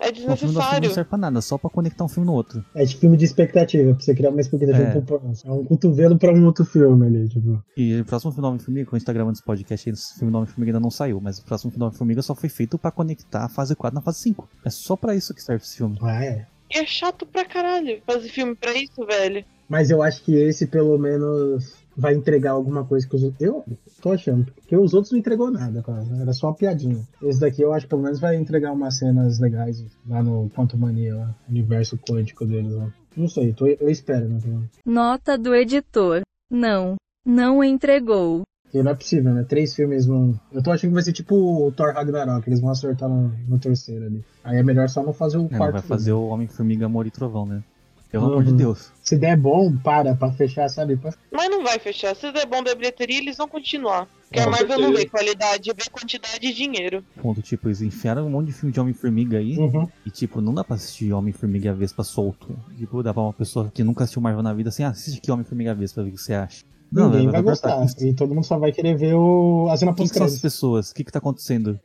É 0.00 0.08
O 0.10 0.14
filme 0.14 0.24
do 0.24 0.26
Homem-Formiga 0.26 0.34
desnecessário. 0.46 0.88
não 0.88 0.94
serve 0.94 1.08
pra 1.10 1.18
nada, 1.18 1.40
só 1.40 1.58
pra 1.58 1.70
conectar 1.70 2.04
um 2.04 2.08
filme 2.08 2.26
no 2.26 2.32
outro. 2.32 2.64
É 2.74 2.84
de 2.84 2.96
filme 2.96 3.16
de 3.16 3.24
expectativa, 3.24 3.94
pra 3.94 4.02
você 4.02 4.14
criar 4.14 4.30
uma 4.30 4.40
expectativa 4.40 4.78
É. 4.82 4.90
pro 4.92 5.02
próximo. 5.02 5.52
É 5.52 5.54
um 5.54 5.64
cotovelo 5.64 6.18
pra 6.18 6.32
um 6.32 6.44
outro 6.46 6.64
filme 6.64 7.06
ali, 7.06 7.28
tipo. 7.28 7.62
E 7.76 8.00
o 8.00 8.04
próximo 8.04 8.32
filme 8.32 8.42
do 8.42 8.48
Homem-Formiga, 8.48 8.86
quando 8.86 8.94
a 8.94 8.98
gente 8.98 9.06
tá 9.06 9.12
gravando 9.12 9.34
esse 9.34 9.44
podcast, 9.44 9.90
esse 9.90 10.14
filme 10.18 10.32
do 10.32 10.38
Homem-Formiga 10.38 10.70
ainda 10.70 10.80
não 10.80 10.90
saiu, 10.90 11.20
mas 11.20 11.38
o 11.38 11.44
próximo 11.44 11.70
filme 11.70 11.78
do 11.80 11.84
Homem-Formiga 11.86 12.22
só 12.22 12.34
foi 12.34 12.48
feito 12.48 12.78
pra 12.78 12.90
conectar 12.90 13.44
a 13.44 13.48
fase 13.48 13.76
4 13.76 13.94
na 13.94 14.00
fase 14.00 14.18
5. 14.20 14.48
É 14.64 14.70
só 14.70 14.96
pra 14.96 15.14
isso 15.14 15.34
que 15.34 15.42
serve 15.42 15.62
esse 15.62 15.76
filme. 15.76 15.98
Ah, 16.02 16.24
é. 16.24 16.46
E 16.72 16.78
é 16.78 16.86
chato 16.86 17.26
pra 17.26 17.44
caralho 17.44 18.00
fazer 18.06 18.28
filme 18.28 18.54
pra 18.54 18.72
isso, 18.74 19.04
velho. 19.06 19.44
Mas 19.68 19.90
eu 19.90 20.02
acho 20.02 20.22
que 20.24 20.34
esse, 20.34 20.66
pelo 20.66 20.96
menos, 20.98 21.74
vai 22.00 22.14
entregar 22.14 22.52
alguma 22.52 22.84
coisa 22.84 23.06
que 23.06 23.14
os 23.14 23.22
outros. 23.22 23.40
Eu 23.40 23.64
tô 24.02 24.10
achando. 24.12 24.46
Porque 24.52 24.76
os 24.76 24.94
outros 24.94 25.12
não 25.12 25.18
entregou 25.18 25.50
nada, 25.50 25.82
cara. 25.82 26.04
Era 26.20 26.32
só 26.32 26.48
uma 26.48 26.54
piadinha. 26.54 27.00
Esse 27.22 27.38
daqui 27.40 27.62
eu 27.62 27.72
acho 27.72 27.86
que 27.86 27.90
pelo 27.90 28.02
menos 28.02 28.18
vai 28.18 28.36
entregar 28.36 28.72
umas 28.72 28.96
cenas 28.98 29.38
legais 29.38 29.84
lá 30.08 30.22
no 30.22 30.48
Quantum 30.50 30.78
Mania, 30.78 31.14
lá, 31.14 31.34
universo 31.48 31.96
quântico 31.98 32.44
deles 32.46 32.72
lá. 32.72 32.92
Não 33.16 33.28
sei, 33.28 33.52
tô, 33.52 33.66
eu 33.66 33.90
espero, 33.90 34.28
né? 34.28 34.38
Nota 34.86 35.36
do 35.36 35.54
editor. 35.54 36.22
Não. 36.50 36.96
Não 37.26 37.62
entregou. 37.62 38.42
Porque 38.64 38.82
não 38.84 38.92
é 38.92 38.94
possível, 38.94 39.34
né? 39.34 39.42
Três 39.42 39.74
filmes 39.74 40.06
vão. 40.06 40.38
Eu 40.52 40.62
tô 40.62 40.70
achando 40.70 40.90
que 40.90 40.94
vai 40.94 41.02
ser 41.02 41.12
tipo 41.12 41.34
o 41.66 41.72
Thor 41.72 41.92
Ragnarok, 41.92 42.46
eles 42.48 42.60
vão 42.60 42.70
acertar 42.70 43.08
no, 43.08 43.28
no 43.48 43.58
terceiro 43.58 44.06
ali. 44.06 44.24
Aí 44.44 44.58
é 44.58 44.62
melhor 44.62 44.88
só 44.88 45.02
não 45.02 45.12
fazer 45.12 45.38
o 45.38 45.40
É, 45.40 45.42
não 45.50 45.58
quarto. 45.58 45.72
vai 45.72 45.82
filme. 45.82 45.88
fazer 45.98 46.12
o 46.12 46.26
Homem-Formiga 46.28 46.86
Amor 46.86 47.04
e 47.06 47.10
Trovão, 47.10 47.44
né? 47.44 47.64
Pelo 48.10 48.26
amor 48.26 48.42
de 48.44 48.50
Uhum. 48.50 48.56
Deus. 48.56 48.92
Se 49.02 49.16
der 49.16 49.36
bom, 49.36 49.76
para, 49.76 50.14
pra 50.16 50.32
fechar, 50.32 50.68
sabe? 50.68 50.96
Pra- 50.96 51.14
Mas 51.32 51.48
não 51.48 51.62
vai 51.62 51.78
fechar. 51.78 52.14
Se 52.16 52.30
der 52.32 52.44
bom 52.46 52.62
da 52.62 52.74
bilheteria, 52.74 53.18
eles 53.18 53.36
vão 53.36 53.46
continuar. 53.48 54.08
Porque 54.28 54.42
Com 54.42 54.48
a 54.48 54.50
Marvel 54.52 54.78
não 54.80 54.92
vê 54.94 55.06
qualidade, 55.06 55.70
vê 55.76 55.90
quantidade 55.90 56.38
de 56.40 56.52
dinheiro. 56.52 57.04
Ponto, 57.20 57.40
tipo, 57.42 57.68
eles 57.68 57.80
enfiaram 57.82 58.26
um 58.26 58.30
monte 58.30 58.46
de 58.48 58.52
filme 58.52 58.72
de 58.72 58.80
Homem-Formiga 58.80 59.38
aí. 59.38 59.56
Uhum. 59.58 59.88
E, 60.06 60.10
tipo, 60.10 60.40
não 60.40 60.52
dá 60.54 60.62
pra 60.64 60.76
assistir 60.76 61.12
Homem-Formiga 61.12 61.66
e 61.66 61.68
a 61.68 61.72
Vespa 61.72 62.02
solto. 62.04 62.56
Tipo, 62.76 63.02
dá 63.02 63.12
pra 63.14 63.22
uma 63.22 63.32
pessoa 63.32 63.70
que 63.72 63.82
nunca 63.84 64.04
assistiu 64.04 64.22
Marvel 64.22 64.42
na 64.42 64.52
vida 64.54 64.68
assim, 64.68 64.82
ah, 64.84 64.88
assiste 64.90 65.18
aqui 65.18 65.30
Homem-Formiga 65.30 65.70
e 65.70 65.72
a 65.72 65.74
Vespa 65.74 66.02
ver 66.02 66.10
o 66.10 66.12
que 66.12 66.18
você 66.20 66.34
acha. 66.34 66.64
Ninguém 66.92 67.24
vai 67.26 67.42
pra- 67.42 67.42
gostar. 67.42 67.86
E 68.00 68.12
todo 68.14 68.34
mundo 68.34 68.44
só 68.44 68.58
vai 68.58 68.72
querer 68.72 68.96
ver 68.96 69.14
o... 69.14 69.68
a 69.70 69.76
cena 69.76 69.94
Quem 69.94 70.06
que 70.08 70.14
são 70.14 70.24
essas 70.26 70.40
pós-crédito. 70.40 70.42
pessoas? 70.42 70.90
O 70.90 70.94
que 70.94 71.04
que 71.04 71.12
tá 71.12 71.18
acontecendo? 71.20 71.78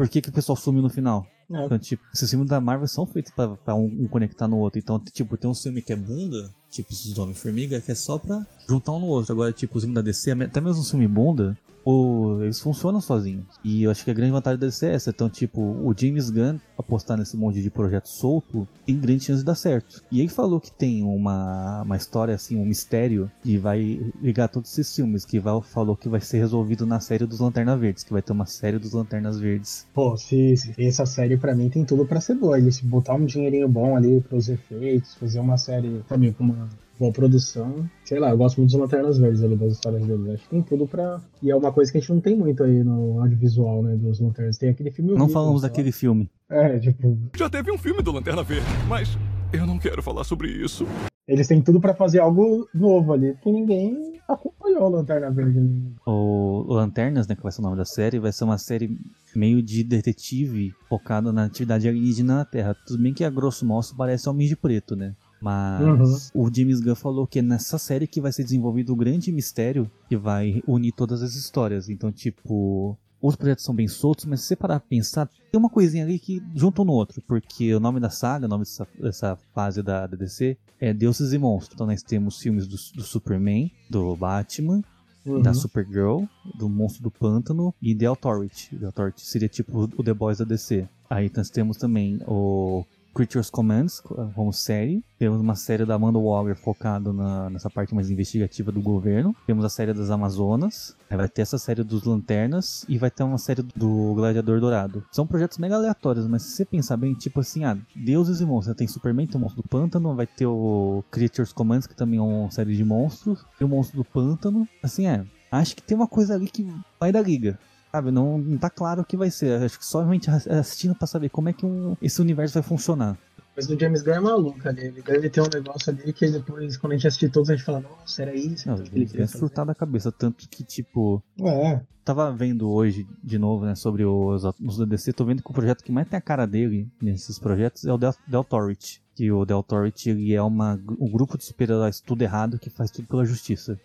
Por 0.00 0.08
que 0.08 0.22
que 0.22 0.30
o 0.30 0.32
pessoal 0.32 0.56
sumiu 0.56 0.80
no 0.80 0.88
final? 0.88 1.26
É. 1.50 1.66
Então, 1.66 1.78
tipo, 1.78 2.02
esses 2.14 2.30
filmes 2.30 2.48
da 2.48 2.58
Marvel 2.58 2.88
são 2.88 3.04
feitos 3.04 3.30
pra, 3.32 3.48
pra 3.48 3.74
um, 3.74 3.84
um 3.84 4.08
conectar 4.08 4.48
no 4.48 4.56
outro. 4.56 4.78
Então, 4.78 4.98
tipo, 4.98 5.36
tem 5.36 5.50
um 5.50 5.54
filme 5.54 5.82
que 5.82 5.92
é 5.92 5.96
bunda, 5.96 6.50
tipo 6.70 6.90
esses 6.90 7.12
do 7.12 7.22
Homem-Formiga, 7.22 7.82
que 7.82 7.92
é 7.92 7.94
só 7.94 8.16
pra 8.16 8.46
juntar 8.66 8.92
um 8.92 9.00
no 9.00 9.08
outro. 9.08 9.30
Agora, 9.30 9.52
tipo, 9.52 9.76
os 9.76 9.84
filmes 9.84 9.94
da 9.94 10.00
DC, 10.00 10.30
até 10.30 10.58
mesmo 10.58 10.80
um 10.80 10.84
filme 10.84 11.06
bunda, 11.06 11.54
o- 11.84 12.38
eles 12.42 12.60
funcionam 12.60 13.00
sozinhos. 13.00 13.44
E 13.64 13.82
eu 13.84 13.90
acho 13.90 14.04
que 14.04 14.10
a 14.10 14.14
grande 14.14 14.32
vantagem 14.32 14.58
DC 14.58 14.86
é 14.86 14.94
essa. 14.94 15.10
Então, 15.10 15.28
tipo, 15.28 15.60
o 15.60 15.94
James 15.96 16.30
Gunn 16.30 16.58
apostar 16.78 17.16
nesse 17.18 17.36
monte 17.36 17.60
de 17.62 17.70
projeto 17.70 18.08
solto 18.08 18.66
tem 18.86 18.98
grande 18.98 19.24
chance 19.24 19.40
de 19.40 19.44
dar 19.44 19.54
certo. 19.54 20.02
E 20.10 20.20
ele 20.20 20.28
falou 20.28 20.60
que 20.60 20.70
tem 20.72 21.02
uma, 21.02 21.82
uma 21.82 21.96
história, 21.96 22.34
assim, 22.34 22.56
um 22.56 22.64
mistério 22.64 23.30
que 23.42 23.56
vai 23.58 24.00
ligar 24.22 24.48
todos 24.48 24.70
esses 24.78 24.94
filmes. 24.94 25.24
Que 25.24 25.38
vai, 25.38 25.60
falou 25.62 25.96
que 25.96 26.08
vai 26.08 26.20
ser 26.20 26.38
resolvido 26.38 26.86
na 26.86 27.00
série 27.00 27.26
dos 27.26 27.40
Lanternas 27.40 27.78
Verdes. 27.80 28.04
Que 28.04 28.12
vai 28.12 28.22
ter 28.22 28.32
uma 28.32 28.46
série 28.46 28.78
dos 28.78 28.92
Lanternas 28.92 29.38
Verdes. 29.38 29.86
Pô, 29.94 30.16
se, 30.16 30.56
se 30.56 30.74
essa 30.78 31.06
série 31.06 31.36
pra 31.36 31.54
mim 31.54 31.68
tem 31.68 31.84
tudo 31.84 32.04
pra 32.06 32.20
ser 32.20 32.34
boa. 32.34 32.60
Se 32.70 32.84
botar 32.84 33.14
um 33.14 33.24
dinheirinho 33.24 33.68
bom 33.68 33.96
ali 33.96 34.20
pros 34.20 34.48
efeitos, 34.48 35.14
fazer 35.14 35.40
uma 35.40 35.56
série 35.56 36.02
também 36.08 36.32
com 36.32 36.44
uma 36.44 36.68
boa 37.00 37.10
produção. 37.12 37.88
Sei 38.04 38.20
lá, 38.20 38.28
eu 38.30 38.36
gosto 38.36 38.58
muito 38.58 38.70
dos 38.72 38.78
Lanternas 38.80 39.16
Verdes 39.16 39.42
ali, 39.42 39.56
das 39.56 39.72
histórias 39.72 40.06
deles. 40.06 40.34
Acho 40.34 40.42
que 40.44 40.50
tem 40.50 40.62
tudo 40.62 40.86
pra. 40.86 41.20
E 41.42 41.50
é 41.50 41.56
uma 41.56 41.72
coisa 41.72 41.90
que 41.90 41.96
a 41.96 42.00
gente 42.00 42.12
não 42.12 42.20
tem 42.20 42.36
muito 42.36 42.62
aí 42.62 42.84
no 42.84 43.18
audiovisual, 43.20 43.82
né? 43.82 43.96
Dos 43.96 44.20
Lanternas. 44.20 44.58
Tem 44.58 44.68
aquele 44.68 44.90
filme. 44.90 45.14
Não 45.14 45.28
falamos 45.28 45.62
lá. 45.62 45.68
daquele 45.68 45.90
filme. 45.90 46.30
É, 46.50 46.78
tipo, 46.78 47.16
Já 47.36 47.48
teve 47.48 47.72
um 47.72 47.78
filme 47.78 48.02
do 48.02 48.12
Lanterna 48.12 48.42
Verde, 48.42 48.66
mas 48.86 49.16
eu 49.52 49.66
não 49.66 49.78
quero 49.78 50.02
falar 50.02 50.24
sobre 50.24 50.48
isso. 50.48 50.86
eles 51.26 51.46
têm 51.48 51.62
tudo 51.62 51.80
pra 51.80 51.94
fazer 51.94 52.18
algo 52.18 52.68
novo 52.74 53.12
ali, 53.14 53.32
porque 53.34 53.50
ninguém 53.50 54.20
acompanhou 54.28 54.82
o 54.82 54.88
Lanterna 54.90 55.30
Verde. 55.30 55.94
O 56.06 56.64
Lanternas, 56.68 57.26
né, 57.26 57.34
que 57.34 57.42
vai 57.42 57.50
ser 57.50 57.60
o 57.60 57.64
nome 57.64 57.76
da 57.76 57.84
série, 57.84 58.18
vai 58.18 58.32
ser 58.32 58.44
uma 58.44 58.58
série 58.58 58.98
meio 59.34 59.62
de 59.62 59.82
detetive 59.84 60.74
focada 60.88 61.32
na 61.32 61.44
atividade 61.44 61.88
alienígena 61.88 62.36
na 62.38 62.44
Terra. 62.44 62.76
Tudo 62.86 63.02
bem 63.02 63.14
que 63.14 63.24
a 63.24 63.30
grosso 63.30 63.64
modo 63.64 63.86
parece 63.96 64.28
Homem 64.28 64.46
de 64.48 64.56
Preto, 64.56 64.94
né? 64.96 65.14
Mas 65.40 66.30
o 66.34 66.50
James 66.54 66.80
Gunn 66.80 66.94
falou 66.94 67.26
que 67.26 67.38
é 67.38 67.42
nessa 67.42 67.78
série 67.78 68.06
que 68.06 68.20
vai 68.20 68.32
ser 68.32 68.44
desenvolvido 68.44 68.92
o 68.92 68.96
grande 68.96 69.32
mistério 69.32 69.90
que 70.08 70.16
vai 70.16 70.62
unir 70.66 70.92
todas 70.92 71.22
as 71.22 71.34
histórias. 71.34 71.88
Então, 71.88 72.12
tipo, 72.12 72.96
os 73.22 73.36
projetos 73.36 73.64
são 73.64 73.74
bem 73.74 73.88
soltos, 73.88 74.24
mas 74.24 74.40
se 74.40 74.46
você 74.48 74.56
parar 74.56 74.80
pra 74.80 74.88
pensar, 74.88 75.28
tem 75.50 75.58
uma 75.58 75.68
coisinha 75.70 76.04
ali 76.04 76.18
que 76.18 76.42
junta 76.54 76.82
um 76.82 76.84
no 76.84 76.92
outro. 76.92 77.22
Porque 77.26 77.74
o 77.74 77.80
nome 77.80 78.00
da 78.00 78.10
saga, 78.10 78.46
o 78.46 78.48
nome 78.48 78.64
dessa, 78.64 78.86
dessa 79.00 79.36
fase 79.54 79.82
da, 79.82 80.06
da 80.06 80.16
DC 80.16 80.56
é 80.78 80.92
Deuses 80.94 81.32
e 81.32 81.38
Monstros. 81.38 81.74
Então 81.74 81.86
nós 81.86 82.02
temos 82.02 82.38
filmes 82.38 82.66
do, 82.66 82.76
do 82.94 83.02
Superman, 83.02 83.70
do 83.88 84.14
Batman, 84.16 84.82
Uhum. 85.22 85.42
da 85.42 85.52
Supergirl, 85.52 86.22
do 86.58 86.66
Monstro 86.66 87.02
do 87.02 87.10
Pântano 87.10 87.74
e 87.82 87.94
The 87.94 88.06
Authority. 88.06 88.74
The 88.74 88.86
Authority 88.86 89.20
seria 89.20 89.50
tipo 89.50 89.86
o 89.94 90.02
The 90.02 90.14
Boys 90.14 90.38
da 90.38 90.46
DC. 90.46 90.88
Aí 91.10 91.30
nós 91.36 91.50
temos 91.50 91.76
também 91.76 92.18
o 92.26 92.86
Creatures 93.14 93.50
Commands 93.50 94.00
como 94.34 94.52
série. 94.52 95.04
Temos 95.18 95.40
uma 95.40 95.54
série 95.54 95.84
da 95.84 95.94
Amanda 95.94 96.18
Waller 96.18 96.56
focado 96.56 97.12
na, 97.12 97.50
nessa 97.50 97.68
parte 97.68 97.94
mais 97.94 98.10
investigativa 98.10 98.72
do 98.72 98.80
governo. 98.80 99.34
Temos 99.46 99.64
a 99.64 99.68
série 99.68 99.92
das 99.92 100.10
Amazonas. 100.10 100.96
Vai 101.10 101.28
ter 101.28 101.42
essa 101.42 101.58
série 101.58 101.82
dos 101.82 102.04
Lanternas 102.04 102.84
e 102.88 102.96
vai 102.96 103.10
ter 103.10 103.22
uma 103.22 103.38
série 103.38 103.62
do 103.62 104.14
Gladiador 104.14 104.60
Dourado. 104.60 105.04
São 105.10 105.26
projetos 105.26 105.58
mega 105.58 105.74
aleatórios, 105.74 106.26
mas 106.26 106.42
se 106.42 106.52
você 106.52 106.64
pensar 106.64 106.96
bem, 106.96 107.14
tipo 107.14 107.40
assim, 107.40 107.64
ah, 107.64 107.76
deuses 107.94 108.40
e 108.40 108.44
monstros. 108.44 108.76
Tem 108.76 108.86
Superman, 108.86 109.26
tem 109.26 109.36
o 109.36 109.40
Monstro 109.40 109.62
do 109.62 109.68
Pântano, 109.68 110.14
vai 110.14 110.26
ter 110.26 110.46
o 110.46 111.04
Creatures 111.10 111.52
Commands, 111.52 111.86
que 111.86 111.94
também 111.94 112.18
é 112.18 112.22
uma 112.22 112.50
série 112.50 112.76
de 112.76 112.84
monstros. 112.84 113.44
Tem 113.58 113.66
o 113.66 113.70
Monstro 113.70 113.98
do 113.98 114.04
Pântano. 114.04 114.66
Assim, 114.82 115.06
é, 115.06 115.24
acho 115.50 115.74
que 115.76 115.82
tem 115.82 115.96
uma 115.96 116.06
coisa 116.06 116.34
ali 116.34 116.48
que 116.48 116.66
vai 116.98 117.12
da 117.12 117.20
liga. 117.20 117.58
Sabe, 117.92 118.10
não, 118.10 118.38
não 118.38 118.56
tá 118.56 118.70
claro 118.70 119.02
o 119.02 119.04
que 119.04 119.16
vai 119.16 119.30
ser. 119.30 119.62
Acho 119.62 119.78
que 119.78 119.84
só 119.84 119.98
realmente 119.98 120.30
assistindo 120.30 120.94
pra 120.94 121.06
saber 121.06 121.28
como 121.28 121.48
é 121.48 121.52
que 121.52 121.66
um, 121.66 121.96
esse 122.00 122.20
universo 122.20 122.54
vai 122.54 122.62
funcionar. 122.62 123.18
Mas 123.56 123.68
o 123.68 123.78
James 123.78 124.02
Gunn 124.02 124.14
é 124.14 124.20
maluco 124.20 124.68
ali. 124.68 124.86
Ele 124.86 125.02
deve 125.02 125.28
ter 125.28 125.40
um 125.40 125.48
negócio 125.52 125.92
ali 125.92 126.12
que 126.12 126.30
depois, 126.30 126.76
quando 126.76 126.92
a 126.92 126.96
gente 126.96 127.06
assistir 127.08 127.30
todos, 127.30 127.50
a 127.50 127.56
gente 127.56 127.64
fala, 127.64 127.80
nossa, 127.80 128.22
era 128.22 128.34
isso. 128.34 128.68
Não, 128.68 128.76
que 128.76 128.98
ele 128.98 129.22
é 129.22 129.26
surtado 129.26 129.70
a 129.70 129.74
cabeça, 129.74 130.12
tanto 130.12 130.48
que, 130.48 130.62
tipo. 130.62 131.22
É. 131.40 131.80
Tava 132.04 132.32
vendo 132.32 132.70
hoje, 132.70 133.06
de 133.22 133.38
novo, 133.38 133.66
né, 133.66 133.74
sobre 133.74 134.04
os, 134.04 134.42
os 134.44 134.78
DDC, 134.78 135.12
tô 135.12 135.24
vendo 135.24 135.42
que 135.42 135.50
o 135.50 135.54
projeto 135.54 135.84
que 135.84 135.92
mais 135.92 136.08
tem 136.08 136.16
a 136.16 136.20
cara 136.20 136.46
dele 136.46 136.88
nesses 137.00 137.38
projetos 137.38 137.84
é 137.84 137.92
o 137.92 137.98
Del, 137.98 138.14
Del 138.26 138.38
Authority. 138.38 139.02
Que 139.14 139.30
o 139.30 139.44
Del 139.44 139.58
Authority 139.58 140.10
ele 140.10 140.32
é 140.32 140.42
uma, 140.42 140.80
um 140.98 141.10
grupo 141.10 141.36
de 141.36 141.44
super-heróis 141.44 142.00
tudo 142.00 142.22
errado 142.22 142.58
que 142.58 142.70
faz 142.70 142.90
tudo 142.90 143.06
pela 143.06 143.24
justiça. 143.24 143.78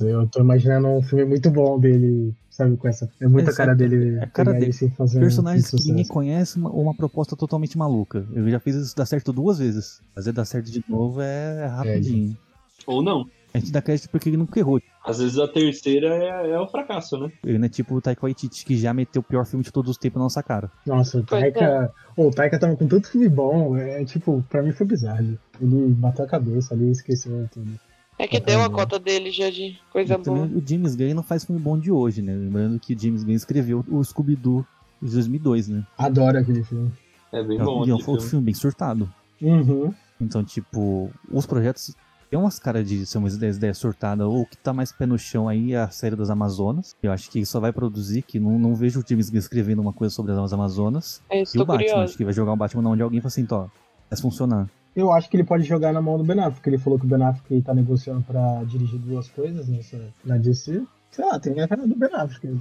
Eu 0.00 0.26
tô 0.26 0.40
imaginando 0.40 0.88
um 0.88 1.02
filme 1.02 1.24
muito 1.24 1.50
bom 1.50 1.78
dele, 1.78 2.34
sabe, 2.50 2.76
com 2.76 2.88
essa. 2.88 3.10
É 3.20 3.26
muita 3.26 3.50
Exato. 3.50 3.56
cara 3.56 3.74
dele. 3.74 4.16
É 4.16 4.24
a 4.24 4.26
cara 4.26 4.52
dele. 4.52 4.72
Personagens 5.18 5.70
que 5.70 5.88
ninguém 5.88 6.06
conhece 6.06 6.56
uma, 6.56 6.70
uma 6.70 6.94
proposta 6.94 7.36
totalmente 7.36 7.76
maluca. 7.76 8.26
Eu 8.32 8.48
já 8.48 8.58
fiz 8.58 8.74
isso 8.76 8.96
dar 8.96 9.06
certo 9.06 9.32
duas 9.32 9.58
vezes. 9.58 10.00
Fazer 10.14 10.32
dar 10.32 10.44
certo 10.44 10.70
de 10.70 10.82
novo 10.88 11.20
é 11.20 11.66
rapidinho. 11.66 12.36
Ou 12.86 13.02
não. 13.02 13.26
A 13.54 13.58
gente 13.58 13.70
dá 13.70 13.82
crédito 13.82 14.08
porque 14.08 14.30
ele 14.30 14.38
nunca 14.38 14.58
errou. 14.58 14.80
Às 15.04 15.18
vezes 15.18 15.38
a 15.38 15.46
terceira 15.46 16.06
é, 16.06 16.50
é 16.52 16.58
o 16.58 16.66
fracasso, 16.66 17.18
né? 17.18 17.30
Ele 17.44 17.58
não 17.58 17.66
é 17.66 17.68
tipo 17.68 17.94
o 17.94 18.00
Taika 18.00 18.22
Waititi, 18.22 18.64
que 18.64 18.76
já 18.76 18.94
meteu 18.94 19.20
o 19.20 19.24
pior 19.24 19.44
filme 19.44 19.62
de 19.62 19.70
todos 19.70 19.90
os 19.90 19.98
tempos 19.98 20.16
na 20.18 20.24
nossa 20.24 20.42
cara. 20.42 20.70
Nossa, 20.86 21.18
o 21.18 21.22
Taika. 21.22 21.92
Ô, 22.16 22.28
o 22.28 22.30
Taika 22.30 22.58
tava 22.58 22.76
com 22.76 22.86
tanto 22.86 23.10
filme 23.10 23.28
bom, 23.28 23.76
é 23.76 24.04
tipo, 24.04 24.42
pra 24.48 24.62
mim 24.62 24.72
foi 24.72 24.86
bizarro. 24.86 25.38
Ele 25.60 25.88
bateu 25.88 26.24
a 26.24 26.28
cabeça 26.28 26.72
ali 26.72 26.86
e 26.86 26.92
esqueceu 26.92 27.46
tudo. 27.52 27.78
É 28.18 28.28
que 28.28 28.38
deu 28.38 28.62
a 28.62 28.70
cota 28.70 28.98
dele 28.98 29.30
já 29.30 29.50
de 29.50 29.78
coisa 29.92 30.14
E 30.14 30.18
também 30.18 30.46
boa. 30.46 30.58
o 30.62 30.66
James 30.68 30.94
Gunn 30.94 31.14
não 31.14 31.22
faz 31.22 31.44
filme 31.44 31.60
bom 31.60 31.78
de 31.78 31.90
hoje, 31.90 32.22
né? 32.22 32.34
Lembrando 32.34 32.78
que 32.78 32.94
o 32.94 32.98
James 32.98 33.24
Gunn 33.24 33.32
escreveu 33.34 33.84
o 33.88 34.02
Scooby-Doo 34.04 34.64
de 35.00 35.10
2002, 35.12 35.68
né? 35.68 35.84
Adoro 35.98 36.38
aquele 36.38 36.62
filme. 36.62 36.92
É 37.32 37.42
bem 37.42 37.56
E 37.58 37.62
bom. 37.62 37.88
é 37.88 37.94
um 37.94 37.98
filme. 37.98 38.20
filme 38.20 38.44
bem 38.46 38.54
surtado. 38.54 39.10
Uhum. 39.40 39.92
Então, 40.20 40.44
tipo, 40.44 41.10
os 41.32 41.46
projetos 41.46 41.96
tem 42.30 42.38
umas 42.38 42.58
caras 42.58 42.86
de 42.88 43.04
ser 43.04 43.18
uma 43.18 43.28
ideia, 43.28 43.50
ideia 43.50 43.74
surtada. 43.74 44.26
Ou 44.28 44.42
o 44.42 44.46
que 44.46 44.56
tá 44.56 44.72
mais 44.72 44.92
pé 44.92 45.04
no 45.04 45.18
chão 45.18 45.48
aí 45.48 45.72
é 45.72 45.78
a 45.80 45.90
série 45.90 46.14
das 46.14 46.30
Amazonas. 46.30 46.94
Eu 47.02 47.10
acho 47.10 47.28
que 47.30 47.44
só 47.44 47.58
vai 47.58 47.72
produzir, 47.72 48.22
que 48.22 48.38
não, 48.38 48.58
não 48.58 48.74
vejo 48.74 49.00
o 49.00 49.04
James 49.06 49.30
Gunn 49.30 49.38
escrevendo 49.38 49.80
uma 49.82 49.92
coisa 49.92 50.14
sobre 50.14 50.30
as 50.32 50.52
Amazonas. 50.52 51.20
É 51.28 51.42
isso, 51.42 51.56
E 51.56 51.60
o 51.60 51.64
Batman, 51.64 51.84
curiosa. 51.88 52.04
acho 52.04 52.16
que 52.16 52.24
vai 52.24 52.32
jogar 52.32 52.52
o 52.52 52.56
Batman 52.56 52.82
na 52.82 52.88
mão 52.90 52.96
de 52.96 53.02
alguém 53.02 53.18
e 53.18 53.20
falar 53.20 53.28
assim, 53.30 53.46
ó, 53.50 53.66
vai 54.10 54.20
funcionar. 54.20 54.68
Eu 54.94 55.10
acho 55.12 55.28
que 55.30 55.36
ele 55.36 55.44
pode 55.44 55.64
jogar 55.64 55.92
na 55.92 56.02
mão 56.02 56.18
do 56.18 56.24
Ben 56.24 56.38
Affleck. 56.40 56.68
Ele 56.68 56.78
falou 56.78 56.98
que 56.98 57.06
o 57.06 57.08
Ben 57.08 57.22
Affleck 57.22 57.62
tá 57.62 57.74
negociando 57.74 58.22
pra 58.22 58.62
dirigir 58.64 58.98
duas 58.98 59.28
coisas 59.28 59.66
nessa, 59.68 59.98
na 60.24 60.36
DC. 60.36 60.82
Sei 61.10 61.24
lá, 61.24 61.38
tem 61.40 61.58
a 61.60 61.66
cara 61.68 61.86
do 61.86 61.94
Ben 61.96 62.10
Affleck. 62.14 62.60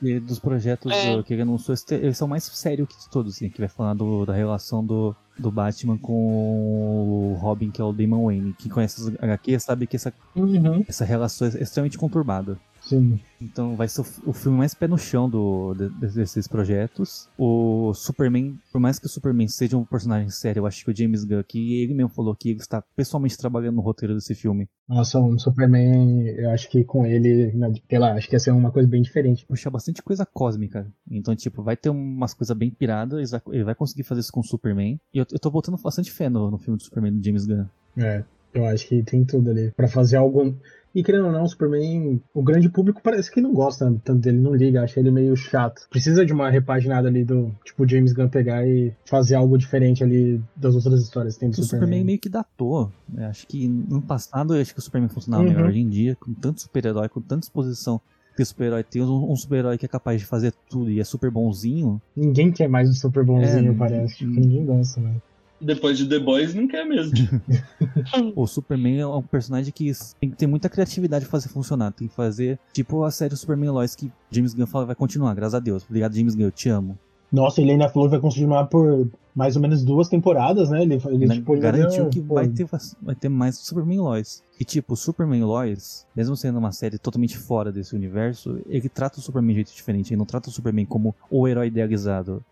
E 0.00 0.20
dos 0.20 0.38
projetos 0.38 0.92
É. 0.92 1.20
que 1.24 1.32
ele 1.34 1.42
anunciou, 1.42 1.76
eles 1.90 2.16
são 2.16 2.28
mais 2.28 2.44
sérios 2.44 2.88
que 2.88 2.96
de 2.96 3.08
todos, 3.10 3.34
assim, 3.34 3.48
que 3.50 3.58
vai 3.58 3.68
falar 3.68 3.94
do- 3.94 4.24
da 4.24 4.32
relação 4.32 4.84
do, 4.84 5.14
do 5.36 5.50
Batman 5.50 5.98
com 5.98 7.32
o 7.32 7.34
Robin, 7.40 7.68
que 7.70 7.80
é 7.80 7.84
o 7.84 7.92
Damon 7.92 8.26
Wayne. 8.26 8.54
Quem 8.56 8.70
conhece 8.70 9.00
os 9.00 9.08
HQ 9.20 9.58
sabe 9.58 9.86
que 9.88 9.96
essa, 9.96 10.12
Uhum. 10.36 10.84
essa 10.88 11.04
relação 11.04 11.48
é 11.48 11.62
extremamente 11.62 11.98
conturbada. 11.98 12.56
Sim. 12.88 13.20
Então 13.40 13.76
vai 13.76 13.86
ser 13.86 14.00
o, 14.24 14.32
filme 14.32 14.58
mais 14.58 14.74
pé 14.74 14.88
no 14.88 14.96
chão 14.98 15.28
do, 15.28 15.74
de- 15.74 15.88
de- 15.90 16.14
desses 16.14 16.48
projetos. 16.48 17.28
O 17.38 17.92
Superman, 17.94 18.58
por 18.72 18.80
mais 18.80 18.98
que 18.98 19.06
o 19.06 19.08
Superman 19.08 19.46
seja 19.48 19.76
um 19.76 19.84
personagem 19.84 20.30
sério, 20.30 20.60
eu 20.60 20.66
acho 20.66 20.84
que 20.84 20.90
o 20.90 20.96
James 20.96 21.22
Gunn, 21.24 21.42
que 21.46 21.82
ele 21.82 21.94
mesmo 21.94 22.08
falou 22.10 22.34
que 22.34 22.50
ele 22.50 22.60
está 22.60 22.82
pessoalmente 22.96 23.36
trabalhando 23.36 23.76
no 23.76 23.82
roteiro 23.82 24.14
desse 24.14 24.34
filme, 24.34 24.66
Nossa, 24.88 25.20
o 25.20 25.38
Superman, 25.38 26.26
eu 26.28 26.50
acho 26.50 26.68
que 26.70 26.82
com 26.82 27.04
ele, 27.06 27.52
sei 27.88 27.98
lá, 27.98 28.14
acho 28.14 28.28
que 28.28 28.34
ia 28.34 28.40
ser 28.40 28.50
uma 28.52 28.72
coisa 28.72 28.88
bem 28.88 29.02
diferente. 29.02 29.44
puxar 29.46 29.70
bastante 29.70 30.02
coisa 30.02 30.24
cósmica. 30.26 30.86
Então, 31.10 31.36
tipo, 31.36 31.62
vai 31.62 31.76
ter 31.76 31.90
umas 31.90 32.32
coisas 32.34 32.56
bem 32.56 32.70
piradas, 32.70 33.32
ele 33.52 33.64
vai- 33.64 33.74
conseguir 33.74 34.02
fazer 34.02 34.20
isso 34.22 34.32
com 34.32 34.40
o 34.40 34.44
Superman. 34.44 34.98
E 35.12 35.18
eu, 35.18 35.26
eu 35.30 35.38
tô 35.38 35.50
botando 35.50 35.80
bastante 35.80 36.10
fé 36.10 36.28
no, 36.28 36.50
no 36.50 36.58
filme 36.58 36.76
do 36.78 36.82
Superman 36.82 37.12
do 37.12 37.24
James 37.24 37.46
Gunn. 37.46 37.66
É, 37.98 38.24
eu 38.54 38.64
acho 38.64 38.88
que 38.88 39.02
tem 39.02 39.24
tudo 39.24 39.50
ali 39.50 39.70
pra 39.76 39.86
fazer 39.88 40.16
algo. 40.16 40.56
E 40.94 41.02
querendo 41.02 41.26
ou 41.26 41.32
não, 41.32 41.44
o 41.44 41.48
Superman, 41.48 42.20
o 42.34 42.42
grande 42.42 42.68
público 42.68 43.00
parece 43.02 43.30
que 43.30 43.40
não 43.40 43.52
gosta 43.52 43.84
tanto 44.04 44.20
dele, 44.20 44.38
não 44.38 44.54
liga, 44.54 44.82
acha 44.82 44.98
ele 44.98 45.10
meio 45.10 45.36
chato. 45.36 45.82
Precisa 45.90 46.24
de 46.24 46.32
uma 46.32 46.50
repaginada 46.50 47.08
ali 47.08 47.24
do, 47.24 47.50
tipo, 47.64 47.84
o 47.84 47.88
James 47.88 48.12
Gunn 48.12 48.28
pegar 48.28 48.66
e 48.66 48.92
fazer 49.04 49.34
algo 49.34 49.56
diferente 49.58 50.02
ali 50.02 50.40
das 50.56 50.74
outras 50.74 51.00
histórias 51.02 51.34
que 51.34 51.40
tem 51.40 51.50
do 51.50 51.52
O 51.52 51.56
Superman 51.56 51.80
Superman. 51.86 52.04
meio 52.04 52.18
que 52.18 52.28
datou. 52.28 52.90
né? 53.08 53.26
Acho 53.26 53.46
que 53.46 53.68
no 53.68 54.00
passado, 54.02 54.54
eu 54.56 54.62
acho 54.62 54.72
que 54.72 54.80
o 54.80 54.82
Superman 54.82 55.08
funcionava 55.08 55.42
Uhum. 55.44 55.48
melhor. 55.50 55.68
Hoje 55.68 55.80
em 55.80 55.88
dia, 55.88 56.16
com 56.18 56.32
tanto 56.34 56.60
super-herói, 56.62 57.08
com 57.08 57.20
tanta 57.20 57.44
exposição 57.46 58.00
que 58.36 58.42
o 58.42 58.46
super-herói 58.46 58.84
tem, 58.84 59.02
um, 59.02 59.32
um 59.32 59.36
super-herói 59.36 59.76
que 59.76 59.84
é 59.84 59.88
capaz 59.88 60.20
de 60.20 60.26
fazer 60.26 60.54
tudo 60.70 60.90
e 60.90 61.00
é 61.00 61.04
super 61.04 61.30
bonzinho. 61.30 62.00
Ninguém 62.16 62.50
quer 62.52 62.68
mais 62.68 62.88
um 62.88 62.92
super 62.94 63.24
bonzinho, 63.24 63.72
É, 63.72 63.76
parece. 63.76 64.16
Tipo, 64.18 64.30
ninguém 64.40 64.64
gosta, 64.64 65.00
né? 65.00 65.16
Depois 65.60 65.98
de 65.98 66.08
The 66.08 66.18
Boys, 66.20 66.54
não 66.54 66.68
quer 66.68 66.84
mesmo. 66.84 67.12
O 68.36 68.46
Superman 68.46 69.00
é 69.00 69.06
um 69.06 69.22
personagem 69.22 69.72
que 69.72 69.90
tem 70.20 70.30
que 70.30 70.36
ter 70.36 70.46
muita 70.46 70.68
criatividade 70.68 71.24
pra 71.24 71.32
fazer 71.32 71.48
funcionar. 71.48 71.92
Tem 71.92 72.06
que 72.08 72.14
fazer 72.14 72.58
tipo 72.72 73.02
a 73.04 73.10
série 73.10 73.36
Superman 73.36 73.70
Lois 73.70 73.94
que 73.94 74.10
James 74.30 74.54
Gunn 74.54 74.66
fala 74.66 74.86
vai 74.86 74.94
continuar, 74.94 75.34
graças 75.34 75.54
a 75.54 75.60
Deus. 75.60 75.84
Obrigado, 75.84 76.14
James 76.14 76.34
Gunn, 76.34 76.44
eu 76.44 76.52
te 76.52 76.68
amo. 76.68 76.98
Nossa, 77.30 77.60
ele 77.60 77.72
ainda 77.72 77.88
falou 77.90 78.08
que 78.08 78.12
vai 78.12 78.20
continuar 78.20 78.66
por 78.66 79.06
mais 79.34 79.54
ou 79.54 79.60
menos 79.62 79.84
duas 79.84 80.08
temporadas, 80.08 80.70
né? 80.70 80.82
Ele, 80.82 80.94
ele 81.06 81.26
Né, 81.26 81.34
tipo, 81.36 81.52
ele 81.52 81.60
garantiu 81.60 82.04
deu- 82.04 82.10
que 82.10 82.20
vai 82.20 82.48
ter, 82.48 82.66
vai 83.02 83.14
ter 83.14 83.28
mais 83.28 83.56
Superman 83.58 84.00
Lois. 84.00 84.42
E 84.58 84.64
tipo, 84.64 84.94
o 84.94 84.96
Superman 84.96 85.44
Lois, 85.44 86.06
mesmo 86.16 86.34
sendo 86.36 86.58
uma 86.58 86.72
série 86.72 86.98
totalmente 86.98 87.36
fora 87.36 87.70
desse 87.70 87.94
universo, 87.94 88.58
ele 88.66 88.88
trata 88.88 89.18
o 89.18 89.22
Superman 89.22 89.50
de 89.50 89.56
jeito 89.56 89.74
diferente. 89.74 90.10
Ele 90.12 90.18
não 90.18 90.24
trata 90.26 90.48
o 90.48 90.52
Superman 90.52 90.86
como 90.86 91.14
o 91.30 91.46
herói 91.46 91.66
idealizado. 91.66 92.42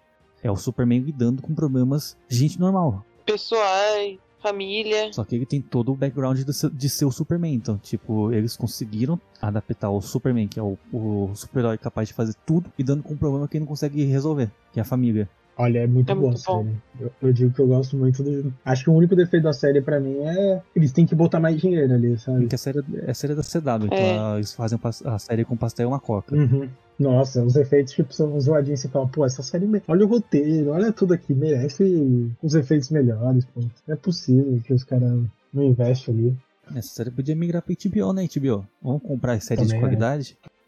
É 0.42 0.51
o 0.51 0.57
Superman 0.57 1.01
lidando 1.01 1.42
com 1.42 1.55
problemas 1.55 2.16
de 2.29 2.37
gente 2.37 2.61
normal. 2.61 3.05
Pessoais, 3.25 4.18
família. 4.40 5.12
Só 5.12 5.25
que 5.25 5.35
ele 5.35 5.46
tem 5.46 5.61
todo 5.61 5.92
o 5.92 5.96
background 5.96 6.38
de 6.38 6.53
ser, 6.53 6.70
de 6.70 6.88
ser 6.88 7.05
o 7.05 7.11
Superman. 7.11 7.55
Então, 7.55 7.79
tipo, 7.79 8.33
eles 8.33 8.57
conseguiram 8.57 9.20
adaptar 9.40 9.90
o 9.90 10.01
Superman, 10.01 10.46
que 10.46 10.61
é 10.61 10.62
o, 10.62 10.79
o 10.92 11.31
super-herói 11.35 11.79
capaz 11.79 12.09
de 12.09 12.14
fazer 12.14 12.35
tudo, 12.46 12.72
e 12.79 12.85
dando 12.85 13.03
com 13.03 13.14
um 13.14 13.18
problema 13.18 13.49
que 13.49 13.57
ele 13.57 13.64
não 13.64 13.68
consegue 13.68 14.05
resolver, 14.05 14.51
que 14.72 14.79
é 14.79 14.83
a 14.83 14.87
família. 14.87 15.29
Olha, 15.59 15.79
é 15.81 15.87
muito 15.87 16.11
É 16.12 16.14
boa 16.14 16.29
muito 16.33 16.51
a 16.51 16.55
série. 16.55 16.77
Eu, 17.01 17.11
eu 17.23 17.33
digo 17.33 17.53
que 17.53 17.61
eu 17.61 17.66
gosto 17.66 17.97
muito 17.97 18.23
do. 18.23 18.53
Acho 18.64 18.85
que 18.85 18.90
o 18.90 18.95
único 18.95 19.16
defeito 19.16 19.45
da 19.45 19.53
série 19.53 19.81
pra 19.81 19.99
mim 19.99 20.19
é. 20.19 20.62
Eles 20.75 20.92
têm 20.92 21.07
que 21.07 21.14
botar 21.14 21.40
mais 21.40 21.59
dinheiro 21.61 21.95
ali, 21.95 22.19
sabe? 22.19 22.40
Porque 22.40 22.55
a 22.55 22.59
série 22.59 22.81
é 23.07 23.11
a 23.11 23.14
série 23.14 23.35
da 23.35 23.42
CW, 23.42 23.87
então 23.87 23.99
É. 23.99 24.19
a- 24.19 24.35
eles 24.37 24.53
fazem 24.53 24.79
a 25.05 25.19
série 25.19 25.45
com 25.45 25.57
pastel 25.57 25.85
e 25.85 25.88
uma 25.88 26.01
coca. 26.01 26.37
Uhum. 26.37 26.69
Nossa, 26.99 27.42
os 27.42 27.57
efeitos 27.57 27.92
tipo, 27.95 28.12
são 28.12 28.38
zoadinhos. 28.40 28.81
Você 28.81 28.88
fala, 28.88 29.07
pô, 29.09 29.25
essa 29.25 29.42
série. 29.42 29.66
me- 29.66 29.83
Olha 29.88 30.05
o 30.05 30.09
roteiro, 30.09 30.71
olha 30.71 30.92
tudo 30.92 31.14
aqui, 31.14 31.35
merece 31.35 32.31
os 32.42 32.55
efeitos 32.55 32.90
melhores, 32.90 33.45
pô. 33.47 33.61
Não 33.61 33.95
é 33.95 33.97
possível 33.97 34.61
que 34.64 34.73
os 34.75 34.85
caras 34.85 35.11
não 35.53 35.62
investem 35.64 36.14
ali. 36.14 36.37
Essa 36.75 36.88
série 36.97 37.11
podia 37.11 37.37
migrar 37.37 37.62
pra 37.62 37.73
HBO, 37.75 38.12
né, 38.12 38.25
HBO? 38.25 38.66
Vamos 38.83 39.03
comprar 39.03 39.40
séries 39.40 39.69
de 39.69 39.75
Também 39.75 39.87
é. 39.87 39.90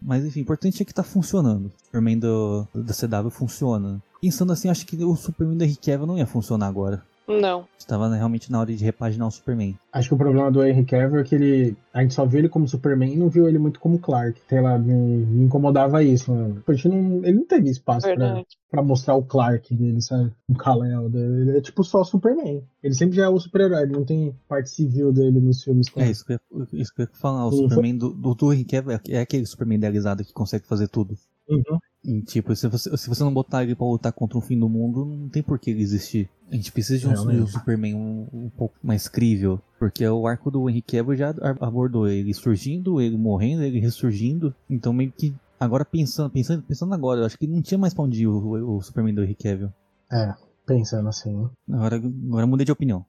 Mas 0.01 0.25
enfim, 0.25 0.41
o 0.41 0.43
importante 0.43 0.83
é 0.83 0.85
que 0.85 0.95
tá 0.95 1.03
funcionando. 1.03 1.67
O 1.67 1.85
Superman 1.85 2.19
do, 2.19 2.67
da 2.75 2.95
CW 2.95 3.31
funciona. 3.31 4.03
Pensando 4.21 4.53
assim, 4.53 4.69
acho 4.69 4.87
que 4.87 4.97
o 5.05 5.17
Superman 5.17 5.57
do 5.57 5.65
Henry 5.65 5.77
Cavill 5.77 6.07
não 6.07 6.19
ia 6.19 6.27
funcionar 6.27 6.67
agora. 6.67 7.03
Não. 7.29 7.67
Estava 7.79 8.09
né, 8.09 8.17
realmente 8.17 8.51
na 8.51 8.59
hora 8.61 8.75
de 8.75 8.83
repaginar 8.85 9.29
o 9.29 9.31
Superman. 9.31 9.79
Acho 9.93 10.09
que 10.09 10.15
o 10.15 10.19
problema 10.19 10.51
do 10.51 10.63
Henry 10.65 10.85
Cavill 10.85 11.21
é 11.21 11.25
que 11.25 11.35
ele. 11.35 11.77
A 11.93 12.03
gente 12.03 12.15
só 12.15 12.25
viu 12.25 12.39
ele 12.39 12.49
como 12.49 12.67
Superman 12.69 13.13
e 13.13 13.17
não 13.17 13.29
viu 13.29 13.47
ele 13.49 13.59
muito 13.59 13.79
como 13.81 13.99
Clark. 13.99 14.41
Sei 14.49 14.61
lá, 14.61 14.79
me, 14.79 14.93
me 14.95 15.45
incomodava 15.45 16.03
isso, 16.03 16.33
mano. 16.33 16.63
A 16.67 16.73
gente 16.73 16.89
não, 16.89 17.25
ele 17.25 17.33
não 17.39 17.45
teve 17.47 17.69
espaço 17.71 18.07
pra, 18.07 18.17
Verdade. 18.17 18.47
pra 18.71 18.83
mostrar 18.83 19.15
o 19.15 19.23
Clark 19.23 19.75
dele, 19.75 20.01
sabe? 20.01 20.33
O 20.49 20.55
Kal-El 20.55 21.09
dele. 21.11 21.41
Ele 21.51 21.59
é 21.59 21.61
tipo 21.61 21.83
só 21.85 22.03
Superman. 22.05 22.63
Ele 22.83 22.95
sempre 22.95 23.17
já 23.17 23.25
é 23.25 23.29
o 23.29 23.39
super-herói, 23.39 23.83
ele 23.83 23.93
não 23.93 24.05
tem 24.05 24.35
parte 24.49 24.71
civil 24.71 25.13
dele 25.13 25.41
nos 25.41 25.63
filmes. 25.63 25.87
É 25.97 26.11
isso 26.11 26.25
que 26.25 26.33
eu 26.35 26.39
ia, 26.61 26.67
isso 26.81 26.95
que 26.95 27.03
eu 27.03 27.07
ia 27.07 27.11
falar. 27.21 27.47
O 27.47 27.51
Uhum. 27.51 27.69
Superman 27.69 27.97
do, 27.99 28.11
do, 28.11 28.35
do 28.35 28.53
Henry 28.53 28.65
Cavill 28.65 28.93
é- 28.93 29.01
é 29.17 29.21
aquele 29.21 29.45
Superman 29.47 29.77
idealizado 29.79 30.25
que 30.25 30.33
consegue 30.33 30.67
fazer 30.67 30.89
tudo. 30.89 31.17
Uhum. 31.49 31.79
E, 32.05 32.23
tipo, 32.23 32.55
se 32.55 32.69
você, 32.69 32.97
se 32.97 33.09
você 33.09 33.25
não 33.25 33.33
botar 33.33 33.63
ele 33.63 33.75
pra 33.75 33.87
lutar 33.87 34.13
contra 34.13 34.39
um 34.39 34.41
fim 34.41 34.59
do 34.59 34.69
mundo, 34.69 35.05
não 35.05 35.29
tem 35.29 35.43
por 35.43 35.59
que 35.59 35.71
ele 35.71 35.83
existir. 35.83 36.29
A 36.51 36.55
gente 36.55 36.73
precisa 36.73 36.99
de 36.99 37.09
um, 37.09 37.43
um 37.43 37.47
Superman 37.47 37.95
um, 37.95 38.29
um 38.33 38.51
pouco 38.51 38.75
mais 38.83 39.09
crível. 39.09 39.61
Porque 39.79 40.07
o 40.07 40.27
arco 40.27 40.51
do 40.51 40.69
Henry 40.69 40.83
Cavill 40.83 41.17
já 41.17 41.35
abordou 41.61 42.09
ele 42.09 42.33
surgindo, 42.33 43.01
ele 43.01 43.17
morrendo, 43.17 43.63
ele 43.63 43.81
ressurgindo. 43.81 44.55
Então 44.69 44.93
meio 44.93 45.13
que. 45.13 45.35
Agora 45.61 45.85
pensando, 45.85 46.31
pensando, 46.31 46.63
pensando 46.63 46.95
agora, 46.95 47.21
eu 47.21 47.27
acho 47.27 47.37
que 47.37 47.47
não 47.47 47.61
tinha 47.61 47.79
mais 47.79 47.93
pra 47.93 48.05
onde 48.05 48.23
ir 48.23 48.27
o, 48.29 48.77
o 48.77 48.81
Superman 48.81 49.15
do 49.15 49.23
Henry 49.23 49.35
Cavill. 49.35 49.73
É. 50.11 50.35
Pensando 50.67 51.09
assim. 51.09 51.49
Agora, 51.71 51.97
agora 51.97 52.43
eu 52.45 52.49
mudei 52.49 52.65
de 52.65 52.73
opinião. 52.73 53.05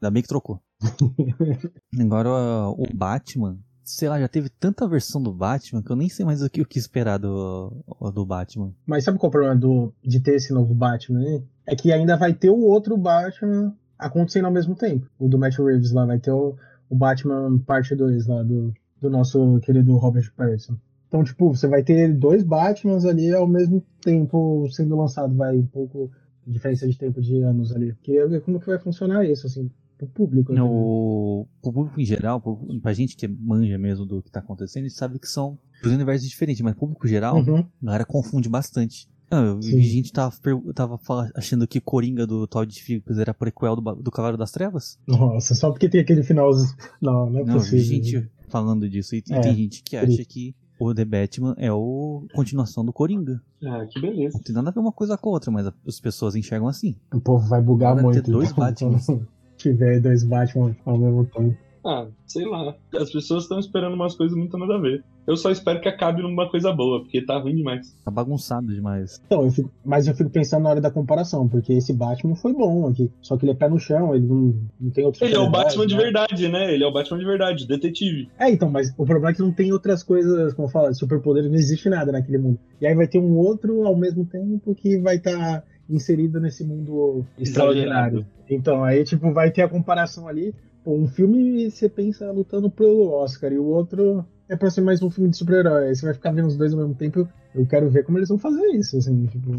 Ainda 0.00 0.10
bem 0.10 0.22
que 0.22 0.28
trocou. 0.28 0.60
agora 1.98 2.28
o 2.70 2.86
Batman, 2.92 3.58
sei 3.88 4.08
lá, 4.08 4.20
já 4.20 4.28
teve 4.28 4.48
tanta 4.48 4.86
versão 4.86 5.22
do 5.22 5.32
Batman 5.32 5.82
que 5.82 5.90
eu 5.90 5.96
nem 5.96 6.08
sei 6.08 6.24
mais 6.24 6.42
o 6.42 6.50
que, 6.50 6.60
o 6.60 6.66
que 6.66 6.78
esperar 6.78 7.18
do, 7.18 7.72
do 8.12 8.24
Batman. 8.24 8.72
Mas 8.86 9.04
sabe 9.04 9.18
qual 9.18 9.28
é 9.28 9.30
o 9.30 9.32
problema 9.32 9.56
do, 9.56 9.92
de 10.04 10.20
ter 10.20 10.34
esse 10.34 10.52
novo 10.52 10.74
Batman 10.74 11.20
aí? 11.20 11.42
É 11.66 11.74
que 11.74 11.92
ainda 11.92 12.16
vai 12.16 12.32
ter 12.32 12.50
o 12.50 12.60
outro 12.60 12.96
Batman 12.96 13.74
acontecendo 13.98 14.44
ao 14.44 14.52
mesmo 14.52 14.74
tempo. 14.74 15.06
O 15.18 15.28
do 15.28 15.38
Matt 15.38 15.58
Reeves 15.58 15.92
lá, 15.92 16.04
vai 16.04 16.18
ter 16.18 16.30
o, 16.30 16.54
o 16.88 16.96
Batman 16.96 17.58
parte 17.66 17.94
2 17.94 18.26
lá 18.26 18.42
do, 18.42 18.72
do 19.00 19.10
nosso 19.10 19.58
querido 19.60 19.96
Robert 19.96 20.30
Pattinson. 20.36 20.76
Então, 21.08 21.24
tipo, 21.24 21.54
você 21.54 21.66
vai 21.66 21.82
ter 21.82 22.12
dois 22.12 22.42
Batmans 22.42 23.06
ali 23.06 23.34
ao 23.34 23.48
mesmo 23.48 23.82
tempo 24.02 24.68
sendo 24.70 24.94
lançado, 24.96 25.34
vai 25.34 25.56
um 25.56 25.66
pouco 25.66 26.10
diferença 26.46 26.86
de 26.86 26.96
tempo 26.96 27.20
de 27.20 27.42
anos 27.42 27.74
ali. 27.74 27.94
Queria 28.02 28.28
ver 28.28 28.42
como 28.42 28.60
que 28.60 28.66
vai 28.66 28.78
funcionar 28.78 29.24
isso, 29.24 29.46
assim, 29.46 29.70
pro 29.98 30.06
público. 30.06 30.52
né? 30.52 30.62
O, 30.62 31.46
pro 31.60 31.72
público 31.72 32.00
em 32.00 32.04
geral, 32.04 32.40
pro- 32.40 32.56
pra 32.80 32.92
gente 32.92 33.16
que 33.16 33.26
manja 33.28 33.76
mesmo 33.76 34.06
do 34.06 34.22
que 34.22 34.30
tá 34.30 34.40
acontecendo, 34.40 34.84
a 34.84 34.88
gente 34.88 34.96
sabe 34.98 35.18
que 35.18 35.26
são 35.28 35.58
dois 35.82 35.94
universos 35.94 36.28
diferentes, 36.28 36.62
mas 36.62 36.74
público 36.74 37.06
geral, 37.06 37.36
Uhum. 37.38 37.58
a 37.82 37.84
galera 37.84 38.04
confunde 38.04 38.48
bastante. 38.48 39.08
Não, 39.30 39.44
eu 39.44 39.60
vi 39.60 39.82
gente 39.82 40.10
tava, 40.10 40.34
tava 40.74 40.98
achando 41.34 41.66
que 41.66 41.82
Coringa 41.82 42.26
do 42.26 42.46
Todd 42.46 42.72
Phillips 42.82 43.18
era 43.18 43.34
prequel 43.34 43.76
do, 43.76 43.94
do 43.96 44.10
Cavaleiro 44.10 44.38
das 44.38 44.50
Trevas. 44.50 44.98
Nossa, 45.06 45.54
só 45.54 45.70
porque 45.70 45.86
tem 45.86 46.00
aquele 46.00 46.22
final. 46.22 46.50
Não, 46.98 47.28
não 47.28 47.40
é 47.40 47.44
Não, 47.44 47.58
vi 47.58 47.60
possível. 47.60 47.84
gente 47.84 48.30
falando 48.48 48.88
disso. 48.88 49.14
E, 49.14 49.22
e 49.28 49.32
É, 49.34 49.40
tem 49.40 49.54
gente 49.54 49.82
que 49.82 49.98
acha 49.98 50.24
que 50.24 50.54
o 50.80 50.94
The 50.94 51.04
Batman 51.04 51.54
é 51.58 51.70
o 51.70 52.24
continuação 52.32 52.82
do 52.82 52.90
Coringa. 52.92 53.42
Ah, 53.62 53.84
que 53.90 54.00
beleza. 54.00 54.38
Não 54.38 54.42
tem 54.42 54.54
nada 54.54 54.70
a 54.70 54.72
ver 54.72 54.80
uma 54.80 54.92
coisa 54.92 55.18
com 55.18 55.28
a 55.28 55.32
outra, 55.32 55.50
mas 55.50 55.70
as 55.86 56.00
pessoas 56.00 56.34
enxergam 56.34 56.66
assim. 56.66 56.96
O 57.12 57.20
povo 57.20 57.46
vai 57.46 57.60
bugar 57.60 57.96
Vai 57.96 58.04
ter 58.04 58.10
muito. 58.22 58.30
dois 58.30 58.50
então, 58.50 58.64
Batmans. 58.64 59.06
tiver 59.58 60.00
dois 60.00 60.24
Batman 60.24 60.74
ao 60.84 60.96
mesmo 60.96 61.24
tempo. 61.26 61.56
Ah, 61.84 62.06
sei 62.26 62.44
lá. 62.44 62.74
As 62.94 63.10
pessoas 63.10 63.44
estão 63.44 63.58
esperando 63.58 63.94
umas 63.94 64.14
coisas 64.14 64.36
muito 64.36 64.56
nada 64.58 64.74
a 64.74 64.78
ver. 64.78 65.02
Eu 65.26 65.36
só 65.36 65.50
espero 65.50 65.80
que 65.80 65.88
acabe 65.88 66.22
numa 66.22 66.48
coisa 66.50 66.72
boa, 66.72 67.00
porque 67.00 67.24
tá 67.24 67.38
ruim 67.38 67.54
demais. 67.54 67.94
Tá 68.04 68.10
bagunçado 68.10 68.66
demais. 68.74 69.20
Então, 69.26 69.44
eu 69.44 69.50
fico, 69.50 69.70
mas 69.84 70.06
eu 70.06 70.14
fico 70.14 70.30
pensando 70.30 70.62
na 70.62 70.70
hora 70.70 70.80
da 70.80 70.90
comparação, 70.90 71.46
porque 71.46 71.74
esse 71.74 71.92
Batman 71.92 72.34
foi 72.34 72.54
bom 72.54 72.88
aqui. 72.88 73.10
Só 73.20 73.36
que 73.36 73.44
ele 73.44 73.52
é 73.52 73.54
pé 73.54 73.68
no 73.68 73.78
chão, 73.78 74.14
ele 74.14 74.26
não, 74.26 74.54
não 74.80 74.90
tem 74.90 75.04
outro 75.04 75.24
Ele 75.24 75.34
é 75.34 75.38
o 75.38 75.50
Batman 75.50 75.86
de 75.86 75.96
né? 75.96 76.02
verdade, 76.02 76.48
né? 76.48 76.72
Ele 76.72 76.82
é 76.82 76.86
o 76.86 76.92
Batman 76.92 77.18
de 77.18 77.26
verdade, 77.26 77.66
detetive. 77.66 78.30
É, 78.38 78.50
então, 78.50 78.70
mas 78.70 78.90
o 78.96 79.04
problema 79.04 79.30
é 79.30 79.34
que 79.34 79.42
não 79.42 79.52
tem 79.52 79.70
outras 79.72 80.02
coisas, 80.02 80.54
como 80.54 80.68
fala, 80.68 80.94
superpoderes, 80.94 81.50
não 81.50 81.56
existe 81.56 81.90
nada 81.90 82.10
naquele 82.10 82.38
mundo. 82.38 82.58
E 82.80 82.86
aí 82.86 82.94
vai 82.94 83.06
ter 83.06 83.18
um 83.18 83.36
outro 83.36 83.86
ao 83.86 83.96
mesmo 83.96 84.24
tempo 84.24 84.74
que 84.74 84.98
vai 84.98 85.16
estar 85.16 85.62
inserido 85.88 86.40
nesse 86.40 86.64
mundo 86.64 87.24
extraordinário. 87.38 88.26
Então, 88.48 88.84
aí, 88.84 89.04
tipo, 89.04 89.32
vai 89.32 89.50
ter 89.50 89.62
a 89.62 89.68
comparação 89.68 90.28
ali. 90.28 90.54
Pô, 90.84 90.94
um 90.94 91.06
filme 91.06 91.70
você 91.70 91.88
pensa 91.88 92.30
lutando 92.30 92.70
pelo 92.70 93.10
Oscar 93.10 93.52
e 93.52 93.58
o 93.58 93.64
outro 93.64 94.24
é 94.48 94.56
pra 94.56 94.70
ser 94.70 94.80
mais 94.80 95.02
um 95.02 95.10
filme 95.10 95.30
de 95.30 95.36
super-herói. 95.36 95.88
Aí 95.88 95.94
Você 95.94 96.04
vai 96.06 96.14
ficar 96.14 96.32
vendo 96.32 96.46
os 96.46 96.56
dois 96.56 96.72
ao 96.72 96.78
mesmo 96.78 96.94
tempo. 96.94 97.28
Eu 97.54 97.66
quero 97.66 97.88
ver 97.90 98.04
como 98.04 98.18
eles 98.18 98.28
vão 98.28 98.38
fazer 98.38 98.66
isso, 98.68 98.96
assim, 98.96 99.26
tipo. 99.26 99.54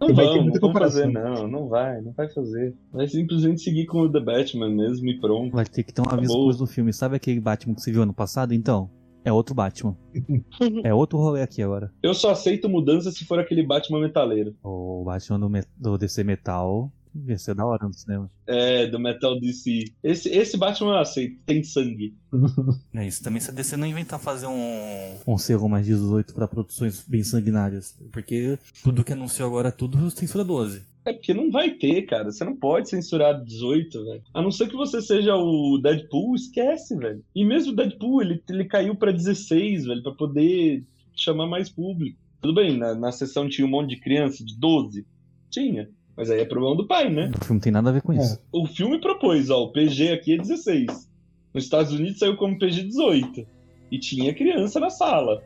Não 0.00 0.12
vai 0.14 0.26
ter 0.26 0.40
muita 0.40 0.58
não 0.58 0.72
vão 0.72 0.80
fazer, 0.80 1.02
comparação. 1.04 1.34
não. 1.34 1.48
Não 1.48 1.68
vai, 1.68 2.00
não 2.00 2.12
vai 2.12 2.28
fazer. 2.28 2.74
Vai 2.92 3.06
simplesmente 3.06 3.60
seguir 3.62 3.86
com 3.86 3.98
o 4.00 4.10
The 4.10 4.18
Batman 4.18 4.68
mesmo 4.68 5.08
e 5.08 5.20
pronto. 5.20 5.52
Vai 5.54 5.64
ter 5.64 5.84
que 5.84 5.92
ter 5.92 6.00
um 6.00 6.06
aviso 6.08 6.32
Acabou. 6.32 6.38
depois 6.40 6.56
do 6.56 6.66
filme. 6.66 6.92
Sabe 6.92 7.14
aquele 7.14 7.40
Batman 7.40 7.74
que 7.74 7.80
você 7.82 7.92
viu 7.92 8.02
ano 8.02 8.12
passado? 8.12 8.52
Então, 8.52 8.90
é 9.24 9.32
outro 9.32 9.54
Batman. 9.54 9.96
é 10.84 10.92
outro 10.92 11.18
rolê 11.18 11.42
aqui 11.42 11.62
agora. 11.62 11.92
Eu 12.02 12.14
só 12.14 12.30
aceito 12.30 12.68
mudança 12.68 13.10
se 13.10 13.24
for 13.24 13.38
aquele 13.38 13.62
Batman 13.62 14.00
metaleiro. 14.00 14.54
O 14.62 15.02
Batman 15.04 15.40
do, 15.40 15.50
do 15.76 15.98
DC 15.98 16.24
Metal 16.24 16.92
ia 17.26 17.38
ser 17.38 17.54
da 17.54 17.64
hora 17.64 17.86
no 17.86 17.92
cinema. 17.92 18.30
É, 18.46 18.86
do 18.86 18.98
Metal 18.98 19.38
DC. 19.38 19.84
Esse, 20.02 20.28
esse 20.30 20.56
Batman 20.56 20.92
eu 20.92 20.98
aceito, 20.98 21.38
tem 21.44 21.62
sangue. 21.62 22.16
É 22.94 23.06
isso. 23.06 23.22
Também 23.22 23.40
se 23.40 23.50
a 23.50 23.54
DC 23.54 23.76
não 23.76 23.86
inventar 23.86 24.18
fazer 24.18 24.46
um, 24.46 25.16
um 25.26 25.38
selo 25.38 25.68
mais 25.68 25.86
18 25.86 26.34
pra 26.34 26.46
produções 26.46 27.04
bem 27.06 27.22
sanguinárias. 27.22 27.96
Porque 28.10 28.58
tudo 28.82 29.04
que 29.04 29.12
anunciou 29.12 29.48
agora, 29.48 29.72
tudo 29.72 30.10
censura 30.10 30.44
12. 30.44 30.82
É 31.04 31.12
porque 31.12 31.34
não 31.34 31.50
vai 31.50 31.70
ter, 31.70 32.02
cara. 32.02 32.30
Você 32.30 32.44
não 32.44 32.54
pode 32.56 32.88
censurar 32.88 33.42
18, 33.42 34.04
velho. 34.04 34.22
A 34.32 34.40
não 34.40 34.50
ser 34.52 34.68
que 34.68 34.76
você 34.76 35.00
seja 35.02 35.34
o 35.36 35.78
Deadpool, 35.82 36.34
esquece, 36.36 36.96
velho. 36.96 37.22
E 37.34 37.44
mesmo 37.44 37.72
o 37.72 37.76
Deadpool, 37.76 38.22
ele, 38.22 38.42
ele 38.48 38.64
caiu 38.64 38.94
pra 38.94 39.10
16, 39.10 39.84
velho, 39.86 40.02
pra 40.02 40.12
poder 40.12 40.84
chamar 41.16 41.46
mais 41.46 41.68
público. 41.68 42.16
Tudo 42.40 42.54
bem, 42.54 42.76
na, 42.78 42.94
na 42.94 43.10
sessão 43.12 43.48
tinha 43.48 43.66
um 43.66 43.70
monte 43.70 43.90
de 43.90 44.00
criança 44.00 44.44
de 44.44 44.56
12. 44.58 45.04
Tinha. 45.50 45.88
Mas 46.16 46.30
aí 46.30 46.40
é 46.40 46.44
problema 46.44 46.76
do 46.76 46.86
pai, 46.86 47.10
né? 47.10 47.30
O 47.34 47.44
filme 47.44 47.54
não 47.54 47.60
tem 47.60 47.72
nada 47.72 47.90
a 47.90 47.92
ver 47.92 48.02
com 48.02 48.12
É. 48.12 48.16
isso. 48.18 48.38
O 48.52 48.66
filme 48.66 49.00
propôs, 49.00 49.50
ó, 49.50 49.64
o 49.64 49.72
PG 49.72 50.10
aqui 50.12 50.34
é 50.34 50.38
16. 50.38 51.10
Nos 51.54 51.64
Estados 51.64 51.92
Unidos 51.92 52.18
saiu 52.18 52.36
como 52.36 52.58
PG 52.58 52.84
18. 52.84 53.46
E 53.90 53.98
tinha 53.98 54.32
criança 54.34 54.78
na 54.80 54.88
sala. 54.90 55.42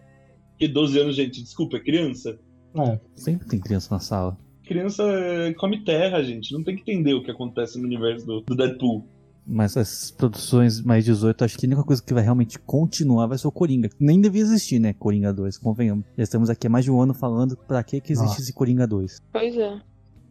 Que 0.58 0.68
12 0.68 0.98
anos, 0.98 1.16
gente, 1.16 1.42
desculpa, 1.42 1.76
é 1.76 1.80
criança. 1.80 2.38
É, 2.78 2.98
Sempre 3.14 3.46
tem 3.48 3.58
criança 3.60 3.92
na 3.94 4.00
sala. 4.00 4.36
Criança 4.66 5.02
eh, 5.04 5.54
come 5.54 5.84
terra, 5.84 6.22
gente. 6.22 6.52
Não 6.52 6.62
tem 6.62 6.74
que 6.74 6.82
entender 6.82 7.14
o 7.14 7.22
que 7.22 7.30
acontece 7.30 7.78
no 7.78 7.84
universo 7.84 8.26
do, 8.26 8.40
do 8.40 8.56
Deadpool. 8.56 9.06
Mas 9.46 9.76
essas 9.76 10.10
produções 10.10 10.82
mais 10.82 11.04
18, 11.04 11.44
acho 11.44 11.56
que 11.56 11.66
a 11.66 11.68
única 11.68 11.84
coisa 11.84 12.02
que 12.02 12.12
vai 12.12 12.24
realmente 12.24 12.58
continuar 12.58 13.28
vai 13.28 13.38
ser 13.38 13.46
o 13.46 13.52
Coringa. 13.52 13.88
Nem 14.00 14.20
devia 14.20 14.42
existir, 14.42 14.80
né? 14.80 14.92
Coringa 14.92 15.32
2, 15.32 15.56
convenhamos. 15.58 16.04
Já 16.16 16.24
estamos 16.24 16.50
aqui 16.50 16.66
há 16.66 16.70
mais 16.70 16.84
de 16.84 16.90
um 16.90 17.00
ano 17.00 17.14
falando 17.14 17.56
pra 17.56 17.82
que, 17.84 18.00
que 18.00 18.12
existe 18.12 18.30
Nossa. 18.30 18.42
esse 18.42 18.52
Coringa 18.52 18.88
2. 18.88 19.22
Pois 19.32 19.56
é. 19.56 19.80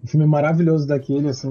um 0.04 0.08
filme 0.08 0.26
maravilhoso 0.26 0.86
daquele, 0.86 1.30
assim. 1.30 1.50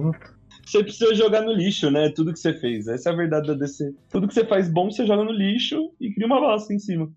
Você 0.66 0.82
precisa 0.82 1.14
jogar 1.14 1.40
no 1.40 1.52
lixo, 1.52 1.90
né? 1.90 2.10
Tudo 2.10 2.34
que 2.34 2.38
você 2.38 2.52
fez. 2.52 2.86
Essa 2.86 3.08
é 3.08 3.12
a 3.12 3.16
verdade 3.16 3.46
da 3.46 3.54
DC. 3.54 3.94
Tudo 4.10 4.28
que 4.28 4.34
você 4.34 4.44
faz 4.44 4.68
bom, 4.68 4.90
você 4.90 5.06
joga 5.06 5.24
no 5.24 5.32
lixo 5.32 5.90
e 5.98 6.12
cria 6.12 6.26
uma 6.26 6.40
bosta 6.40 6.72
em 6.72 6.78
cima. 6.78 7.10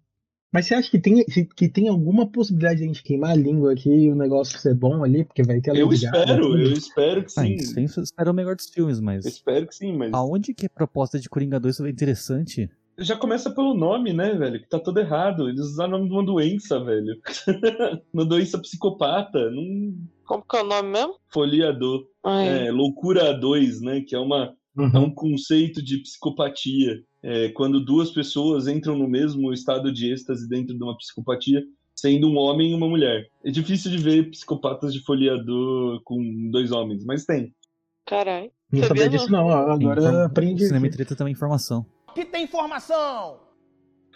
Mas 0.57 0.65
você 0.65 0.73
acha 0.73 0.89
que 0.89 0.97
tem, 0.97 1.23
que 1.55 1.69
tem 1.69 1.87
alguma 1.87 2.25
possibilidade 2.31 2.77
de 2.79 2.83
a 2.85 2.87
gente 2.87 3.03
queimar 3.03 3.29
a 3.29 3.35
língua 3.35 3.73
aqui 3.73 3.91
e 3.91 4.09
o 4.11 4.15
negócio 4.15 4.57
ser 4.57 4.73
bom 4.73 5.03
ali? 5.03 5.23
Porque 5.23 5.43
vai 5.43 5.61
ter 5.61 5.69
a 5.69 5.75
Eu 5.75 5.93
espero, 5.93 6.57
eu 6.57 6.71
espero 6.73 7.21
que 7.23 7.31
Ah, 7.37 7.43
sim. 7.43 7.59
sempre 7.59 8.01
espera 8.01 8.31
o 8.31 8.33
melhor 8.33 8.55
dos 8.55 8.67
filmes, 8.67 8.97
Eu 8.97 9.03
mas. 9.03 9.23
espero 9.27 9.67
que 9.67 9.75
sim, 9.75 9.95
mas. 9.95 10.11
Aonde 10.15 10.55
que 10.55 10.65
a 10.65 10.69
proposta 10.69 11.19
de 11.19 11.29
Coringa 11.29 11.59
2 11.59 11.77
vai 11.77 11.91
interessante? 11.91 12.67
Já 12.97 13.15
começa 13.15 13.51
pelo 13.51 13.75
nome, 13.75 14.13
né, 14.13 14.33
velho? 14.33 14.59
Que 14.59 14.67
tá 14.67 14.79
todo 14.79 14.99
errado. 14.99 15.47
Eles 15.47 15.61
usaram 15.61 15.89
o 15.89 15.97
nome 15.99 16.09
de 16.09 16.15
uma 16.15 16.25
doença, 16.25 16.83
velho. 16.83 17.21
uma 18.11 18.25
doença 18.25 18.57
psicopata. 18.57 19.51
Num 19.51 19.95
Como 20.25 20.43
que 20.43 20.57
é 20.57 20.63
o 20.63 20.67
nome 20.67 20.89
mesmo? 20.89 21.13
foliador. 21.31 22.03
Ai, 22.25 22.65
É, 22.67 22.71
loucura 22.71 23.31
2, 23.31 23.79
né? 23.81 24.01
Que 24.01 24.15
é, 24.15 24.19
uma, 24.19 24.55
é 24.75 24.81
Uhum. 24.81 25.03
um 25.05 25.13
conceito 25.13 25.83
de 25.83 26.01
psicopatia. 26.01 26.95
É, 27.23 27.49
quando 27.49 27.83
duas 27.83 28.11
pessoas 28.11 28.67
entram 28.67 28.97
no 28.97 29.07
mesmo 29.07 29.51
estado 29.51 29.91
de 29.91 30.11
êxtase 30.11 30.47
dentro 30.47 30.77
de 30.77 30.83
uma 30.83 30.95
psicopatia, 30.97 31.63
sendo 31.95 32.29
um 32.29 32.37
homem 32.37 32.71
e 32.71 32.75
uma 32.75 32.87
mulher. 32.87 33.25
É 33.43 33.49
difícil 33.49 33.89
de 33.89 33.97
ver 33.97 34.29
psicopatas 34.29 34.93
de 34.93 35.03
foliador 35.03 36.01
com 36.03 36.49
dois 36.51 36.71
homens, 36.71 37.03
mas 37.05 37.25
tem. 37.25 37.53
caralho. 38.05 38.51
Não 38.71 38.81
Sabia 38.83 39.03
sabia 39.05 39.17
disso, 39.17 39.31
não. 39.31 39.49
Agora 39.49 39.99
Informa- 40.01 40.25
aprendi. 40.25 40.65
Cinema 40.65 40.85
e 40.85 40.89
aqui. 40.89 40.97
treta 40.97 41.15
também 41.15 41.31
é 41.31 41.35
informação. 41.35 41.85
Que 42.13 42.25
tem 42.25 42.43
informação! 42.43 43.39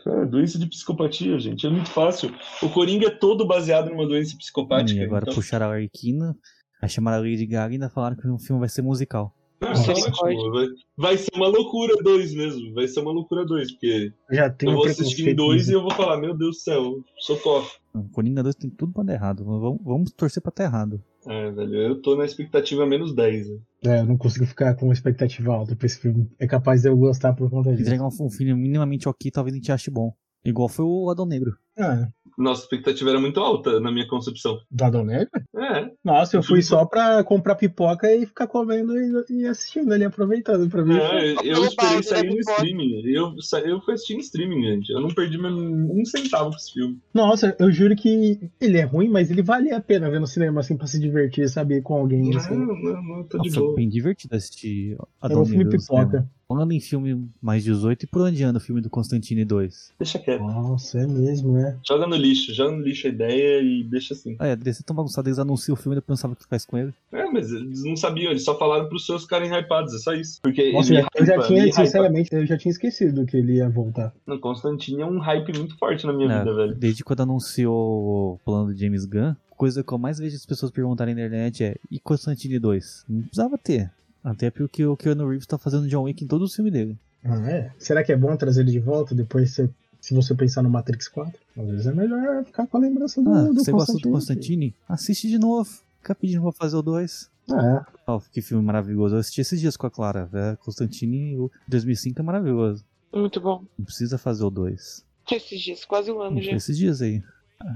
É, 0.05 0.25
doença 0.25 0.57
de 0.59 0.67
psicopatia, 0.67 1.39
gente. 1.39 1.65
É 1.65 1.69
muito 1.69 1.89
fácil. 1.89 2.33
O 2.61 2.69
Coringa 2.69 3.07
é 3.07 3.09
todo 3.11 3.45
baseado 3.47 3.89
numa 3.89 4.05
doença 4.07 4.35
psicopática. 4.37 4.99
e 4.99 5.03
agora 5.03 5.23
então- 5.23 5.35
puxaram 5.35 5.67
a 5.67 5.75
Arquina, 5.75 6.35
aí 6.81 6.89
chamaram 6.89 7.17
a 7.17 7.21
Lady 7.21 7.45
Gaga 7.45 7.73
e 7.73 7.75
ainda 7.75 7.89
falaram 7.89 8.15
que 8.17 8.27
o 8.27 8.37
filme 8.39 8.59
vai 8.59 8.69
ser 8.69 8.81
musical. 8.81 9.33
Isso 9.73 9.91
é 9.91 9.93
ótimo. 9.93 10.51
Vai, 10.51 10.67
vai 10.97 11.17
ser 11.17 11.29
uma 11.35 11.47
loucura 11.47 11.93
2 12.03 12.33
mesmo. 12.33 12.73
Vai 12.73 12.87
ser 12.87 12.99
uma 12.99 13.11
loucura 13.11 13.45
2, 13.45 13.71
porque 13.73 14.11
Já 14.31 14.49
tem 14.49 14.69
eu 14.69 14.75
vou 14.75 14.85
assistir 14.85 15.29
em 15.29 15.35
dois 15.35 15.63
e 15.63 15.65
nisso. 15.67 15.73
eu 15.73 15.81
vou 15.81 15.91
falar, 15.91 16.17
meu 16.17 16.35
Deus 16.35 16.57
do 16.57 16.59
céu, 16.61 17.03
socorro. 17.19 17.67
O 17.93 18.03
Coringa 18.09 18.41
2 18.41 18.55
tem 18.55 18.69
tudo 18.69 18.93
pra 18.93 19.03
dar 19.03 19.13
errado. 19.13 19.43
Vamos, 19.43 19.79
vamos 19.83 20.11
torcer 20.11 20.41
pra 20.41 20.51
dar 20.55 20.63
errado. 20.63 21.03
É, 21.27 21.51
velho, 21.51 21.75
eu 21.75 22.01
tô 22.01 22.15
na 22.15 22.25
expectativa 22.25 22.85
menos 22.85 23.13
10. 23.13 23.49
né? 23.49 23.57
É, 23.85 23.99
eu 23.99 24.05
não 24.05 24.17
consigo 24.17 24.45
ficar 24.45 24.73
com 24.75 24.85
uma 24.85 24.93
expectativa 24.93 25.53
alta 25.53 25.75
pra 25.75 25.85
esse 25.85 25.99
filme. 25.99 26.27
É 26.39 26.47
capaz 26.47 26.81
de 26.81 26.87
eu 26.89 26.97
gostar 26.97 27.33
por 27.33 27.49
conta 27.49 27.69
disso. 27.71 27.83
Entregar 27.83 28.05
um, 28.05 28.25
um 28.25 28.29
filme 28.29 28.53
minimamente 28.55 29.07
ok, 29.07 29.29
talvez 29.29 29.53
a 29.53 29.57
gente 29.57 29.71
ache 29.71 29.91
bom. 29.91 30.13
Igual 30.43 30.67
foi 30.67 30.85
o 30.85 31.09
Adão 31.11 31.25
Negro. 31.25 31.55
Ah, 31.77 32.07
Nossa 32.41 32.63
expectativa 32.63 33.09
era 33.11 33.19
muito 33.19 33.39
alta 33.39 33.79
na 33.79 33.91
minha 33.91 34.07
concepção. 34.07 34.59
do 34.69 34.83
Adão 34.83 35.05
Negro? 35.05 35.29
É, 35.55 35.91
Nossa, 36.03 36.35
eu 36.37 36.43
fui 36.43 36.61
só 36.61 36.85
pra 36.85 37.23
comprar 37.23 37.55
pipoca 37.55 38.13
e 38.13 38.25
ficar 38.25 38.47
comendo 38.47 38.93
e, 39.29 39.41
e 39.41 39.47
assistindo 39.47 39.93
ali, 39.93 40.03
aproveitando 40.03 40.69
pra 40.69 40.81
ver. 40.83 40.99
é 40.99 41.31
eu 41.33 41.35
Pelo 41.43 41.65
esperei 41.65 41.93
pause, 41.93 42.03
sair 42.09 42.23
né, 42.23 42.29
no 42.29 42.35
pipoca. 42.37 42.51
streaming. 42.53 43.01
Eu, 43.13 43.41
sa- 43.41 43.59
eu 43.59 43.79
fui 43.81 43.93
assistir 43.93 44.15
em 44.15 44.19
streaming, 44.19 44.61
gente. 44.63 44.89
Eu 44.91 45.01
não 45.01 45.09
perdi 45.09 45.37
um 45.39 46.03
centavo 46.05 46.49
com 46.51 46.55
esse 46.57 46.73
filme. 46.73 46.99
Nossa, 47.13 47.55
eu 47.59 47.71
juro 47.71 47.95
que 47.95 48.49
ele 48.59 48.77
é 48.77 48.83
ruim, 48.83 49.09
mas 49.09 49.29
ele 49.29 49.41
vale 49.43 49.71
a 49.71 49.79
pena 49.79 50.09
ver 50.09 50.19
no 50.19 50.27
cinema, 50.27 50.61
assim, 50.61 50.75
pra 50.77 50.87
se 50.87 50.99
divertir, 50.99 51.47
sabe, 51.49 51.81
com 51.81 51.95
alguém, 51.95 52.29
Não, 52.29 52.37
assim. 52.37 52.55
não, 52.55 52.75
não, 52.75 53.23
tô 53.23 53.37
de 53.39 53.49
Nossa, 53.49 53.59
boa. 53.61 53.75
bem 53.75 53.87
divertido 53.89 54.35
assistir 54.35 54.93
É 54.93 54.97
Adão 55.21 55.41
um 55.41 55.45
filme 55.45 55.63
no 55.65 55.79
cinema. 55.79 56.29
Falando 56.51 56.71
em 56.73 56.79
filme 56.81 57.29
mais 57.41 57.63
18, 57.63 58.03
e 58.03 58.07
por 58.07 58.21
onde 58.23 58.43
anda 58.43 58.57
o 58.57 58.61
filme 58.61 58.81
do 58.81 58.89
Constantine 58.89 59.45
2? 59.45 59.93
Deixa 59.97 60.19
quieto. 60.19 60.41
Nossa, 60.41 60.99
é 60.99 61.07
mesmo, 61.07 61.53
né? 61.53 61.77
Joga 61.87 62.05
no 62.05 62.15
lixo, 62.15 62.53
joga 62.53 62.75
no 62.75 62.81
lixo 62.83 63.07
a 63.07 63.09
ideia 63.09 63.61
e 63.61 63.83
deixa 63.83 64.13
assim. 64.13 64.35
Ah, 64.37 64.47
é, 64.47 64.55
DC 64.55 64.83
tão 64.83 64.95
bagunçado, 64.95 65.29
eles 65.29 65.39
anuncia 65.39 65.73
o 65.73 65.77
filme 65.77 65.95
e 65.95 65.99
depois 65.99 66.17
não 66.19 66.21
sabe 66.21 66.33
o 66.33 66.35
que 66.37 66.45
faz 66.47 66.65
com 66.65 66.77
ele. 66.77 66.93
É, 67.13 67.25
mas 67.31 67.49
eles 67.51 67.83
não 67.85 67.95
sabiam, 67.95 68.31
eles 68.31 68.43
só 68.43 68.57
falaram 68.57 68.89
pros 68.89 69.05
seus 69.05 69.23
ficarem 69.23 69.49
hypados, 69.49 69.93
é 69.93 69.99
só 69.99 70.13
isso. 70.13 70.39
Porque 70.41 70.73
Nossa, 70.73 70.93
ele 70.93 71.05
eu 71.15 71.25
já 71.25 71.33
hypa, 71.35 71.47
tinha, 71.47 71.59
ele 71.61 71.69
hypa. 71.71 71.85
sinceramente, 71.85 72.29
eu 72.33 72.45
já 72.45 72.57
tinha 72.57 72.71
esquecido 72.71 73.25
que 73.25 73.37
ele 73.37 73.53
ia 73.53 73.69
voltar. 73.69 74.13
Não, 74.27 74.37
Constantine 74.37 75.01
é 75.01 75.05
um 75.05 75.19
hype 75.19 75.57
muito 75.57 75.77
forte 75.77 76.05
na 76.05 76.11
minha 76.11 76.29
É, 76.31 76.39
vida, 76.39 76.53
velho. 76.53 76.75
Desde 76.75 77.03
quando 77.03 77.21
anunciou 77.21 78.33
o 78.33 78.39
plano 78.43 78.73
de 78.73 78.81
James 78.81 79.05
Gunn, 79.05 79.35
coisa 79.55 79.83
que 79.83 79.93
eu 79.93 79.97
mais 79.97 80.19
vejo 80.19 80.35
as 80.35 80.45
pessoas 80.45 80.71
perguntarem 80.71 81.15
na 81.15 81.21
internet 81.25 81.63
é: 81.63 81.75
e 81.89 81.99
Constantine 81.99 82.59
2? 82.59 83.05
Não 83.07 83.21
precisava 83.21 83.57
ter. 83.57 83.89
Até 84.23 84.49
porque 84.51 84.85
o 84.85 84.95
Keanu 84.95 85.27
Reeves 85.27 85.47
tá 85.47 85.57
fazendo 85.57 85.87
John 85.87 86.03
Wick 86.03 86.23
em 86.23 86.27
todo 86.27 86.43
o 86.43 86.49
filme 86.49 86.69
dele. 86.71 86.97
Ah, 87.23 87.39
é? 87.49 87.71
Será 87.79 88.03
que 88.03 88.11
é 88.11 88.17
bom 88.17 88.35
trazer 88.35 88.61
ele 88.61 88.71
de 88.71 88.79
volta 88.79 89.13
depois, 89.15 89.51
se, 89.51 89.69
se 89.99 90.13
você 90.13 90.33
pensar 90.35 90.61
no 90.61 90.69
Matrix 90.69 91.07
4? 91.07 91.33
Às 91.57 91.67
vezes 91.69 91.87
é 91.87 91.93
melhor 91.93 92.43
ficar 92.45 92.67
com 92.67 92.77
a 92.77 92.79
lembrança 92.79 93.21
do, 93.21 93.29
Ah, 93.33 93.43
do 93.43 93.53
você 93.55 93.71
gosta 93.71 93.93
do 93.93 93.99
Constantine. 93.99 94.11
Constantine? 94.11 94.75
Assiste 94.87 95.27
de 95.29 95.37
novo. 95.37 95.69
Fica 95.99 96.15
pedindo 96.15 96.41
pra 96.41 96.51
fazer 96.51 96.75
o 96.77 96.81
2. 96.81 97.29
É, 97.51 97.85
Ó, 98.07 98.19
que 98.31 98.41
filme 98.41 98.63
maravilhoso. 98.63 99.15
Eu 99.15 99.19
assisti 99.19 99.41
esses 99.41 99.59
dias 99.59 99.75
com 99.75 99.85
a 99.87 99.91
Clara. 99.91 100.29
É, 100.33 100.55
Constantine, 100.63 101.35
o 101.37 101.51
2005 101.67 102.19
é 102.19 102.23
maravilhoso. 102.23 102.83
Muito 103.13 103.41
bom. 103.41 103.63
Não 103.77 103.85
precisa 103.85 104.17
fazer 104.17 104.43
o 104.43 104.49
2. 104.49 105.03
Esses 105.31 105.61
dias, 105.61 105.85
quase 105.85 106.11
um 106.11 106.21
ano 106.21 106.41
já. 106.41 106.51
Esses 106.53 106.77
dias 106.77 107.01
aí. 107.01 107.21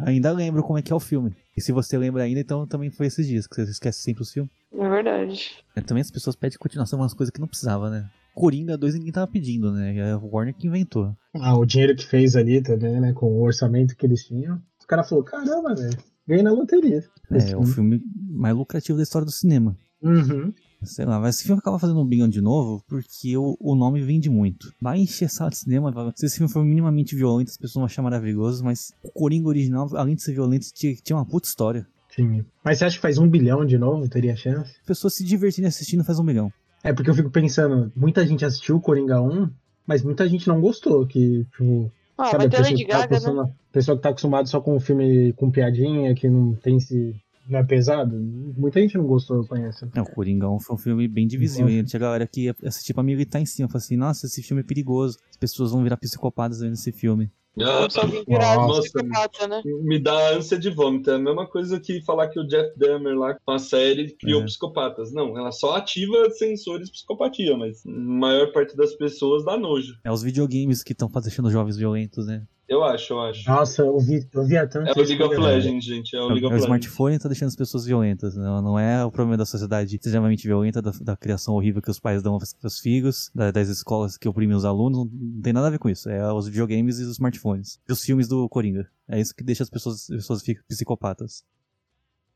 Ainda 0.05 0.31
lembro 0.31 0.63
como 0.63 0.77
é 0.77 0.81
que 0.81 0.91
é 0.91 0.95
o 0.95 0.99
filme. 0.99 1.35
E 1.55 1.61
se 1.61 1.71
você 1.71 1.97
lembra 1.97 2.23
ainda, 2.23 2.39
então 2.39 2.65
também 2.67 2.89
foi 2.89 3.07
esses 3.07 3.27
dias, 3.27 3.47
que 3.47 3.55
você 3.55 3.71
esquece 3.71 3.99
sempre 3.99 4.23
os 4.23 4.31
filmes. 4.31 4.51
É 4.73 4.89
verdade. 4.89 5.51
É, 5.75 5.81
também 5.81 6.01
as 6.01 6.11
pessoas 6.11 6.35
pedem 6.35 6.57
continuação 6.57 6.99
umas 6.99 7.13
coisas 7.13 7.31
que 7.31 7.39
não 7.39 7.47
precisava, 7.47 7.89
né? 7.89 8.09
Coringa 8.33 8.77
2 8.77 8.95
ninguém 8.95 9.13
tava 9.13 9.27
pedindo, 9.27 9.71
né? 9.71 9.95
É 9.95 10.15
o 10.15 10.27
Warner 10.27 10.53
que 10.53 10.67
inventou. 10.67 11.15
Ah, 11.35 11.57
o 11.57 11.65
dinheiro 11.65 11.95
que 11.95 12.05
fez 12.05 12.35
ali 12.35 12.61
também, 12.61 12.99
né? 12.99 13.13
Com 13.13 13.27
o 13.27 13.41
orçamento 13.41 13.95
que 13.95 14.05
eles 14.05 14.25
tinham. 14.25 14.61
O 14.83 14.87
cara 14.87 15.03
falou, 15.03 15.23
caramba, 15.23 15.73
velho, 15.73 15.97
ganhei 16.27 16.43
na 16.43 16.51
loteria. 16.51 17.03
Esse 17.31 17.53
É 17.53 17.57
o 17.57 17.65
filme 17.65 18.01
mais 18.29 18.55
lucrativo 18.55 18.97
da 18.97 19.03
história 19.03 19.25
do 19.25 19.31
cinema. 19.31 19.77
Uhum. 20.01 20.53
Sei 20.83 21.05
lá, 21.05 21.19
mas 21.19 21.35
esse 21.35 21.45
filme 21.45 21.59
acaba 21.59 21.79
fazendo 21.79 21.99
um 21.99 22.05
bilhão 22.05 22.27
de 22.27 22.41
novo 22.41 22.83
porque 22.87 23.35
o, 23.37 23.57
o 23.59 23.75
nome 23.75 24.01
vende 24.01 24.29
muito. 24.29 24.71
Vai 24.81 24.99
encher 24.99 25.29
sala 25.29 25.49
de 25.49 25.57
cinema, 25.57 25.91
vai- 25.91 26.11
se 26.15 26.25
esse 26.25 26.37
filme 26.37 26.51
for 26.51 26.63
minimamente 26.63 27.15
violento, 27.15 27.49
as 27.49 27.57
pessoas 27.57 27.73
vão 27.75 27.85
achar 27.85 28.01
maravilhoso, 28.01 28.63
mas 28.63 28.93
o 29.03 29.09
Coringa 29.11 29.47
original, 29.47 29.89
além 29.95 30.15
de 30.15 30.21
ser 30.21 30.33
violento, 30.33 30.67
tinha, 30.73 30.95
tinha 30.95 31.15
uma 31.17 31.25
puta 31.25 31.47
história. 31.47 31.87
Sim. 32.15 32.45
Mas 32.63 32.77
você 32.77 32.85
acha 32.85 32.95
que 32.95 33.01
faz 33.01 33.17
um 33.17 33.27
bilhão 33.27 33.65
de 33.65 33.77
novo? 33.77 34.07
Teria 34.07 34.35
chance? 34.35 34.71
As 34.79 34.85
pessoas 34.85 35.13
se 35.15 35.23
divertirem 35.23 35.67
assistindo 35.67 36.03
faz 36.03 36.19
um 36.19 36.23
milhão. 36.23 36.51
É 36.83 36.93
porque 36.93 37.09
eu 37.09 37.15
fico 37.15 37.29
pensando, 37.31 37.91
muita 37.95 38.25
gente 38.25 38.45
assistiu 38.45 38.75
o 38.77 38.81
Coringa 38.81 39.19
1, 39.21 39.49
mas 39.87 40.03
muita 40.03 40.27
gente 40.29 40.47
não 40.47 40.61
gostou. 40.61 41.05
Que, 41.07 41.45
tipo, 41.51 41.91
Ah, 42.17 42.25
sabe, 42.25 42.37
vai 42.37 42.47
a 42.47 42.49
pessoa 42.49 42.69
tá 42.77 42.83
Gaga, 42.85 42.97
né? 42.97 43.03
acostuma- 43.17 43.49
pessoa 43.71 43.97
que 43.97 44.03
tá 44.03 44.09
acostumado 44.09 44.47
só 44.47 44.61
com 44.61 44.75
um 44.75 44.79
filme 44.79 45.33
com 45.33 45.49
piadinha, 45.51 46.13
que 46.15 46.29
não 46.29 46.53
tem 46.55 46.79
se. 46.79 47.15
Não 47.47 47.59
é 47.59 47.63
pesado. 47.63 48.15
Muita 48.57 48.79
gente 48.79 48.97
não 48.97 49.05
gostou, 49.05 49.37
eu 49.37 49.47
conheço. 49.47 49.87
É, 49.93 50.01
o 50.01 50.05
Coringão 50.05 50.59
foi 50.59 50.75
um 50.75 50.79
filme 50.79 51.07
bem 51.07 51.27
divisível. 51.27 51.69
E 51.69 51.83
tinha 51.83 51.99
galera 51.99 52.25
que 52.27 52.45
ia 52.45 52.55
assistir 52.65 52.93
pra 52.93 53.03
militar 53.03 53.39
em 53.39 53.45
cima. 53.45 53.67
Falei 53.69 53.83
assim, 53.83 53.97
nossa, 53.97 54.25
esse 54.25 54.41
filme 54.41 54.61
é 54.61 54.65
perigoso. 54.65 55.17
As 55.29 55.37
pessoas 55.37 55.71
vão 55.71 55.83
virar 55.83 55.97
psicopatas 55.97 56.59
vendo 56.59 56.73
esse 56.73 56.91
filme. 56.91 57.29
Ah, 57.57 57.87
Só 57.89 58.05
vim 58.05 58.21
virar 58.27 58.57
Nossa. 58.57 58.81
psicopata, 58.81 59.47
né? 59.47 59.61
me 59.83 59.97
dá 59.97 60.31
ânsia 60.35 60.59
de 60.59 60.69
vômito. 60.69 61.09
É 61.09 61.15
a 61.15 61.19
mesma 61.19 61.47
coisa 61.47 61.79
que 61.79 62.01
falar 62.01 62.27
que 62.27 62.37
o 62.37 62.45
Jeff 62.45 62.77
Dahmer 62.77 63.17
lá 63.17 63.33
com 63.45 63.51
a 63.53 63.59
série 63.59 64.11
criou 64.11 64.41
É. 64.41 64.45
psicopatas. 64.45 65.13
Não, 65.13 65.37
ela 65.37 65.53
só 65.53 65.77
ativa 65.77 66.29
sensores 66.31 66.87
de 66.87 66.91
psicopatia, 66.91 67.55
mas 67.55 67.85
a 67.85 67.89
maior 67.89 68.51
parte 68.51 68.75
das 68.75 68.93
pessoas 68.95 69.45
dá 69.45 69.55
nojo. 69.57 69.93
É 70.03 70.11
os 70.11 70.21
videogames 70.21 70.83
que 70.83 70.91
estão 70.91 71.09
deixando 71.23 71.49
jovens 71.49 71.77
violentos, 71.77 72.27
né? 72.27 72.43
Eu 72.67 72.83
acho, 72.83 73.13
eu 73.13 73.19
acho. 73.21 73.47
Nossa, 73.47 73.83
eu 73.83 73.99
vi, 73.99 74.27
eu 74.33 74.43
vi 74.43 74.55
tanto 74.67 74.87
É 74.89 74.91
o 74.93 75.05
League 75.05 75.21
of 75.21 75.35
Legends, 75.37 75.85
gente. 75.85 76.15
É 76.15 76.19
o 76.19 76.23
É 76.23 76.33
League 76.33 76.45
o 76.45 76.47
of 76.47 76.53
Legends. 76.55 76.63
smartphone 76.63 77.19
tá 77.19 77.29
deixando 77.29 77.49
as 77.49 77.55
pessoas 77.55 77.85
violentas. 77.85 78.35
Não, 78.35 78.59
não 78.61 78.79
é 78.79 79.05
o 79.05 79.11
problema 79.11 79.37
da 79.37 79.45
sociedade 79.45 79.95
extremamente 79.97 80.47
violenta, 80.47 80.81
da, 80.81 80.91
da 81.01 81.15
criação 81.15 81.53
horrível 81.53 81.79
que 81.81 81.91
os 81.91 81.99
pais 81.99 82.23
dão 82.23 82.33
aos 82.33 82.55
seus 82.59 82.79
filhos, 82.79 83.29
da- 83.35 83.51
das 83.51 83.69
escolas 83.69 84.17
que 84.17 84.27
oprimem 84.27 84.55
os 84.57 84.65
alunos. 84.65 84.97
Não, 84.97 85.05
não 85.05 85.41
tem 85.41 85.53
nada 85.53 85.67
a 85.67 85.69
ver 85.69 85.77
com 85.77 85.89
isso. 85.89 86.09
É 86.09 86.33
os 86.33 86.47
videogames 86.47 86.97
e 86.99 87.03
os 87.03 87.09
smartphones. 87.11 87.79
E 87.87 87.91
os 87.93 88.03
filmes 88.03 88.27
do 88.27 88.49
Coringa. 88.49 88.89
É 89.07 89.19
isso 89.21 89.35
que 89.35 89.43
deixa 89.43 89.61
as 89.61 89.69
pessoas, 89.69 90.01
as 90.09 90.15
pessoas 90.17 90.41
ficam 90.41 90.63
psicopatas. 90.67 91.43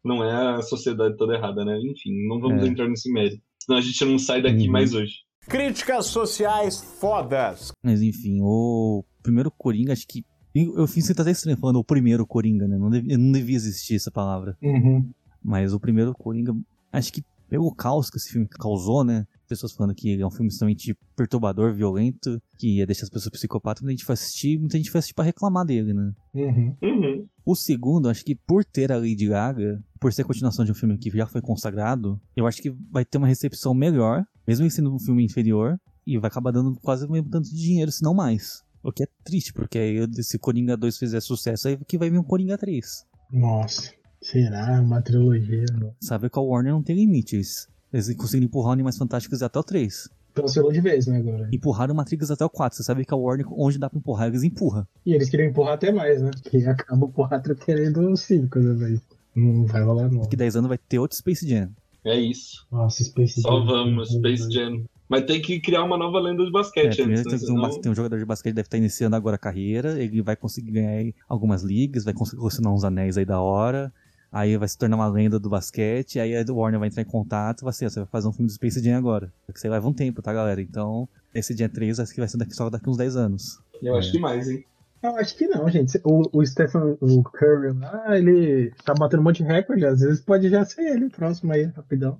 Não 0.05 0.23
é 0.23 0.55
a 0.57 0.61
sociedade 0.61 1.17
toda 1.17 1.33
errada, 1.33 1.65
né? 1.65 1.77
Enfim, 1.83 2.11
não 2.27 2.39
vamos 2.39 2.63
É. 2.63 2.67
entrar 2.67 2.87
nesse 2.87 3.11
mérito. 3.11 3.41
Senão 3.61 3.79
a 3.79 3.81
gente 3.81 4.05
não 4.05 4.19
sai 4.19 4.41
daqui 4.43 4.65
Uhum. 4.67 4.71
mais 4.71 4.93
hoje. 4.93 5.13
Críticas 5.47 6.05
sociais 6.05 6.79
fodas. 6.99 7.71
Mas 7.83 8.01
enfim, 8.03 8.39
o 8.41 9.03
primeiro 9.21 9.51
Coringa, 9.51 9.93
acho 9.93 10.07
que. 10.07 10.25
Eu, 10.53 10.77
eu 10.77 10.87
fiz 10.87 11.09
até 11.11 11.29
estranho 11.29 11.57
falando 11.57 11.77
o 11.77 11.83
primeiro 11.83 12.25
Coringa, 12.25 12.67
né? 12.67 12.77
Não 12.77 12.89
devia, 12.89 13.17
não 13.17 13.31
devia 13.31 13.55
existir 13.55 13.95
essa 13.95 14.11
palavra. 14.11 14.57
Uhum. 14.61 15.09
Mas 15.43 15.73
o 15.73 15.79
primeiro 15.79 16.13
Coringa, 16.13 16.55
acho 16.91 17.13
que 17.13 17.23
pelo 17.49 17.73
caos 17.73 18.09
que 18.09 18.17
esse 18.17 18.31
filme 18.31 18.47
causou, 18.47 19.03
né? 19.03 19.25
Pessoas 19.47 19.73
falando 19.73 19.95
que 19.95 20.21
é 20.21 20.25
um 20.25 20.29
filme 20.29 20.47
extremamente 20.47 20.95
perturbador, 21.15 21.73
violento, 21.73 22.39
que 22.57 22.77
ia 22.77 22.85
deixar 22.85 23.05
as 23.05 23.09
pessoas 23.09 23.31
psicopatas. 23.31 23.81
Muita 23.81 23.93
gente 23.93 24.05
foi 24.05 24.13
assistir, 24.13 24.59
muita 24.59 24.77
gente 24.77 24.91
foi 24.91 24.99
assistir 24.99 25.15
pra 25.15 25.25
reclamar 25.25 25.65
dele, 25.65 25.93
né? 25.93 26.13
Uhum. 26.35 26.75
Uhum. 26.81 27.25
O 27.43 27.55
segundo, 27.55 28.07
acho 28.07 28.23
que 28.23 28.35
por 28.35 28.63
ter 28.63 28.91
a 28.91 28.97
Lady 28.97 29.27
Gaga, 29.27 29.83
por 29.99 30.13
ser 30.13 30.21
a 30.21 30.25
continuação 30.25 30.63
de 30.63 30.71
um 30.71 30.75
filme 30.75 30.97
que 30.97 31.09
já 31.09 31.25
foi 31.25 31.41
consagrado, 31.41 32.21
eu 32.35 32.45
acho 32.45 32.61
que 32.61 32.69
vai 32.91 33.03
ter 33.03 33.17
uma 33.17 33.27
recepção 33.27 33.73
melhor, 33.73 34.23
mesmo 34.47 34.63
ele 34.63 34.71
sendo 34.71 34.93
um 34.93 34.99
filme 34.99 35.25
inferior, 35.25 35.79
e 36.05 36.17
vai 36.19 36.27
acabar 36.27 36.51
dando 36.51 36.79
quase 36.79 37.05
o 37.05 37.11
mesmo 37.11 37.29
tanto 37.29 37.49
de 37.49 37.55
dinheiro, 37.55 37.91
se 37.91 38.03
não 38.03 38.13
mais. 38.13 38.63
O 38.83 38.91
que 38.91 39.03
é 39.03 39.07
triste, 39.23 39.53
porque 39.53 39.77
aí 39.77 40.07
se 40.23 40.39
Coringa 40.39 40.77
2 40.77 40.97
fizer 40.97 41.19
sucesso, 41.19 41.67
aí 41.67 41.77
que 41.87 41.97
vai 41.97 42.09
vir 42.09 42.17
um 42.17 42.23
Coringa 42.23 42.57
3. 42.57 43.05
Nossa, 43.31 43.91
será? 44.21 44.79
Uma 44.81 45.01
trilogia? 45.01 45.65
Não. 45.73 45.93
Sabe 46.01 46.29
que 46.29 46.39
a 46.39 46.41
Warner 46.41 46.73
não 46.73 46.81
tem 46.83 46.95
limites. 46.95 47.67
Eles 47.91 48.13
conseguiram 48.15 48.45
empurrar 48.45 48.73
Animais 48.73 48.97
Fantásticos 48.97 49.41
até 49.43 49.59
o 49.59 49.63
3. 49.63 50.09
Cancelou 50.33 50.71
de 50.71 50.79
vez, 50.79 51.07
né, 51.07 51.17
agora? 51.17 51.49
Empurraram 51.51 51.93
Matrix 51.95 52.31
até 52.31 52.45
o 52.45 52.49
4. 52.49 52.77
Você 52.77 52.83
sabe 52.83 53.03
que 53.03 53.13
a 53.13 53.17
Warner, 53.17 53.45
onde 53.51 53.77
dá 53.79 53.89
pra 53.89 53.97
empurrar, 53.99 54.27
eles 54.27 54.43
empurram. 54.43 54.87
E 55.05 55.13
eles 55.13 55.29
queriam 55.29 55.49
empurrar 55.49 55.73
até 55.73 55.91
mais, 55.91 56.21
né? 56.21 56.31
Que 56.43 56.65
acaba 56.65 57.05
o 57.05 57.11
4 57.11 57.55
querendo 57.55 58.15
5, 58.15 58.59
né, 58.59 58.73
velho? 58.75 59.01
Não 59.35 59.65
vai 59.65 59.83
rolar, 59.83 60.09
não. 60.09 60.21
Daqui 60.21 60.35
10 60.37 60.55
anos 60.57 60.69
vai 60.69 60.77
ter 60.77 60.99
outro 60.99 61.17
Space 61.17 61.47
Jam. 61.47 61.69
É 62.05 62.17
isso. 62.17 62.65
Nossa, 62.71 63.03
Space 63.03 63.41
Só 63.41 63.57
Jam. 63.57 63.65
vamos, 63.65 64.09
Space 64.11 64.51
Jam. 64.51 64.83
Mas 65.09 65.25
tem 65.25 65.41
que 65.41 65.59
criar 65.59 65.83
uma 65.83 65.97
nova 65.97 66.19
lenda 66.19 66.43
de 66.43 66.49
É, 66.49 66.51
basquete 66.51 66.95
primeiro 66.97 67.21
antes, 67.21 67.41
né? 67.41 67.47
tem, 67.47 67.57
um, 67.57 67.81
tem 67.81 67.91
um 67.91 67.95
jogador 67.95 68.19
de 68.19 68.25
basquete 68.25 68.51
que 68.51 68.55
deve 68.55 68.67
estar 68.67 68.77
iniciando 68.77 69.15
agora 69.15 69.35
a 69.35 69.39
carreira, 69.39 69.99
ele 70.01 70.21
vai 70.21 70.35
conseguir 70.35 70.71
ganhar 70.71 70.91
aí 70.91 71.15
algumas 71.27 71.63
ligas, 71.63 72.03
vai 72.03 72.13
conseguir 72.13 72.37
colecionar 72.37 72.71
uns 72.71 72.83
anéis 72.83 73.17
aí 73.17 73.25
da 73.25 73.41
hora, 73.41 73.91
aí 74.31 74.55
vai 74.55 74.67
se 74.67 74.77
tornar 74.77 74.97
uma 74.97 75.07
lenda 75.07 75.39
do 75.39 75.49
basquete, 75.49 76.19
aí 76.19 76.37
a 76.37 76.45
Warner 76.47 76.79
vai 76.79 76.89
entrar 76.89 77.01
em 77.01 77.05
contato 77.05 77.61
e 77.61 77.63
vai 77.63 77.73
ser, 77.73 77.89
você 77.89 78.01
vai 78.01 78.07
fazer 78.09 78.27
um 78.27 78.31
filme 78.31 78.45
do 78.47 78.53
Space 78.53 78.83
Jam 78.83 78.95
agora. 78.97 79.33
Porque 79.47 79.57
isso 79.57 79.65
aí 79.65 79.71
leva 79.71 79.87
um 79.87 79.93
tempo, 79.93 80.21
tá, 80.21 80.31
galera? 80.31 80.61
Então, 80.61 81.09
esse 81.33 81.57
Jam 81.57 81.69
3 81.69 81.99
acho 81.99 82.13
que 82.13 82.19
vai 82.19 82.29
ser 82.29 82.37
daqui, 82.37 82.53
só 82.53 82.69
daqui 82.69 82.87
uns 82.87 82.97
10 82.97 83.15
anos. 83.15 83.59
Eu 83.81 83.95
acho 83.95 84.09
É. 84.09 84.11
demais, 84.11 84.47
hein? 84.47 84.63
Eu 85.01 85.15
acho 85.15 85.35
que 85.35 85.47
não, 85.47 85.67
gente. 85.69 85.99
O, 86.03 86.21
o 86.33 86.45
Stephen 86.45 86.97
o 86.99 87.23
Curry 87.23 87.71
lá, 87.79 88.17
ele 88.17 88.71
tá 88.83 88.93
batendo 88.93 89.21
um 89.21 89.23
monte 89.23 89.41
de 89.41 89.49
recorde. 89.49 89.85
Às 89.85 90.01
vezes 90.01 90.19
pode 90.21 90.49
já 90.49 90.63
ser 90.65 90.81
ele 90.81 91.05
o 91.05 91.09
próximo 91.09 91.53
aí, 91.53 91.63
rapidão. 91.63 92.19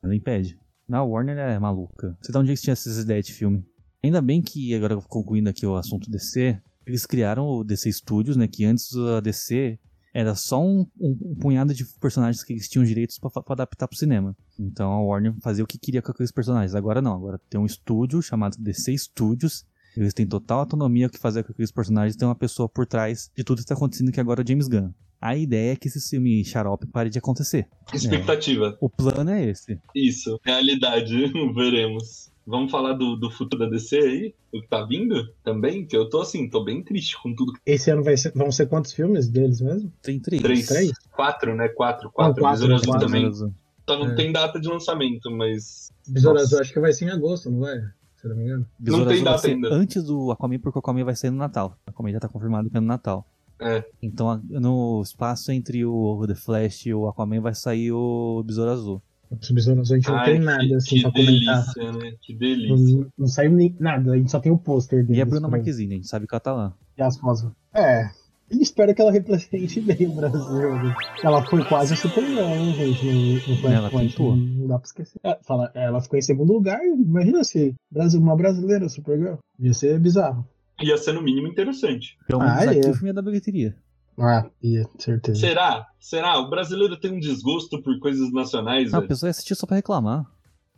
Não 0.00 0.12
impede. 0.14 0.56
Não, 0.90 0.98
a 0.98 1.04
Warner 1.04 1.38
é 1.38 1.58
maluca. 1.58 2.16
Você 2.20 2.32
dá 2.32 2.40
onde 2.40 2.50
é 2.52 2.54
que 2.54 2.62
tinha 2.62 2.72
essas 2.72 2.98
ideias 2.98 3.26
de 3.26 3.32
filme? 3.32 3.64
Ainda 4.02 4.20
bem 4.20 4.42
que, 4.42 4.74
agora 4.74 4.96
concluindo 5.02 5.48
aqui 5.48 5.64
o 5.66 5.76
assunto 5.76 6.10
DC, 6.10 6.58
eles 6.86 7.06
criaram 7.06 7.46
o 7.46 7.62
DC 7.64 7.92
Studios, 7.92 8.36
né? 8.36 8.48
Que 8.48 8.64
antes 8.64 8.96
a 8.96 9.20
DC 9.20 9.78
era 10.12 10.34
só 10.34 10.60
um, 10.60 10.84
um- 10.98 11.18
um 11.30 11.34
punhado 11.36 11.72
de 11.72 11.84
personagens 12.00 12.42
que 12.42 12.52
eles 12.52 12.68
tinham 12.68 12.84
direitos 12.84 13.18
pra 13.18 13.30
adaptar 13.50 13.86
pro 13.86 13.96
cinema. 13.96 14.36
Então 14.58 14.90
a 14.90 15.00
Warner 15.00 15.34
fazia 15.40 15.62
o 15.62 15.66
que 15.66 15.78
queria 15.78 16.02
com 16.02 16.10
aqueles 16.10 16.32
personagens. 16.32 16.74
Agora 16.74 17.00
não, 17.00 17.14
agora 17.14 17.40
tem 17.48 17.60
um 17.60 17.66
estúdio 17.66 18.20
chamado 18.20 18.56
DC 18.58 18.96
Studios. 18.98 19.64
Eles 19.96 20.14
têm 20.14 20.26
total 20.26 20.60
autonomia 20.60 21.06
o 21.06 21.10
que 21.10 21.18
fazer 21.18 21.42
com 21.44 21.52
aqueles 21.52 21.72
personagens. 21.72 22.16
Tem 22.16 22.26
uma 22.28 22.34
pessoa 22.34 22.68
por 22.68 22.86
trás 22.86 23.30
de 23.36 23.42
tudo 23.44 23.58
que 23.60 23.66
tá 23.66 23.74
acontecendo 23.74 24.12
que 24.12 24.20
agora 24.20 24.40
é 24.40 24.44
o 24.44 24.46
James 24.48 24.68
Gunn. 24.68 24.90
A 25.20 25.36
ideia 25.36 25.72
é 25.72 25.76
que 25.76 25.88
esse 25.88 26.00
filme 26.08 26.42
xarope 26.44 26.86
pare 26.86 27.10
de 27.10 27.18
acontecer. 27.18 27.68
Expectativa. 27.92 28.76
O 28.80 28.88
plano 28.88 29.30
é 29.30 29.44
esse. 29.50 29.78
Isso. 29.94 30.40
Realidade. 30.42 31.14
Veremos. 31.54 32.30
Vamos 32.46 32.70
falar 32.72 32.94
do, 32.94 33.16
do 33.16 33.30
futuro 33.30 33.64
da 33.64 33.70
DC 33.70 33.96
aí? 33.98 34.34
O 34.52 34.60
que 34.62 34.68
tá 34.68 34.82
vindo 34.84 35.14
também? 35.44 35.86
Que 35.86 35.96
eu 35.96 36.08
tô 36.08 36.20
assim, 36.22 36.48
tô 36.48 36.64
bem 36.64 36.82
triste 36.82 37.16
com 37.22 37.34
tudo. 37.34 37.52
Esse 37.66 37.90
ano 37.90 38.02
vai 38.02 38.16
ser, 38.16 38.32
vão 38.34 38.50
ser 38.50 38.66
quantos 38.66 38.92
filmes 38.92 39.28
deles 39.28 39.60
mesmo? 39.60 39.92
Tem 40.02 40.18
três. 40.18 40.42
Três. 40.42 40.66
Três? 40.66 40.92
Quatro, 41.14 41.54
né? 41.54 41.68
Quatro. 41.68 42.10
Quatro. 42.10 42.40
quatro, 42.42 42.50
Besouro 42.60 42.74
Azul 42.74 42.86
quatro. 42.92 43.06
também. 43.06 43.26
Azul. 43.26 43.54
Só 43.88 43.98
não 43.98 44.12
É. 44.12 44.14
tem 44.14 44.32
data 44.32 44.58
de 44.58 44.68
lançamento, 44.68 45.30
mas. 45.30 45.90
Besouro. 46.08 46.40
Azul 46.40 46.60
acho 46.60 46.72
que 46.72 46.80
vai 46.80 46.92
ser 46.92 47.04
em 47.04 47.10
agosto, 47.10 47.50
não 47.50 47.60
vai? 47.60 47.78
Se 48.20 48.28
não 48.28 48.36
me 48.36 48.44
engano. 48.44 48.66
Besouro 48.78 49.04
tem 49.06 49.14
Azul 49.14 49.24
vai 49.24 49.34
data 49.34 49.48
ainda. 49.48 49.74
Antes 49.74 50.04
do 50.04 50.30
Aquaman, 50.30 50.58
porque 50.58 50.78
o 50.78 50.80
Aquaman 50.80 51.04
vai 51.04 51.16
sair 51.16 51.30
no 51.30 51.38
Natal. 51.38 51.78
O 51.86 51.90
Aquaman 51.90 52.12
já 52.12 52.20
tá 52.20 52.28
confirmado 52.28 52.68
que 52.68 52.76
é 52.76 52.80
no 52.80 52.86
Natal. 52.86 53.26
É. 53.58 53.84
Então, 54.02 54.42
no 54.48 55.00
espaço 55.02 55.52
entre 55.52 55.84
o 55.84 56.24
The 56.26 56.34
Flash 56.34 56.86
e 56.86 56.94
o 56.94 57.08
Aquaman 57.08 57.40
vai 57.40 57.54
sair 57.54 57.92
o 57.92 58.42
Besouro 58.44 58.70
Azul. 58.70 59.02
O 59.30 59.54
Besouro 59.54 59.80
Azul 59.80 59.94
a 59.94 59.98
gente 59.98 60.08
não 60.08 60.16
Ai, 60.18 60.24
tem 60.24 60.38
que, 60.38 60.44
nada 60.44 60.76
assim 60.76 60.96
que 60.96 61.02
pra 61.02 61.12
comentar. 61.12 61.64
delícia, 61.74 61.92
né? 61.92 62.12
Que 62.20 62.34
delícia. 62.34 62.96
Não, 62.98 63.06
não 63.18 63.26
saiu 63.26 63.52
nem 63.52 63.76
nada, 63.78 64.12
a 64.12 64.16
gente 64.16 64.30
só 64.30 64.40
tem 64.40 64.52
o 64.52 64.58
pôster 64.58 65.06
dele. 65.06 65.18
E 65.18 65.22
a 65.22 65.24
Bruna 65.24 65.48
Marquezine, 65.48 65.94
a 65.94 65.96
gente 65.96 66.08
sabe 66.08 66.26
que 66.26 66.34
ela 66.34 66.40
tá 66.40 66.52
lá. 66.52 66.74
E 66.98 67.02
as 67.02 67.16
fotos. 67.18 67.46
É, 67.72 68.10
E 68.50 68.60
espero 68.62 68.94
que 68.94 69.00
ela 69.00 69.12
represente 69.12 69.80
bem 69.82 70.06
o 70.08 70.12
Brasil. 70.12 70.74
né? 70.74 70.94
Ela 71.22 71.44
foi 71.46 71.64
quase 71.64 71.96
super 71.96 72.24
hein, 72.24 72.72
gente, 72.74 73.06
no, 73.06 73.56
no 73.56 73.68
Ela 73.68 73.90
tentou. 73.90 74.36
Não 74.36 74.66
dá 74.66 74.78
pra 74.78 74.86
esquecer. 74.86 75.20
É, 75.22 75.38
fala, 75.46 75.70
ela 75.74 76.00
ficou 76.00 76.18
em 76.18 76.22
segundo 76.22 76.52
lugar. 76.52 76.80
Imagina 76.84 77.44
se 77.44 77.74
Brasil, 77.90 78.20
uma 78.20 78.36
brasileira 78.36 78.88
Supergirl. 78.88 79.36
Ia 79.58 79.72
ser 79.72 79.98
bizarro. 80.00 80.44
Ia 80.82 80.96
ser 80.96 81.12
no 81.12 81.22
mínimo 81.22 81.46
interessante. 81.46 82.16
Pelo 82.26 82.40
menos 82.40 82.58
Ah, 82.58 82.70
aqui 82.70 82.86
é. 82.86 82.90
o 82.90 82.94
filme 82.94 83.10
é 83.10 83.12
da 83.12 83.22
bilheteria. 83.22 83.76
Ah, 84.18 84.46
ia, 84.62 84.86
certeza. 84.98 85.38
Será? 85.40 85.86
Será? 85.98 86.38
O 86.40 86.50
brasileiro 86.50 86.98
tem 86.98 87.12
um 87.12 87.20
desgosto 87.20 87.80
por 87.82 87.98
coisas 88.00 88.32
nacionais, 88.32 88.90
Não, 88.92 88.98
a 88.98 89.06
pessoa 89.06 89.28
ia 89.28 89.30
assistir 89.30 89.54
só 89.54 89.66
pra 89.66 89.76
reclamar. 89.76 90.26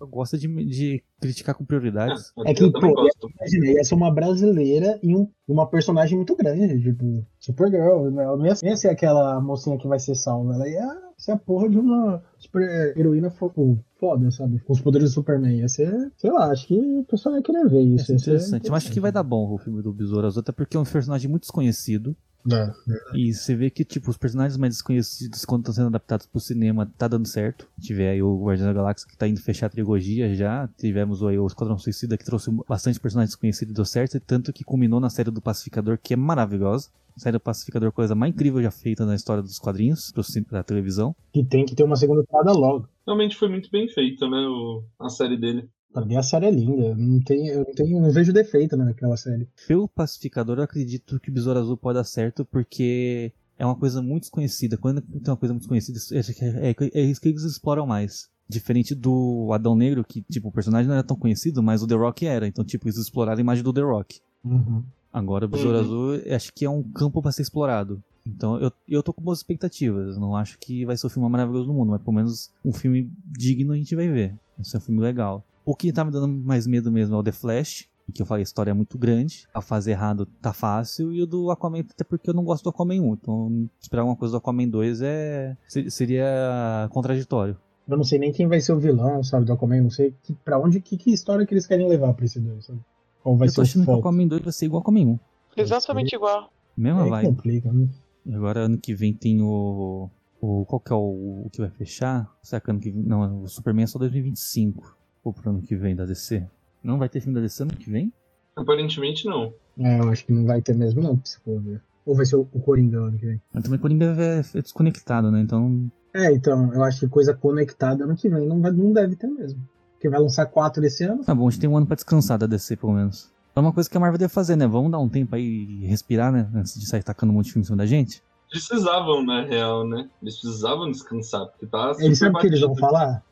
Eu 0.03 0.09
gosto 0.09 0.37
de, 0.37 0.49
de 0.65 1.01
criticar 1.21 1.55
com 1.55 1.65
prioridades. 1.65 2.33
Ah, 2.37 2.43
É 2.51 2.53
que, 2.53 2.65
eu 2.65 2.73
pô, 2.73 2.93
gosto. 2.93 3.31
Ia 3.65 3.85
ser 3.85 3.95
uma 3.95 4.11
brasileira 4.13 4.99
e 5.01 5.15
um- 5.15 5.29
uma 5.47 5.65
personagem 5.69 6.17
muito 6.17 6.35
grande, 6.35 6.83
tipo, 6.83 7.25
Supergirl. 7.39 8.11
né? 8.11 8.25
Ela 8.25 8.37
não 8.37 8.45
ia, 8.45 8.57
ser 8.77 8.89
aquela 8.89 9.41
mocinha 9.41 9.79
que 9.79 9.87
vai 9.87 10.01
ser 10.01 10.17
salva, 10.17 10.55
ela 10.55 10.69
ia 10.69 10.89
ser 11.17 11.31
a 11.33 11.37
porra 11.37 11.69
de 11.69 11.79
uma 11.79 12.21
super 12.37 12.97
heroína 12.99 13.31
fo- 13.31 13.79
foda, 14.01 14.29
sabe? 14.33 14.59
Com 14.59 14.73
os 14.73 14.81
poderes 14.81 15.11
do 15.11 15.15
Superman. 15.15 15.57
Ia 15.61 15.69
ser, 15.69 16.11
sei 16.17 16.33
lá, 16.33 16.51
acho 16.51 16.67
que 16.67 16.75
o 16.77 17.05
pessoal 17.05 17.37
ia 17.37 17.43
querer 17.43 17.69
ver 17.69 17.83
Isso 17.83 18.11
é 18.11 18.15
ia 18.15 18.19
ser 18.19 18.31
interessante. 18.33 18.69
Eu 18.69 18.75
acho 18.75 18.91
que 18.91 18.99
vai 18.99 19.13
dar 19.13 19.23
bom 19.23 19.55
o 19.55 19.59
filme 19.59 19.83
do 19.83 19.93
Besouro 19.93 20.27
Azul, 20.27 20.41
até 20.41 20.51
porque 20.51 20.77
é 20.77 20.81
um 20.81 20.85
personagem 20.85 21.31
muito 21.31 21.43
desconhecido. 21.43 22.17
Dá. 22.45 22.75
E 23.15 23.33
você 23.33 23.55
vê 23.55 23.71
que, 23.71 23.85
tipo, 23.85 24.11
os 24.11 24.17
personagens 24.17 24.57
mais 24.57 24.75
desconhecidos, 24.75 25.45
quando 25.45 25.61
estão 25.63 25.75
sendo 25.75 25.87
adaptados 25.87 26.27
pro 26.27 26.41
cinema, 26.41 26.91
tá 26.99 27.07
dando 27.07 27.27
certo. 27.29 27.69
Tiver 27.81 28.11
aí 28.11 28.23
o 28.23 28.45
Guardião 28.45 28.67
da 28.67 28.73
Galáxia 28.73 29.09
que 29.09 29.17
tá 29.17 29.29
indo 29.29 29.41
fechar 29.41 29.67
a 29.67 29.71
trilogia 29.71 30.35
já. 30.35 30.69
Tivemos 30.77 31.23
aí 31.23 31.39
o 31.39 31.47
Esquadrão 31.47 31.79
Suicida 31.79 32.17
que 32.19 32.25
trouxe 32.25 32.51
bastante 32.69 32.99
personagens 32.99 33.31
desconhecidos 33.31 33.73
e 33.73 33.75
deu 33.77 33.85
certo. 33.85 34.17
E 34.17 34.21
tanto 34.21 34.53
que 34.53 34.65
culminou 34.65 34.99
na 34.99 35.09
série 35.11 35.31
do 35.31 35.41
Pacificador, 35.41 35.99
que 36.03 36.15
é 36.15 36.17
maravilhosa. 36.17 36.89
A 37.15 37.21
série 37.21 37.35
do 37.37 37.41
Pacificador, 37.41 37.93
coisa 37.93 38.15
mais 38.15 38.33
incrível 38.33 38.63
já 38.63 38.71
feita 38.71 39.05
na 39.05 39.15
história 39.15 39.43
dos 39.43 39.59
quadrinhos, 39.59 40.13
da 40.51 40.63
televisão. 40.63 41.15
Que 41.33 41.45
tem 41.45 41.65
que 41.67 41.75
ter 41.75 41.85
uma 41.85 41.95
segunda 41.97 42.23
temporada 42.23 42.53
logo. 42.53 42.89
Realmente 43.07 43.37
foi 43.37 43.49
muito 43.49 43.71
bem 43.71 43.87
feita, 43.89 44.27
né? 44.29 44.39
o- 44.39 44.83
a 44.99 45.09
série 45.11 45.37
dele. 45.37 45.69
Pra 45.93 46.05
mim 46.05 46.17
a 46.17 46.23
série 46.23 46.47
é 46.47 46.51
linda. 46.51 46.95
Não 46.95 47.21
tem, 47.21 47.49
eu 47.49 47.59
não, 47.67 47.75
tenho, 47.75 48.01
não 48.01 48.11
vejo 48.11 48.33
defeito 48.33 48.77
naquela 48.77 49.17
série. 49.17 49.47
Pelo 49.69 49.89
Pacificador, 49.89 50.59
eu 50.59 50.63
acredito 50.65 51.21
que 51.21 51.31
o 51.31 51.33
Besouro 51.33 51.59
Azul 51.61 51.77
pode 51.77 51.99
dar 51.99 52.05
certo, 52.05 52.45
porque 52.45 53.33
é 53.59 53.67
uma 53.67 53.77
coisa 53.77 54.01
muito 54.01 54.23
desconhecida. 54.23 54.77
Quando 54.79 55.01
tem 55.03 55.21
uma 55.27 55.37
coisa 55.37 55.53
muito 55.53 55.63
desconhecida, 55.69 55.99
que 56.33 56.45
é, 56.45 56.71
é- 56.71 57.01
é 57.01 57.03
isso 57.03 57.21
que 57.21 57.29
eles 57.29 57.43
exploram 57.43 57.87
mais. 57.87 58.31
Diferente 58.49 58.95
do 58.95 59.51
Adão 59.53 59.75
Negro, 59.77 60.05
que, 60.05 60.23
tipo, 60.23 60.49
o 60.49 60.53
personagem 60.53 60.87
não 60.89 60.95
era 60.95 61.05
tão 61.05 61.17
conhecido, 61.17 61.63
mas 61.63 61.83
o 61.83 61.87
The 61.87 61.95
Rock 61.95 62.27
era. 62.27 62.47
Então, 62.47 62.65
tipo, 62.65 62.87
eles 62.87 62.97
exploraram 62.99 63.39
a 63.39 63.41
imagem 63.41 63.63
do 63.63 63.73
The 63.73 63.83
Rock. 63.83 64.21
Uhum. 64.45 64.83
Agora, 65.13 65.45
o 65.45 65.49
Besouro 65.49 65.77
Uhum. 65.79 65.85
Azul, 65.85 66.35
acho 66.35 66.53
que 66.55 66.65
é 66.65 66.71
um 66.71 66.83
campo 66.83 67.21
pra 67.23 67.33
ser 67.33 67.43
explorado. 67.43 68.03
Então, 68.27 68.59
eu, 68.61 68.73
eu 68.89 69.03
tô 69.03 69.13
com 69.13 69.23
boas 69.23 69.39
expectativas. 69.41 70.17
Não 70.17 70.35
acho 70.37 70.59
que 70.59 70.85
vai 70.87 70.97
ser 70.97 71.07
o 71.07 71.11
filme 71.11 71.29
mais 71.29 71.33
maravilhoso 71.43 71.67
do 71.67 71.75
mundo, 71.75 71.91
mas 71.91 72.01
pelo 72.03 72.15
menos 72.17 72.51
um 72.65 72.73
filme 72.73 73.11
digno 73.27 73.73
a 73.73 73.77
gente 73.77 73.95
vai 73.95 74.09
ver. 74.09 74.35
Vai 74.57 74.65
ser 74.65 74.79
um 74.79 74.81
filme 74.81 75.01
legal. 75.01 75.45
O 75.65 75.75
que 75.77 75.93
tá 75.93 76.05
me 76.05 76.11
dando 76.11 76.29
mais 76.29 76.67
medo 76.67 76.91
mesmo 76.91 77.15
é 77.15 77.19
o 77.19 77.23
The 77.23 77.33
Flash, 77.33 77.89
que 78.13 78.21
eu 78.21 78.27
falei, 78.27 78.43
a 78.43 78.45
história 78.45 78.71
é 78.73 78.75
muito 78.75 78.99
grande. 78.99 79.47
A 79.55 79.61
fazer 79.63 79.93
errado 79.93 80.27
tá 80.41 80.53
fácil. 80.53 81.13
E 81.13 81.23
o 81.23 81.27
do 81.27 81.51
Aquaman, 81.51 81.81
até 81.81 82.05
porque 82.05 82.29
eu 82.29 82.35
não 82.35 82.45
gosto 82.45 82.65
do 82.65 82.71
Aquaman 82.71 83.01
1. 83.01 83.13
Então, 83.15 83.71
esperar 83.81 84.03
alguma 84.03 84.17
coisa 84.17 84.33
do 84.33 84.39
Aquaman 84.39 84.69
2 84.69 85.01
é, 85.03 85.57
se- 85.69 85.91
seria 85.91 86.89
contraditório. 86.91 87.57
Eu 87.89 87.97
não 87.97 88.05
sei 88.05 88.19
nem 88.19 88.33
quem 88.33 88.47
vai 88.49 88.61
ser 88.61 88.73
o 88.73 88.79
vilão, 88.79 89.23
sabe, 89.23 89.45
do 89.47 89.53
Aquaman. 89.53 89.83
Não 89.83 89.91
sei 89.91 90.15
que, 90.23 90.35
pra 90.35 90.59
onde, 90.59 90.81
que, 90.81 90.97
que 90.97 91.13
história 91.13 91.47
que 91.47 91.55
eles 91.55 91.67
querem 91.67 91.89
levar 91.89 92.13
pra 92.15 92.25
esse 92.25 92.41
dois, 92.41 92.65
sabe? 92.67 92.81
Qual 93.23 93.37
vai 93.37 93.47
eu 93.49 93.51
ser 93.51 93.57
tô 93.57 93.61
o 93.61 93.65
achando 93.65 93.85
que 93.85 93.91
o? 93.91 93.95
Aquaman 93.99 94.27
2 94.29 94.43
vai 94.43 94.53
ser 94.53 94.67
igual 94.67 94.79
ao 94.79 94.83
Aquaman 94.83 95.07
1. 95.13 95.19
Exatamente 95.57 96.15
igual. 96.15 96.51
Mesma 96.77 97.05
Aí 97.05 97.11
vibe. 97.11 97.27
complica, 97.29 97.73
né? 97.73 97.89
E 98.27 98.35
agora 98.35 98.61
ano 98.61 98.79
que 98.79 98.95
vem 98.95 99.13
tem 99.15 99.41
o. 99.43 100.09
o 100.41 100.65
qual 100.67 100.81
que 100.81 100.93
é 100.93 100.97
o, 100.97 101.43
o 101.47 101.51
que 101.53 101.61
vai 101.61 101.71
fechar? 101.71 102.31
Será 102.43 102.61
que 102.61 102.71
ano 102.71 102.81
que 102.81 102.91
vem. 102.91 103.03
Não, 103.03 103.43
o 103.43 103.49
Superman 103.49 103.85
é 103.85 103.87
só 103.87 103.99
2025. 103.99 104.97
Ou 105.25 105.33
pro 105.33 105.51
ano 105.51 105.63
que 105.63 105.77
vem 105.77 105.95
da 105.95 106.05
DC? 106.05 106.47
Não 106.83 106.99
vai 106.99 107.09
ter 107.09 107.21
filme 107.21 107.35
da 107.35 107.41
DC 107.41 107.63
ano 107.63 107.77
que 107.77 107.91
vem? 107.91 108.13
Aparentemente 108.57 109.27
não. 109.27 109.55
É, 109.79 110.01
eu 110.01 110.09
acho 110.11 110.27
que 110.27 110.33
não 110.33 110.45
vai 110.45 110.61
ter 110.61 110.75
mesmo, 110.75 111.01
não, 111.01 111.21
se 111.25 111.39
for 111.41 111.61
ver. 111.61 111.81
Ou 112.05 112.15
vai 112.15 112.27
ser 112.27 112.37
o, 112.37 112.49
o 112.53 112.61
Coringa 112.61 112.99
ano 112.99 113.19
que 113.19 113.27
vem. 113.27 113.41
Mas 113.53 113.63
também 113.63 113.79
Coringa 113.79 114.17
é, 114.19 114.41
é 114.41 114.63
desconectado, 114.63 115.31
né? 115.31 115.41
Então. 115.41 115.91
É, 116.13 116.33
então, 116.33 116.73
eu 116.75 116.83
acho 116.83 117.01
que 117.01 117.09
coisa 117.09 117.33
conectada 117.33 118.05
ano 118.05 118.17
que 118.17 118.29
vem 118.29 118.47
não, 118.47 118.61
vai, 118.61 118.73
não 118.73 118.93
deve 118.93 119.17
ter 119.17 119.29
mesmo. 119.29 119.63
Porque 119.93 120.09
vai 120.09 120.21
lançar 120.21 120.47
quatro 120.47 120.85
esse 120.85 121.05
ano. 121.05 121.25
Tá 121.25 121.35
bom, 121.35 121.47
a 121.47 121.51
gente 121.51 121.61
tem 121.61 121.71
um 121.71 121.77
ano 121.77 121.87
pra 121.87 121.95
descansar 121.95 122.39
da 122.39 122.47
DC, 122.47 122.77
pelo 122.77 122.93
menos. 122.93 123.31
É 123.55 123.61
uma 123.61 123.73
coisa 123.73 123.89
que 123.89 123.97
a 123.97 124.01
Marvel 124.01 124.19
deve 124.19 124.33
fazer, 124.33 124.57
né? 124.57 124.67
Vamos 124.67 124.91
dar 124.91 124.99
um 124.99 125.09
tempo 125.09 125.35
aí 125.37 125.45
e 125.45 125.87
respirar, 125.87 126.33
né? 126.33 126.49
Antes 126.55 126.79
de 126.79 126.87
sair 126.87 127.03
tacando 127.03 127.33
um 127.33 127.37
monte 127.37 127.47
de 127.47 127.53
filme 127.53 127.63
em 127.63 127.67
cima 127.67 127.77
da 127.77 127.87
gente. 127.87 128.23
Precisavam, 128.51 129.25
na 129.25 129.45
real, 129.45 129.87
né? 129.87 130.09
Eles 130.21 130.41
precisavam 130.41 130.91
descansar, 130.91 131.47
porque 131.47 131.67
tá 131.67 131.93
Eles 131.99 132.19
sabem 132.19 132.37
o 132.37 132.41
que 132.41 132.47
eles 132.49 132.61
vão 132.61 132.75
falar? 132.77 133.23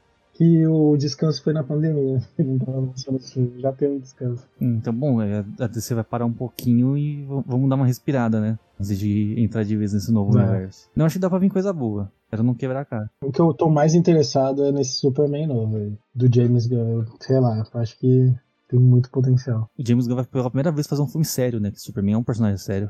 Que 0.41 0.67
o 0.67 0.97
descanso 0.97 1.43
foi 1.45 1.53
na 1.53 1.63
pandemia. 1.63 2.23
Não 2.39 2.59
tava 2.59 2.81
lançando 2.81 3.19
esse 3.19 3.35
filme, 3.35 3.61
já 3.61 3.71
tem 3.73 3.91
um 3.91 3.99
descanso. 3.99 4.49
Hum, 4.59 4.77
Então, 4.79 4.91
bom, 4.95 5.21
é, 5.21 5.45
a 5.59 5.67
DC 5.67 5.95
vai 5.95 6.03
parar 6.03 6.25
um 6.25 6.33
pouquinho 6.33 6.97
e 6.97 7.27
vamos 7.47 7.69
dar 7.69 7.77
uma 7.77 7.85
respirada, 7.85 8.41
né? 8.41 8.59
Antes 8.81 8.99
de 8.99 9.35
entrar 9.39 9.65
de 9.65 9.77
vez 9.77 9.93
nesse 9.93 10.11
novo 10.11 10.39
É. 10.39 10.43
universo. 10.43 10.89
Não, 10.97 11.05
acho 11.05 11.17
que 11.17 11.21
dá 11.21 11.29
pra 11.29 11.39
vir 11.39 11.51
coisa 11.51 11.75
boa. 11.75 12.11
Quero 12.31 12.43
não 12.43 12.55
quebrar 12.55 12.81
a 12.81 12.85
cara. 12.87 13.11
O 13.23 13.31
que 13.31 13.39
eu 13.39 13.53
tô 13.53 13.69
mais 13.69 13.95
interessado 13.95 14.65
é 14.65 14.73
nesse 14.73 14.93
Superman 14.95 15.47
novo 15.47 15.77
aí, 15.77 15.93
do 16.15 16.35
James 16.35 16.67
Gunn. 16.67 17.05
Sei 17.21 17.39
lá, 17.39 17.63
acho 17.75 17.99
que 17.99 18.35
tem 18.67 18.81
muito 18.81 19.11
potencial. 19.11 19.69
O 19.79 19.87
James 19.87 20.07
Gunn 20.07 20.17
vai 20.17 20.25
pela 20.25 20.49
primeira 20.49 20.73
vez 20.73 20.87
fazer 20.87 21.03
um 21.03 21.07
filme 21.07 21.27
sério, 21.27 21.61
né? 21.61 21.71
Que 21.71 21.79
Superman 21.83 22.15
é 22.15 22.19
um 22.19 22.25
personagem 22.25 22.57
sério. 22.57 22.89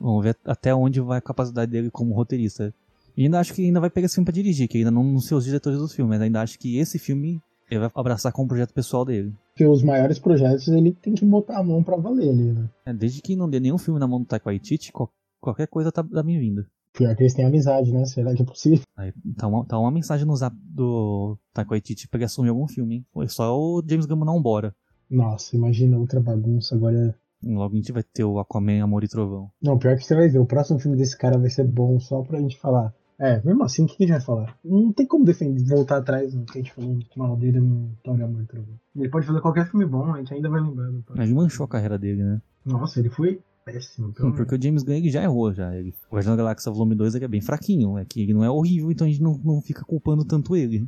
Vamos 0.00 0.22
ver 0.22 0.36
até 0.44 0.72
onde 0.72 1.00
vai 1.00 1.18
a 1.18 1.22
capacidade 1.22 1.72
dele 1.72 1.90
como 1.90 2.14
roteirista. 2.14 2.72
E 3.16 3.24
ainda 3.24 3.40
acho 3.40 3.52
que 3.54 3.64
ainda 3.64 3.80
vai 3.80 3.90
pegar 3.90 4.06
esse 4.06 4.14
filme 4.14 4.24
pra 4.24 4.32
dirigir, 4.34 4.68
que 4.68 4.78
ainda 4.78 4.90
não, 4.90 5.04
não 5.04 5.18
sei 5.20 5.36
os 5.36 5.44
diretores 5.44 5.78
do 5.78 5.88
filme, 5.88 6.08
mas 6.10 6.20
ainda 6.22 6.40
acho 6.40 6.58
que 6.58 6.78
esse 6.78 6.98
filme 6.98 7.40
ele 7.70 7.80
vai 7.80 7.90
abraçar 7.94 8.32
como 8.32 8.48
projeto 8.48 8.72
pessoal 8.72 9.04
dele. 9.04 9.32
Porque 9.52 9.66
os 9.66 9.82
maiores 9.82 10.18
projetos 10.18 10.66
ele 10.68 10.92
tem 10.92 11.14
que 11.14 11.24
botar 11.24 11.58
a 11.58 11.62
mão 11.62 11.82
pra 11.82 11.96
valer 11.96 12.30
ali, 12.30 12.52
né? 12.52 12.68
É, 12.86 12.92
desde 12.92 13.20
que 13.22 13.36
não 13.36 13.48
dê 13.48 13.60
nenhum 13.60 13.78
filme 13.78 14.00
na 14.00 14.06
mão 14.06 14.20
do 14.20 14.26
Taika 14.26 14.48
Waititi, 14.48 14.92
qual- 14.92 15.10
qualquer 15.40 15.66
coisa 15.68 15.90
tá, 15.92 16.02
tá 16.02 16.22
bem-vinda. 16.22 16.66
Pior 16.94 17.14
que 17.16 17.22
eles 17.22 17.32
têm 17.32 17.44
amizade, 17.46 17.90
né? 17.92 18.04
Será 18.04 18.34
que 18.34 18.42
é 18.42 18.44
possível? 18.44 18.82
Aí, 18.96 19.12
tá, 19.36 19.46
uma, 19.46 19.64
tá 19.64 19.78
uma 19.78 19.90
mensagem 19.90 20.26
no 20.26 20.36
zap 20.36 20.54
do 20.62 21.38
Taika 21.54 21.70
Waititi 21.70 22.06
pra 22.08 22.18
ele 22.18 22.24
assumir 22.26 22.50
algum 22.50 22.66
filme, 22.68 22.96
hein? 22.96 23.06
Foi 23.12 23.28
só 23.28 23.58
o 23.58 23.82
James 23.86 24.04
Gunn 24.06 24.24
não 24.24 24.38
embora. 24.38 24.74
Nossa, 25.10 25.56
imagina 25.56 25.98
outra 25.98 26.20
bagunça 26.20 26.74
agora. 26.74 27.14
Logo 27.42 27.74
a 27.74 27.76
gente 27.76 27.92
vai 27.92 28.02
ter 28.02 28.24
o 28.24 28.38
Aquaman, 28.38 28.82
Amor 28.82 29.02
e 29.04 29.08
Trovão. 29.08 29.50
Não, 29.62 29.78
pior 29.78 29.96
que 29.96 30.04
você 30.04 30.14
vai 30.14 30.28
ver, 30.28 30.38
o 30.38 30.46
próximo 30.46 30.78
filme 30.78 30.96
desse 30.96 31.16
cara 31.18 31.38
vai 31.38 31.50
ser 31.50 31.64
bom 31.64 31.98
só 31.98 32.22
pra 32.22 32.38
gente 32.40 32.58
falar. 32.58 32.94
É, 33.22 33.40
mesmo 33.44 33.62
assim, 33.62 33.84
o 33.84 33.86
que 33.86 33.94
a 33.94 33.98
gente 34.04 34.10
vai 34.10 34.20
falar? 34.20 34.58
Não 34.64 34.92
tem 34.92 35.06
como 35.06 35.24
defender, 35.24 35.64
voltar 35.64 35.98
atrás 35.98 36.34
no 36.34 36.44
que 36.44 36.58
a 36.58 36.60
gente 36.60 36.72
falou 36.72 36.98
mal 37.16 37.36
dele 37.36 37.60
no 37.60 37.96
Tony 38.02 38.20
Amor 38.20 38.42
e 38.42 38.46
Trovão. 38.46 38.74
Ele 38.96 39.08
pode 39.08 39.24
fazer 39.24 39.40
qualquer 39.40 39.70
filme 39.70 39.86
bom, 39.86 40.12
a 40.12 40.18
gente 40.18 40.34
ainda 40.34 40.50
vai 40.50 40.60
lembrando. 40.60 41.04
Mas 41.10 41.26
ele 41.26 41.34
manchou 41.34 41.62
a 41.62 41.68
carreira 41.68 41.96
dele, 41.96 42.24
né? 42.24 42.42
Nossa, 42.66 42.98
ele 42.98 43.10
foi 43.10 43.40
péssimo. 43.64 44.12
Pelo 44.12 44.34
Porque 44.34 44.56
o 44.56 44.60
James 44.60 44.82
Gunn 44.82 45.08
já 45.08 45.22
errou, 45.22 45.52
já. 45.52 45.72
Ele, 45.72 45.94
o 46.10 46.16
Guardião 46.16 46.36
da 46.36 46.42
Galáxia 46.42 46.72
Volume 46.72 46.96
2 46.96 47.14
ele 47.14 47.24
é 47.24 47.28
bem 47.28 47.40
fraquinho. 47.40 47.96
É 47.96 48.04
que 48.04 48.22
ele 48.22 48.34
não 48.34 48.42
é 48.42 48.50
horrível, 48.50 48.90
então 48.90 49.06
a 49.06 49.10
gente 49.10 49.22
não, 49.22 49.40
não 49.44 49.62
fica 49.62 49.84
culpando 49.84 50.24
tanto 50.24 50.56
ele. 50.56 50.84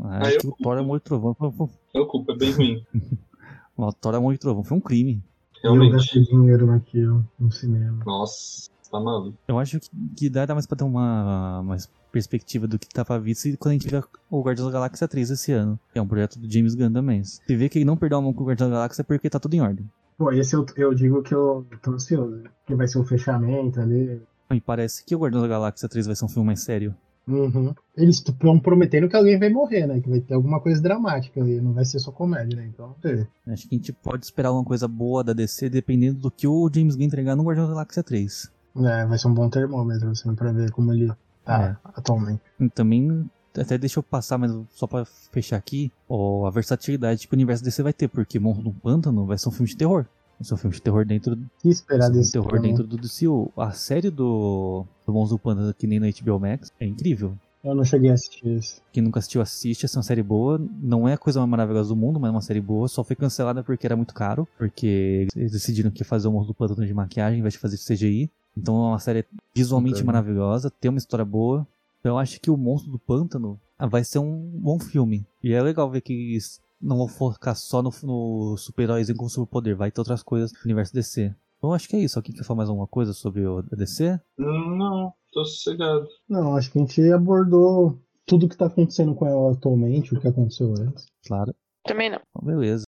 Ah, 0.00 0.26
Acho 0.26 0.34
eu 0.34 0.40
que 0.40 0.48
o 0.48 0.56
Thor 0.56 0.78
Amor 0.78 0.96
e 0.96 1.00
Trovão 1.00 1.34
foi, 1.34 1.68
Eu 1.94 2.06
culpo, 2.06 2.32
é 2.32 2.36
bem 2.36 2.50
ruim. 2.50 2.84
o 3.78 3.92
Thor 3.92 4.16
Amor 4.16 4.34
e 4.34 4.38
Trovão 4.38 4.64
foi 4.64 4.76
um 4.76 4.80
crime. 4.80 5.22
Eu 5.62 5.72
Realmente. 5.74 5.92
gastei 5.92 6.22
dinheiro 6.22 6.66
naquilo, 6.66 7.24
no 7.38 7.52
cinema. 7.52 8.02
Nossa, 8.04 8.70
tá 8.90 9.00
maluco. 9.00 9.36
Eu 9.46 9.58
acho 9.58 9.80
que, 9.80 9.90
que 10.16 10.30
dá, 10.30 10.46
dá 10.46 10.54
mais 10.54 10.66
pra 10.66 10.76
ter 10.76 10.84
uma 10.84 11.62
mais 11.62 11.88
perspectiva 12.12 12.66
do 12.66 12.78
que 12.78 12.88
tá 12.88 13.04
pra 13.04 13.18
visto 13.18 13.46
quando 13.58 13.72
a 13.72 13.74
gente 13.74 13.88
vê 13.88 14.02
o 14.30 14.42
Guardião 14.42 14.66
da 14.66 14.72
Galáxia 14.72 15.06
3 15.06 15.30
esse 15.30 15.52
ano. 15.52 15.78
Que 15.92 15.98
é 15.98 16.02
um 16.02 16.08
projeto 16.08 16.38
do 16.38 16.50
James 16.50 16.74
Gunn 16.74 16.92
também. 16.92 17.22
Se 17.24 17.56
vê 17.56 17.68
que 17.68 17.78
ele 17.78 17.84
não 17.84 17.96
perdeu 17.96 18.18
a 18.18 18.22
mão 18.22 18.32
com 18.32 18.42
o 18.42 18.46
Guardião 18.46 18.68
da 18.68 18.76
Galáxia 18.76 19.02
é 19.02 19.04
porque 19.04 19.28
tá 19.28 19.38
tudo 19.38 19.54
em 19.54 19.60
ordem. 19.60 19.88
Pô, 20.16 20.32
esse 20.32 20.54
eu, 20.54 20.64
eu 20.76 20.94
digo 20.94 21.22
que 21.22 21.34
eu 21.34 21.66
tô 21.82 21.92
ansioso. 21.92 22.44
Que 22.66 22.74
vai 22.74 22.88
ser 22.88 22.98
o 22.98 23.04
fechamento 23.04 23.80
ali. 23.80 24.22
E 24.50 24.60
parece 24.60 25.04
que 25.04 25.14
o 25.14 25.18
Guardião 25.18 25.42
da 25.42 25.48
Galáxia 25.48 25.88
3 25.88 26.06
vai 26.06 26.16
ser 26.16 26.24
um 26.24 26.28
filme 26.28 26.46
mais 26.46 26.62
sério. 26.62 26.94
Uhum. 27.28 27.74
Eles 27.96 28.16
estão 28.16 28.58
prometendo 28.58 29.08
que 29.08 29.16
alguém 29.16 29.38
vai 29.38 29.50
morrer, 29.50 29.86
né? 29.86 30.00
Que 30.00 30.08
vai 30.08 30.20
ter 30.20 30.34
alguma 30.34 30.60
coisa 30.60 30.80
dramática 30.80 31.40
ali. 31.40 31.60
Não 31.60 31.72
vai 31.72 31.84
ser 31.84 31.98
só 31.98 32.12
comédia, 32.12 32.56
né? 32.56 32.70
Então, 32.72 32.86
vamos 32.86 33.02
ver. 33.02 33.28
Acho 33.48 33.68
que 33.68 33.74
a 33.74 33.78
gente 33.78 33.92
pode 33.92 34.24
esperar 34.24 34.50
alguma 34.50 34.64
coisa 34.64 34.86
boa 34.86 35.24
da 35.24 35.32
DC 35.32 35.68
dependendo 35.68 36.20
do 36.20 36.30
que 36.30 36.46
o 36.46 36.70
James 36.72 36.94
Gunn 36.94 37.06
entregar 37.06 37.34
no 37.34 37.42
Guardião 37.42 37.66
da 37.66 37.72
Galáxia 37.72 38.02
3. 38.02 38.52
É, 38.84 39.06
vai 39.06 39.18
ser 39.18 39.28
um 39.28 39.34
bom 39.34 39.48
termômetro, 39.48 40.10
assim, 40.10 40.34
pra 40.34 40.52
ver 40.52 40.70
como 40.70 40.92
ele 40.92 41.10
tá 41.44 41.78
É. 41.84 41.88
atualmente. 41.94 42.40
Também, 42.74 43.28
até 43.56 43.78
deixa 43.78 43.98
eu 43.98 44.02
passar, 44.02 44.36
mas 44.38 44.52
só 44.70 44.86
pra 44.86 45.04
fechar 45.04 45.56
aqui, 45.56 45.90
ó, 46.08 46.46
a 46.46 46.50
versatilidade 46.50 47.26
que 47.28 47.34
o 47.34 47.36
universo 47.36 47.62
DC 47.64 47.82
vai 47.82 47.92
ter, 47.92 48.08
porque 48.08 48.38
Monstro 48.38 48.64
do 48.64 48.72
Pântano 48.72 49.24
vai 49.24 49.38
ser 49.38 49.48
um 49.48 49.52
filme 49.52 49.68
de 49.68 49.76
terror. 49.76 50.04
Vai 50.38 50.46
ser 50.46 50.54
um 50.54 50.58
filme 50.58 50.74
de 50.74 50.82
terror 50.82 51.06
dentro, 51.06 51.38
que 51.60 51.68
esperar 51.70 52.10
desse 52.10 52.32
terror 52.32 52.50
filme? 52.50 52.68
dentro 52.68 52.86
do 52.86 52.98
DCU. 52.98 53.50
A 53.56 53.70
série 53.70 54.10
do, 54.10 54.84
do 55.06 55.12
Monstro 55.12 55.38
do 55.38 55.40
Pântano, 55.40 55.72
que 55.72 55.86
nem 55.86 55.98
na 55.98 56.08
HBO 56.08 56.38
Max, 56.38 56.70
é 56.78 56.84
incrível. 56.86 57.34
Eu 57.64 57.74
não 57.74 57.82
cheguei 57.84 58.10
a 58.10 58.14
assistir 58.14 58.46
esse. 58.46 58.80
Quem 58.92 59.02
nunca 59.02 59.18
assistiu, 59.18 59.40
assiste. 59.40 59.84
Essa 59.86 59.96
é 59.96 59.98
uma 59.98 60.02
série 60.04 60.22
boa. 60.22 60.60
Não 60.80 61.08
é 61.08 61.14
a 61.14 61.18
coisa 61.18 61.40
mais 61.40 61.50
maravilhosa 61.50 61.88
do 61.88 61.96
mundo, 61.96 62.20
mas 62.20 62.28
é 62.28 62.32
uma 62.32 62.40
série 62.40 62.60
boa. 62.60 62.86
Só 62.86 63.02
foi 63.02 63.16
cancelada 63.16 63.64
porque 63.64 63.84
era 63.84 63.96
muito 63.96 64.14
caro. 64.14 64.46
Porque 64.56 65.26
eles 65.34 65.50
decidiram 65.50 65.90
que 65.90 66.02
ia 66.02 66.06
fazer 66.06 66.28
o 66.28 66.32
Monstro 66.32 66.52
do 66.52 66.56
Pântano 66.56 66.86
de 66.86 66.94
maquiagem, 66.94 67.36
ao 67.36 67.38
invés 67.40 67.54
de 67.54 67.58
fazer 67.58 67.76
CGI. 67.78 68.30
Então 68.56 68.74
é 68.76 68.88
uma 68.88 68.98
série 68.98 69.24
visualmente 69.54 70.02
maravilhosa, 70.02 70.70
tem 70.70 70.88
uma 70.88 70.98
história 70.98 71.24
boa. 71.24 71.66
Então 72.00 72.12
eu 72.12 72.18
acho 72.18 72.40
que 72.40 72.50
o 72.50 72.56
Monstro 72.56 72.90
do 72.90 72.98
Pântano 72.98 73.60
ah, 73.78 73.86
vai 73.86 74.04
ser 74.04 74.18
um 74.18 74.50
bom 74.54 74.78
filme. 74.78 75.26
E 75.42 75.52
é 75.52 75.62
legal 75.62 75.90
ver 75.90 76.00
que 76.00 76.12
eles 76.12 76.60
não 76.80 76.96
vão 76.96 77.08
focar 77.08 77.56
só 77.56 77.82
no, 77.82 77.90
no 78.02 78.56
super-heróis 78.56 79.12
com 79.12 79.28
superpoder, 79.28 79.76
vai 79.76 79.90
ter 79.90 80.00
outras 80.00 80.22
coisas 80.22 80.52
no 80.52 80.60
universo 80.64 80.94
DC. 80.94 81.34
Então 81.58 81.70
eu 81.70 81.74
acho 81.74 81.88
que 81.88 81.96
é 81.96 82.00
isso. 82.00 82.18
Alguém 82.18 82.34
quer 82.34 82.44
falar 82.44 82.58
mais 82.58 82.68
alguma 82.68 82.86
coisa 82.86 83.12
sobre 83.12 83.46
o 83.46 83.62
DC? 83.62 84.20
Não, 84.38 85.12
tô 85.32 85.44
sossegado. 85.44 86.06
Não, 86.28 86.56
acho 86.56 86.70
que 86.70 86.78
a 86.78 86.82
gente 86.82 87.12
abordou 87.12 87.98
tudo 88.26 88.48
que 88.48 88.56
tá 88.56 88.66
acontecendo 88.66 89.14
com 89.14 89.26
ela 89.26 89.52
atualmente, 89.52 90.14
o 90.14 90.20
que 90.20 90.28
aconteceu 90.28 90.74
antes. 90.78 91.06
Claro. 91.26 91.54
Também 91.84 92.10
não. 92.10 92.20
Então, 92.30 92.46
beleza. 92.46 92.84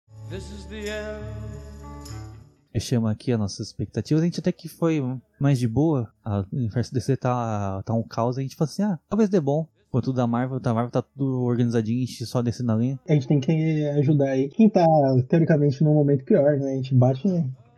Fechamos 2.75 3.09
aqui 3.09 3.31
as 3.31 3.39
nossas 3.39 3.69
expectativas. 3.69 4.21
A 4.21 4.27
gente 4.27 4.41
até 4.41 4.51
que 4.51 4.69
foi 4.69 5.01
mais 5.39 5.61
de 5.61 5.69
boa. 5.69 6.09
A- 6.25 6.45
O 6.53 6.57
universo 6.57 6.93
DC 6.93 7.17
tá, 7.17 7.81
tá 7.85 7.95
um 7.95 8.03
caos. 8.03 8.37
A 8.37 8.43
gente 8.43 8.57
fala 8.57 8.69
assim, 8.69 8.83
ah, 8.83 8.99
talvez 9.09 9.31
dê 9.31 9.41
bom. 9.41 9.69
Enquanto 9.89 10.09
o 10.09 10.13
da 10.13 10.27
Marvel, 10.27 10.59
da 10.59 10.75
Marvel 10.75 10.91
tá 10.91 11.01
tudo 11.03 11.43
organizadinho, 11.43 11.99
a 12.03 12.05
gente 12.05 12.27
só 12.27 12.43
descendo 12.43 12.73
a 12.73 12.75
linha. 12.75 12.99
A 13.09 13.13
gente 13.13 13.29
tem 13.29 13.39
que 13.39 13.87
ajudar 13.91 14.31
aí 14.31 14.49
quem 14.49 14.69
tá, 14.69 14.85
teoricamente, 15.29 15.85
num 15.85 15.95
momento 15.95 16.25
pior, 16.25 16.59
né? 16.59 16.73
A 16.73 16.75
gente 16.75 16.93
bate 16.93 17.29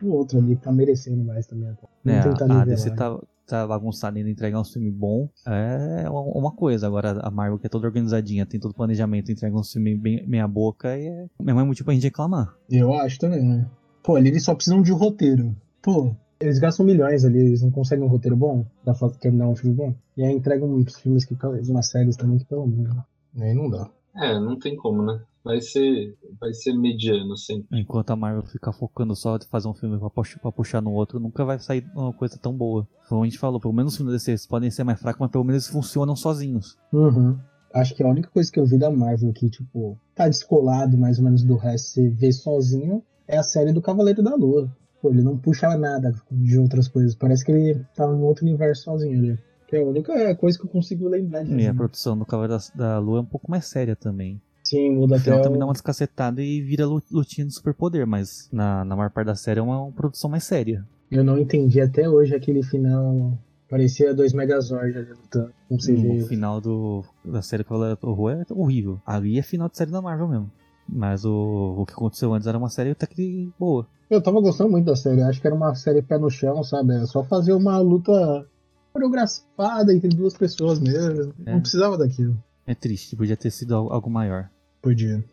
no 0.01 0.13
outro 0.13 0.39
ali, 0.39 0.55
que 0.55 0.63
tá 0.63 0.71
merecendo 0.71 1.23
mais 1.23 1.45
também. 1.45 1.77
Vamos 2.03 2.23
tentar 2.39 2.61
a. 2.61 2.65
DC 2.65 2.89
tá, 2.95 3.19
tá 3.45 3.67
bagunçada 3.67 4.17
ainda 4.17 4.31
entregar 4.31 4.59
um 4.59 4.63
filme 4.65 4.89
bom. 4.89 5.29
É 5.45 6.09
uma, 6.09 6.51
coisa. 6.51 6.87
Agora 6.87 7.19
a 7.21 7.29
Marvel, 7.29 7.59
que 7.59 7.67
é 7.67 7.69
toda 7.69 7.85
organizadinha, 7.85 8.47
tem 8.47 8.59
todo 8.59 8.73
planejamento, 8.73 9.31
entrega 9.31 9.55
um 9.55 9.63
filme 9.63 9.95
bem 9.95 10.27
meia 10.27 10.47
boca. 10.47 10.97
E 10.97 11.05
é 11.05 11.27
mesmo 11.39 11.59
é 11.59 11.63
motivo 11.63 11.85
pra 11.85 11.93
gente 11.93 12.03
reclamar. 12.03 12.51
Eu 12.67 12.93
acho 12.95 13.19
também, 13.19 13.43
né? 13.43 13.67
Pô, 14.07 14.15
ali 14.15 14.29
eles 14.29 14.45
só 14.45 14.55
precisam 14.55 14.81
de 14.81 14.93
um 14.93 14.95
roteiro. 14.95 15.53
Pô, 15.81 16.15
eles 16.39 16.59
gastam 16.59 16.85
milhões 16.85 17.25
ali, 17.25 17.39
eles 17.39 17.61
não 17.61 17.69
conseguem 17.69 18.05
um 18.05 18.07
roteiro 18.07 18.37
bom 18.37 18.65
pra 18.81 18.93
fa- 18.93 19.09
terminar 19.09 19.49
um 19.49 19.55
filme 19.57 19.75
bom. 19.75 19.93
E 20.15 20.23
aí 20.23 20.31
entregam 20.31 20.73
uns 20.73 20.95
filmes 20.97 21.25
que, 21.25 21.35
umas 21.69 21.87
séries 21.89 22.15
também 22.15 22.37
que 22.37 22.45
pelo 22.45 22.65
menos. 22.65 22.95
Aí 23.37 23.53
não 23.53 23.69
dá. 23.69 23.91
É, 24.15 24.39
não 24.39 24.57
tem 24.57 24.77
como, 24.77 25.03
né? 25.03 25.19
Vai 25.43 25.59
ser, 25.59 26.15
vai 26.39 26.53
ser 26.53 26.71
mediano 26.71 27.35
sempre. 27.35 27.81
Enquanto 27.81 28.11
a 28.11 28.15
Marvel 28.15 28.43
ficar 28.43 28.71
focando 28.71 29.13
só 29.13 29.35
em 29.35 29.41
fazer 29.51 29.67
um 29.67 29.73
filme 29.73 29.99
pra 29.99 30.09
puxar, 30.09 30.39
pra 30.39 30.51
puxar 30.53 30.81
no 30.81 30.93
outro, 30.93 31.19
nunca 31.19 31.43
vai 31.43 31.59
sair 31.59 31.85
uma 31.93 32.13
coisa 32.13 32.37
tão 32.37 32.53
boa. 32.55 32.87
Como 33.09 33.23
a 33.23 33.25
gente 33.25 33.37
falou, 33.37 33.59
pelo 33.59 33.73
menos 33.73 33.91
os 33.91 33.97
filmes 33.97 34.23
DC 34.23 34.47
podem 34.47 34.71
ser 34.71 34.85
mais 34.85 35.01
fracos, 35.01 35.19
mas 35.19 35.31
pelo 35.31 35.43
menos 35.43 35.65
eles 35.65 35.73
funcionam 35.73 36.15
sozinhos. 36.15 36.77
Uhum. 36.93 37.37
Acho 37.73 37.93
que 37.93 38.01
a 38.03 38.07
única 38.07 38.29
coisa 38.29 38.49
que 38.49 38.57
eu 38.57 38.65
vi 38.65 38.77
da 38.77 38.89
Marvel 38.89 39.33
que, 39.33 39.49
tipo, 39.49 39.99
tá 40.15 40.29
descolado 40.29 40.97
mais 40.97 41.17
ou 41.17 41.25
menos 41.25 41.43
do 41.43 41.57
resto, 41.57 41.89
você 41.89 42.09
vê 42.09 42.31
sozinho, 42.31 43.03
é 43.27 43.37
a 43.37 43.43
série 43.43 43.73
do 43.73 43.81
Cavaleiro 43.81 44.23
da 44.23 44.35
Lua. 44.35 44.69
Pô, 45.01 45.09
ele 45.11 45.21
não 45.21 45.37
puxa 45.37 45.77
nada 45.77 46.13
de 46.31 46.57
outras 46.57 46.87
coisas. 46.87 47.15
Parece 47.15 47.45
que 47.45 47.51
ele 47.51 47.85
tá 47.95 48.05
em 48.05 48.21
outro 48.21 48.45
universo 48.45 48.83
sozinho 48.83 49.19
ali. 49.19 49.39
Que 49.67 49.75
é 49.75 49.79
a 49.81 49.85
única 49.85 50.35
coisa 50.35 50.57
que 50.57 50.65
eu 50.65 50.69
consigo 50.69 51.07
lembrar 51.07 51.43
de 51.43 51.53
E 51.53 51.67
a 51.67 51.73
produção 51.73 52.17
do 52.17 52.25
Cavaleiro 52.25 52.61
da, 52.73 52.97
Lua 52.99 53.19
é 53.19 53.21
um 53.21 53.25
pouco 53.25 53.51
mais 53.51 53.65
séria 53.65 53.95
também. 53.95 54.41
Sim, 54.63 54.95
muda 54.95 55.17
até 55.17 55.33
o... 55.33 55.41
também 55.41 55.59
dá 55.59 55.65
uma 55.65 55.73
descacetada 55.73 56.41
e 56.41 56.61
vira 56.61 56.85
lu- 56.85 57.01
lutinha 57.11 57.45
de 57.47 57.53
superpoder, 57.53 58.05
mas 58.07 58.49
na, 58.51 58.83
na 58.83 58.95
maior 58.95 59.09
parte 59.09 59.27
da 59.27 59.35
série 59.35 59.59
é 59.59 59.63
uma, 59.63 59.91
produção 59.91 60.29
mais 60.29 60.43
séria. 60.45 60.85
Eu 61.11 61.23
não 61.23 61.37
entendi 61.37 61.79
até 61.79 62.09
hoje 62.09 62.35
aquele 62.35 62.63
final. 62.63 63.37
Parecia 63.69 64.13
dois 64.13 64.33
Megazord 64.33 64.97
ali 64.97 65.09
lutando. 65.09 65.51
Não 65.69 65.79
sei 65.79 66.21
O 66.21 66.25
final 66.27 66.59
do, 66.59 67.03
da 67.23 67.41
série 67.41 67.63
Cavaleiro 67.63 67.97
da 68.01 68.07
Lua 68.09 68.33
é 68.33 68.53
horrível. 68.53 68.99
Ali 69.05 69.37
é 69.37 69.41
final 69.41 69.69
de 69.69 69.77
série 69.77 69.91
da 69.91 70.01
Marvel 70.01 70.27
mesmo. 70.27 70.51
Mas 70.87 71.25
o, 71.25 71.75
o 71.79 71.85
que 71.85 71.93
aconteceu 71.93 72.33
antes 72.33 72.47
era 72.47 72.57
uma 72.57 72.69
série 72.69 72.91
até 72.91 73.05
que 73.05 73.51
boa. 73.59 73.85
Eu 74.09 74.21
tava 74.21 74.39
gostando 74.39 74.71
muito 74.71 74.85
da 74.85 74.95
série. 74.95 75.21
Acho 75.21 75.41
que 75.41 75.47
era 75.47 75.55
uma 75.55 75.75
série 75.75 76.01
pé 76.01 76.17
no 76.17 76.29
chão, 76.29 76.63
sabe? 76.63 76.93
Era 76.93 77.05
só 77.05 77.23
fazer 77.23 77.53
uma 77.53 77.77
luta 77.79 78.47
coreografada 78.93 79.93
entre 79.93 80.09
duas 80.09 80.33
pessoas 80.35 80.79
mesmo. 80.79 81.33
É. 81.45 81.53
Não 81.53 81.61
precisava 81.61 81.97
daquilo. 81.97 82.37
É 82.65 82.75
triste, 82.75 83.15
podia 83.15 83.37
ter 83.37 83.51
sido 83.51 83.75
al- 83.75 83.91
algo 83.93 84.09
maior. 84.09 84.49
Podia. 84.81 85.23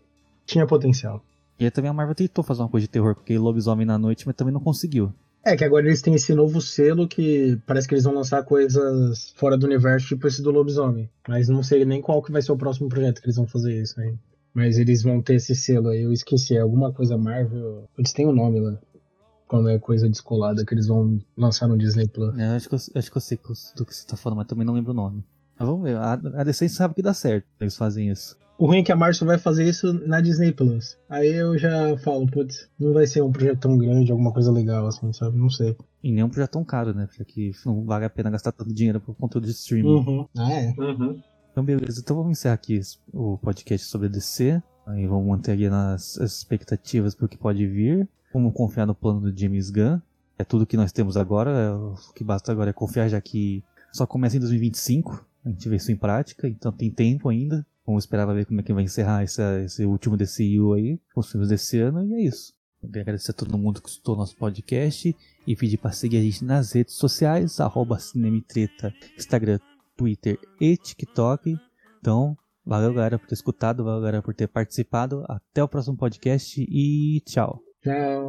Tinha 0.47 0.67
potencial. 0.67 1.23
E 1.59 1.65
aí 1.65 1.71
também 1.71 1.91
a 1.91 1.95
Marvel 1.95 2.15
tentou 2.15 2.45
fazer 2.45 2.63
uma 2.63 2.69
coisa 2.69 2.87
de 2.87 2.91
terror, 2.91 3.15
porque 3.15 3.37
lobisomem 3.39 3.87
na 3.87 3.97
noite, 3.99 4.27
mas 4.27 4.35
também 4.37 4.53
não 4.53 4.61
conseguiu. 4.61 5.13
É 5.45 5.57
que 5.57 5.65
agora 5.65 5.87
eles 5.87 6.01
têm 6.01 6.15
esse 6.15 6.35
novo 6.35 6.61
selo 6.61 7.07
que 7.07 7.59
parece 7.67 7.87
que 7.87 7.95
eles 7.95 8.05
vão 8.05 8.15
lançar 8.15 8.43
coisas 8.45 9.33
fora 9.37 9.57
do 9.59 9.67
universo, 9.67 10.09
tipo 10.09 10.27
esse 10.27 10.43
do 10.43 10.51
lobisomem. 10.51 11.09
Mas 11.29 11.49
não 11.49 11.63
sei 11.63 11.85
nem 11.85 12.01
qual 12.01 12.23
que 12.23 12.33
vai 12.33 12.41
ser 12.43 12.53
o 12.53 12.57
próximo 12.57 12.89
projeto 12.89 13.21
que 13.21 13.27
eles 13.27 13.37
vão 13.37 13.47
fazer 13.47 13.81
isso 13.81 14.01
aí. 14.01 14.15
Mas 14.55 14.79
eles 14.79 15.03
vão 15.03 15.21
ter 15.21 15.35
esse 15.35 15.55
selo 15.55 15.89
aí, 15.89 16.03
eu 16.03 16.13
esqueci, 16.13 16.57
é 16.57 16.61
alguma 16.61 16.93
coisa 16.93 17.19
Marvel. 17.19 17.89
Eles 17.99 18.13
têm 18.13 18.27
um 18.27 18.33
nome 18.33 18.61
lá. 18.61 18.79
Quando 19.49 19.69
é 19.69 19.79
coisa 19.79 20.09
descolada 20.09 20.65
que 20.65 20.73
eles 20.73 20.87
vão 20.87 21.21
lançar 21.37 21.67
no 21.67 21.77
Disney 21.77 22.09
Plus. 22.09 22.39
É, 22.39 22.47
acho, 22.57 22.69
que 22.69 22.75
eu, 22.75 22.79
acho 22.95 23.11
que 23.11 23.17
eu 23.17 23.21
sei 23.21 23.39
do 23.77 23.85
que 23.85 23.95
você 23.95 24.07
tá 24.07 24.17
falando, 24.17 24.39
mas 24.39 24.47
também 24.47 24.65
não 24.65 24.75
lembro 24.75 24.93
o 24.93 24.97
nome. 24.97 25.25
Mas 25.59 25.69
vamos 25.69 25.83
ver, 25.83 25.97
a, 25.97 26.13
a 26.13 26.45
DC 26.45 26.69
sabe 26.69 26.95
que 26.95 27.03
dá 27.03 27.13
certo, 27.13 27.47
eles 27.61 27.77
fazem 27.77 28.11
isso. 28.11 28.37
O 28.57 28.67
ruim 28.67 28.79
é 28.79 28.83
que 28.85 28.93
a 28.93 28.97
Marvel 28.97 29.27
vai 29.27 29.39
fazer 29.39 29.69
isso 29.69 29.93
na 29.93 30.21
Disney 30.21 30.53
Plus. 30.53 30.97
Aí 31.09 31.33
eu 31.33 31.59
já 31.59 31.97
falo, 31.99 32.25
putz, 32.27 32.69
não 32.79 32.93
vai 32.93 33.07
ser 33.07 33.21
um 33.21 33.33
projeto 33.33 33.61
tão 33.61 33.77
grande, 33.77 34.13
alguma 34.13 34.33
coisa 34.33 34.53
legal 34.53 34.87
assim, 34.87 35.13
sabe? 35.13 35.37
Não 35.37 35.51
sei. 35.51 35.77
E 36.03 36.13
nem 36.13 36.23
um 36.23 36.29
projeto 36.29 36.53
tão 36.53 36.65
caro, 36.65 36.95
né? 36.95 37.09
Porque 37.17 37.51
não 37.67 37.85
vale 37.85 38.05
a 38.05 38.11
pena 38.11 38.31
gastar 38.31 38.53
tanto 38.53 38.73
dinheiro 38.73 39.01
por 39.01 39.17
conteúdo 39.17 39.47
de 39.47 39.53
streaming. 39.53 39.89
Uhum. 39.89 40.29
Ah, 40.39 40.53
é. 40.53 40.75
Uhum. 40.79 41.21
Então, 41.55 41.65
beleza. 41.65 42.01
Então, 42.01 42.17
vamos 42.17 42.33
encerrar 42.33 42.55
aqui 42.55 42.75
esse- 42.75 42.99
o 43.13 43.39
podcast 43.39 43.87
sobre 43.87 44.09
a 44.09 44.11
DC. 44.11 44.61
Aí 44.87 45.07
vamos 45.07 45.27
manter 45.27 45.53
ali 45.53 45.69
nas 45.71 46.19
as 46.19 46.33
expectativas 46.39 47.15
pro 47.15 47.29
que 47.29 47.39
pode 47.39 47.65
vir. 47.67 48.09
Vamos 48.33 48.53
confiar 48.53 48.87
no 48.87 48.95
plano 48.95 49.21
do 49.21 49.39
James 49.39 49.71
Gunn. 49.71 50.01
É 50.37 50.43
tudo 50.45 50.67
que 50.67 50.77
nós 50.77 50.91
temos 50.93 51.17
agora. 51.17 51.51
é 51.51 51.71
O 51.71 51.95
que 52.15 52.25
basta 52.25 52.51
agora 52.51 52.71
é 52.71 52.73
confiar, 52.73 53.09
já 53.09 53.21
que 53.21 53.63
só 53.93 54.05
começa 54.07 54.37
em 54.37 54.41
2025. 54.41 55.25
A 55.45 55.49
gente 55.51 55.69
vê 55.69 55.77
isso 55.77 55.93
em 55.93 55.97
prática, 55.97 56.49
então 56.49 56.73
tem 56.73 56.91
tempo 56.91 57.29
ainda. 57.29 57.65
Vamos 57.87 58.03
esperar 58.05 58.25
pra 58.27 58.35
ver 58.35 58.47
como 58.47 58.59
é 58.61 58.63
que 58.63 58.73
vai 58.73 58.83
encerrar 58.83 59.23
essa- 59.23 59.61
esse 59.61 59.85
último 59.85 60.17
DCU 60.17 60.73
aí, 60.73 60.99
os 61.15 61.31
filmes 61.31 61.51
desse 61.51 61.79
ano, 61.79 62.05
e 62.05 62.15
é 62.15 62.21
isso. 62.23 62.53
Eu 62.83 62.89
queria 62.89 63.03
agradecer 63.03 63.31
a 63.31 63.35
todo 63.35 63.57
mundo 63.57 63.81
que 63.81 63.89
escutou 63.89 64.17
nosso 64.17 64.37
podcast 64.37 65.15
e 65.47 65.55
pedir 65.57 65.77
para 65.79 65.93
seguir 65.93 66.17
a 66.19 66.21
gente 66.23 66.45
nas 66.45 66.73
redes 66.73 66.95
sociais, 66.95 67.61
arroba 67.61 67.99
Cinemitreta, 67.99 68.93
Instagram, 69.17 69.59
Twitter 69.97 70.39
e 70.61 70.77
TikTok. 70.77 71.57
Então, 72.01 72.37
valeu 72.65 72.93
galera 72.93 73.19
por 73.19 73.27
ter 73.27 73.35
escutado, 73.35 73.85
valeu 73.85 74.01
galera 74.01 74.23
por 74.23 74.35
ter 74.35 74.49
participado. 74.49 75.25
Até 75.29 75.63
o 75.63 75.69
próximo 75.69 75.97
podcast 75.97 76.61
e 76.69 77.21
tchau. 77.27 77.61
Tchau. 77.83 78.29